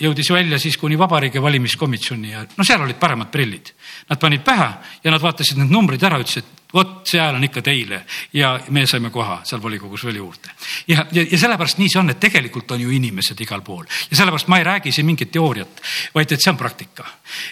jõudis 0.00 0.32
välja 0.32 0.58
siis 0.58 0.80
kuni 0.80 0.98
Vabariigi 0.98 1.42
Valimiskomisjoni 1.42 2.32
ja 2.32 2.46
no 2.56 2.64
seal 2.64 2.80
olid 2.80 2.96
paremad 2.96 3.28
prillid. 3.28 3.74
Nad 4.08 4.18
panid 4.20 4.44
pähe 4.44 4.72
ja 5.04 5.10
nad 5.10 5.22
vaatasid 5.22 5.58
need 5.60 5.70
numbrid 5.70 6.02
ära, 6.02 6.18
ütlesid, 6.22 6.48
vot 6.74 7.08
hääl 7.14 7.34
on 7.34 7.44
ikka 7.44 7.62
teile 7.62 8.02
ja 8.32 8.52
me 8.70 8.86
saime 8.86 9.10
koha 9.10 9.40
seal 9.44 9.62
volikogus 9.62 10.04
veel 10.04 10.16
juurde. 10.16 10.50
ja, 10.88 11.06
ja, 11.12 11.24
ja 11.30 11.38
sellepärast 11.38 11.78
nii 11.78 11.88
see 11.90 12.00
on, 12.00 12.10
et 12.10 12.20
tegelikult 12.20 12.70
on 12.70 12.80
ju 12.80 12.90
inimesed 12.94 13.40
igal 13.40 13.62
pool 13.66 13.84
ja 14.10 14.16
sellepärast 14.16 14.48
ma 14.48 14.58
ei 14.58 14.64
räägi 14.64 14.92
siin 14.92 15.06
mingit 15.06 15.32
teooriat, 15.32 15.82
vaid 16.14 16.32
et 16.32 16.42
see 16.42 16.50
on 16.50 16.56
praktika. 16.56 17.04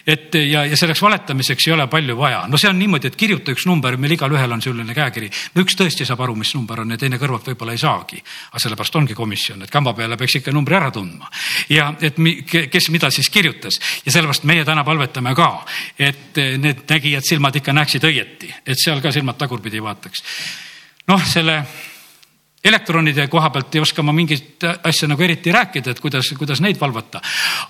et 0.06 0.34
ja, 0.34 0.64
ja 0.64 0.76
selleks 0.76 1.02
valetamiseks 1.02 1.68
ei 1.68 1.74
ole 1.74 1.86
palju 1.86 2.16
vaja, 2.16 2.44
no 2.48 2.58
see 2.58 2.70
on 2.70 2.78
niimoodi, 2.78 3.10
et 3.10 3.16
kirjuta 3.16 3.52
üks 3.52 3.66
number, 3.66 3.96
meil 3.96 4.14
igalühel 4.14 4.52
on 4.52 4.62
selline 4.62 4.94
käekiri. 4.94 5.30
no 5.54 5.66
üks 5.66 5.76
tõesti 5.78 6.06
saab 6.06 6.22
aru, 6.26 6.36
mis 6.38 6.54
number 6.54 6.80
on 6.80 6.94
ja 6.94 6.98
teine 6.98 7.18
kõrvalt 7.18 7.50
võib-olla 7.50 7.74
ei 7.74 7.82
saagi. 7.82 8.22
aga 8.52 8.62
sellepärast 8.62 8.96
ongi 9.02 9.18
komisjon, 9.18 9.62
et 9.62 9.70
kamba 9.70 9.94
peale 9.94 10.16
peaks 10.16 10.38
ikka 10.42 10.54
numbri 10.54 10.78
ära 10.78 10.90
tundma 10.94 11.30
ja 11.68 11.92
et 12.00 12.18
mi, 12.18 12.42
kes 12.42 12.90
mida 12.90 13.10
siis 13.10 13.30
kirjutas 13.30 13.80
ja 14.04 14.12
sellepärast 14.12 14.44
meie 14.44 14.64
täna 14.64 14.84
palvetame 14.84 15.34
ka, 15.34 15.50
et 15.98 16.27
need 16.38 16.84
nägijad 16.88 17.26
silmad 17.26 17.56
ikka 17.60 17.74
näeksid 17.76 18.04
õieti, 18.08 18.50
et 18.66 18.80
seal 18.80 19.02
ka 19.04 19.12
silmad 19.12 19.38
tagurpidi 19.40 19.82
vaataks. 19.82 20.24
noh, 21.08 21.24
selle 21.26 21.62
elektronide 22.64 23.28
koha 23.28 23.50
pealt 23.50 23.74
ei 23.74 23.80
oska 23.80 24.02
ma 24.02 24.12
mingit 24.12 24.64
asja 24.84 25.08
nagu 25.08 25.22
eriti 25.22 25.52
rääkida, 25.52 25.94
et 25.94 26.00
kuidas, 26.00 26.30
kuidas 26.38 26.60
neid 26.60 26.80
valvata. 26.80 27.20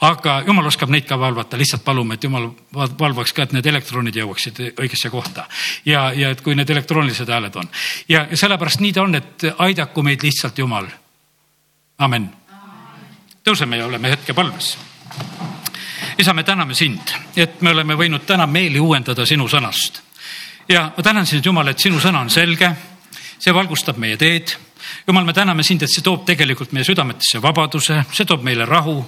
aga 0.00 0.42
jumal 0.46 0.66
oskab 0.66 0.90
neid 0.90 1.06
ka 1.06 1.18
valvata, 1.18 1.58
lihtsalt 1.58 1.84
palume, 1.84 2.14
et 2.14 2.24
jumal 2.24 2.50
valvaks 2.72 3.32
ka, 3.32 3.42
et 3.42 3.52
need 3.52 3.66
elektronid 3.66 4.16
jõuaksid 4.16 4.62
õigesse 4.70 5.10
kohta. 5.10 5.46
ja, 5.84 6.12
ja 6.12 6.30
et 6.30 6.40
kui 6.40 6.54
need 6.54 6.70
elektroonilised 6.70 7.28
hääled 7.28 7.56
on 7.56 7.68
ja, 8.08 8.26
ja 8.30 8.36
sellepärast 8.36 8.80
nii 8.80 8.92
ta 8.92 9.02
on, 9.02 9.14
et 9.14 9.48
aidaku 9.58 10.02
meid 10.02 10.22
lihtsalt 10.22 10.58
Jumal. 10.58 10.88
amen. 11.98 12.30
tõuseme 13.44 13.76
ja 13.76 13.86
oleme 13.86 14.16
hetke 14.16 14.34
palves 14.34 14.76
isa, 16.18 16.34
me 16.34 16.42
täname 16.42 16.74
sind, 16.74 17.10
et 17.36 17.60
me 17.62 17.70
oleme 17.70 17.94
võinud 17.94 18.24
täna 18.26 18.46
meeli 18.46 18.80
uuendada 18.80 19.26
sinu 19.26 19.48
sõnast. 19.48 20.02
ja 20.68 20.92
ma 20.96 21.02
tänan 21.02 21.26
sind, 21.26 21.46
Jumal, 21.46 21.68
et 21.68 21.78
sinu 21.78 22.00
sõna 22.00 22.20
on 22.20 22.30
selge, 22.30 22.72
see 23.38 23.54
valgustab 23.54 23.96
meie 23.96 24.16
teed. 24.16 24.56
Jumal, 25.06 25.24
me 25.24 25.32
täname 25.32 25.62
sind, 25.62 25.82
et 25.82 25.90
see 25.90 26.02
toob 26.02 26.24
tegelikult 26.26 26.72
meie 26.72 26.84
südametesse 26.84 27.42
vabaduse, 27.42 28.02
see 28.12 28.26
toob 28.26 28.42
meile 28.42 28.66
rahu 28.66 29.04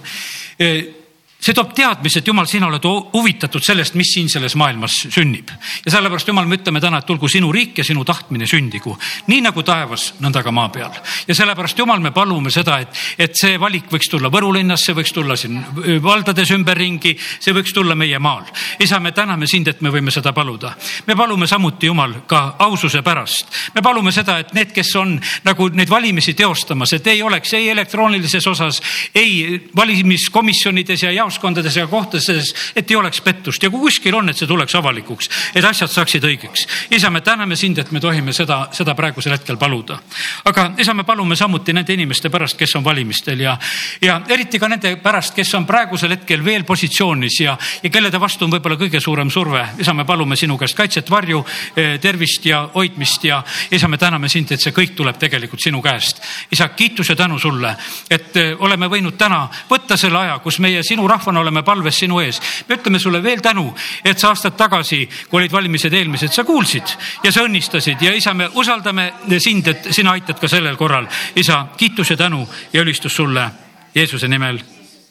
see 1.41 1.57
toob 1.57 1.73
teadmise, 1.77 2.21
et 2.21 2.29
jumal, 2.29 2.47
sina 2.49 2.69
oled 2.69 2.85
huvitatud 2.85 3.65
sellest, 3.65 3.95
mis 3.97 4.13
siin 4.15 4.29
selles 4.29 4.55
maailmas 4.61 4.93
sünnib. 5.09 5.49
ja 5.85 5.93
sellepärast, 5.93 6.29
jumal, 6.29 6.47
me 6.47 6.59
ütleme 6.61 6.81
täna, 6.81 7.01
et 7.01 7.07
tulgu 7.09 7.29
sinu 7.29 7.53
riik 7.53 7.79
ja 7.81 7.85
sinu 7.85 8.05
tahtmine 8.05 8.47
sündigu, 8.47 8.97
nii 9.27 9.41
nagu 9.47 9.65
taevas, 9.65 10.15
nõnda 10.21 10.43
ka 10.45 10.53
maa 10.53 10.69
peal. 10.69 10.93
ja 11.29 11.35
sellepärast, 11.35 11.79
jumal, 11.79 12.01
me 12.01 12.13
palume 12.13 12.53
seda, 12.53 12.79
et, 12.85 13.01
et 13.19 13.37
see 13.37 13.57
valik 13.61 13.89
võiks 13.91 14.11
tulla 14.11 14.29
Võru 14.31 14.53
linnas, 14.55 14.85
see 14.85 14.95
võiks 14.95 15.15
tulla 15.17 15.37
siin 15.37 15.59
valdades 16.03 16.53
ümberringi, 16.55 17.17
see 17.41 17.57
võiks 17.57 17.73
tulla 17.75 17.97
meie 17.97 18.19
maal. 18.19 18.45
isa, 18.79 19.01
me 19.01 19.13
täname 19.17 19.49
sind, 19.49 19.69
et 19.69 19.81
me 19.81 19.91
võime 19.91 20.13
seda 20.13 20.33
paluda. 20.37 20.75
me 21.07 21.17
palume 21.17 21.49
samuti, 21.49 21.89
jumal, 21.89 22.21
ka 22.27 22.57
aususe 22.59 23.03
pärast. 23.03 23.49
me 23.75 23.83
palume 23.83 24.13
seda, 24.13 24.39
et 24.45 24.53
need, 24.55 24.77
kes 24.77 24.93
on 25.01 25.17
nagu 25.45 25.71
neid 25.73 25.89
valimisi 25.89 26.35
teostamas, 26.35 26.93
et 26.93 27.07
ei 27.07 27.23
oleks 27.23 27.55
ei 27.57 27.71
elektroonilises 27.73 28.47
osas, 28.47 28.83
ei 29.15 29.71
valimiskomisjonides 29.77 31.03
ja 31.03 31.13
jaoskondades 31.13 31.30
jaoskondades 31.31 31.77
ja 31.77 31.87
kohtades, 31.87 32.55
et 32.77 32.91
ei 32.91 32.97
oleks 32.97 33.21
pettust 33.21 33.63
ja 33.63 33.71
kui 33.71 33.81
kuskil 33.87 34.15
on, 34.15 34.29
et 34.31 34.39
see 34.39 34.49
tuleks 34.49 34.75
avalikuks, 34.75 35.31
et 35.55 35.65
asjad 35.65 35.91
saaksid 35.91 36.25
õigeks. 36.27 36.67
isa, 36.91 37.11
me 37.11 37.21
täname 37.21 37.57
sind, 37.57 37.79
et 37.79 37.91
me 37.93 38.01
tohime 38.01 38.33
seda, 38.33 38.69
seda 38.73 38.95
praegusel 38.95 39.33
hetkel 39.33 39.57
paluda. 39.57 39.99
aga 40.45 40.73
isa, 40.79 40.95
me 40.95 41.05
palume 41.05 41.37
samuti 41.37 41.73
nende 41.73 41.95
inimeste 41.95 42.31
pärast, 42.31 42.59
kes 42.59 42.75
on 42.77 42.85
valimistel 42.85 43.41
ja, 43.41 43.57
ja 44.03 44.21
eriti 44.29 44.59
ka 44.59 44.69
nende 44.69 44.97
pärast, 44.97 45.35
kes 45.35 45.55
on 45.55 45.67
praegusel 45.67 46.11
hetkel 46.17 46.45
veel 46.45 46.65
positsioonis 46.65 47.41
ja, 47.41 47.57
ja 47.83 47.91
kellede 47.91 48.21
vastu 48.21 48.45
on 48.45 48.55
võib-olla 48.57 48.79
kõige 48.81 49.01
suurem 49.01 49.31
surve. 49.31 49.67
isa, 49.79 49.95
me 49.95 50.05
palume 50.05 50.37
sinu 50.37 50.59
käest 50.59 50.77
kaitset, 50.77 51.11
varju, 51.11 51.45
eh, 51.77 51.99
tervist 52.01 52.47
ja 52.47 52.65
hoidmist 52.75 53.25
ja 53.25 53.43
isa, 53.71 53.89
me 53.89 53.99
täname 53.99 54.29
sind, 54.29 54.51
et 54.53 54.61
see 54.61 54.75
kõik 54.75 54.97
tuleb 54.97 55.19
tegelikult 55.19 55.63
sinu 55.63 55.83
käest. 55.83 56.23
isa, 56.51 56.69
kiitus 56.69 57.09
ja 57.09 57.17
tänu 57.17 57.39
sulle, 57.39 57.77
et 58.11 58.37
eh, 58.37 58.55
oleme 58.59 58.91
võinud 58.91 59.17
täna 59.19 59.47
võtta 59.71 59.97
selle 59.97 60.19
aja, 60.19 60.39
kus 60.39 60.59
meie 60.59 60.83
sinu 60.83 61.07
rahvas 61.09 61.20
rahvana 61.21 61.41
oleme 61.41 61.63
palves 61.63 62.01
sinu 62.01 62.21
ees. 62.21 62.41
me 62.69 62.77
ütleme 62.77 62.99
sulle 62.99 63.23
veel 63.23 63.41
tänu, 63.41 63.75
et 64.05 64.19
sa 64.19 64.33
aastad 64.33 64.57
tagasi, 64.57 65.07
kui 65.29 65.43
olid 65.43 65.53
valimised 65.53 65.93
eelmised, 65.93 66.33
sa 66.33 66.45
kuulsid 66.45 66.97
ja 67.25 67.33
sa 67.33 67.45
õnnistasid 67.45 68.03
ja 68.03 68.15
isa, 68.17 68.35
me 68.35 68.49
usaldame 68.55 69.13
sind, 69.39 69.69
et 69.69 69.93
sina 69.93 70.17
aitad 70.17 70.41
ka 70.41 70.49
sellel 70.49 70.77
korral. 70.77 71.07
isa, 71.37 71.67
kiitus 71.77 72.11
ja 72.11 72.17
tänu 72.17 72.47
ja 72.73 72.83
ülistus 72.83 73.17
sulle 73.17 73.51
Jeesuse 73.95 74.29
nimel. 74.29 74.61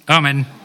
amen 0.07 0.58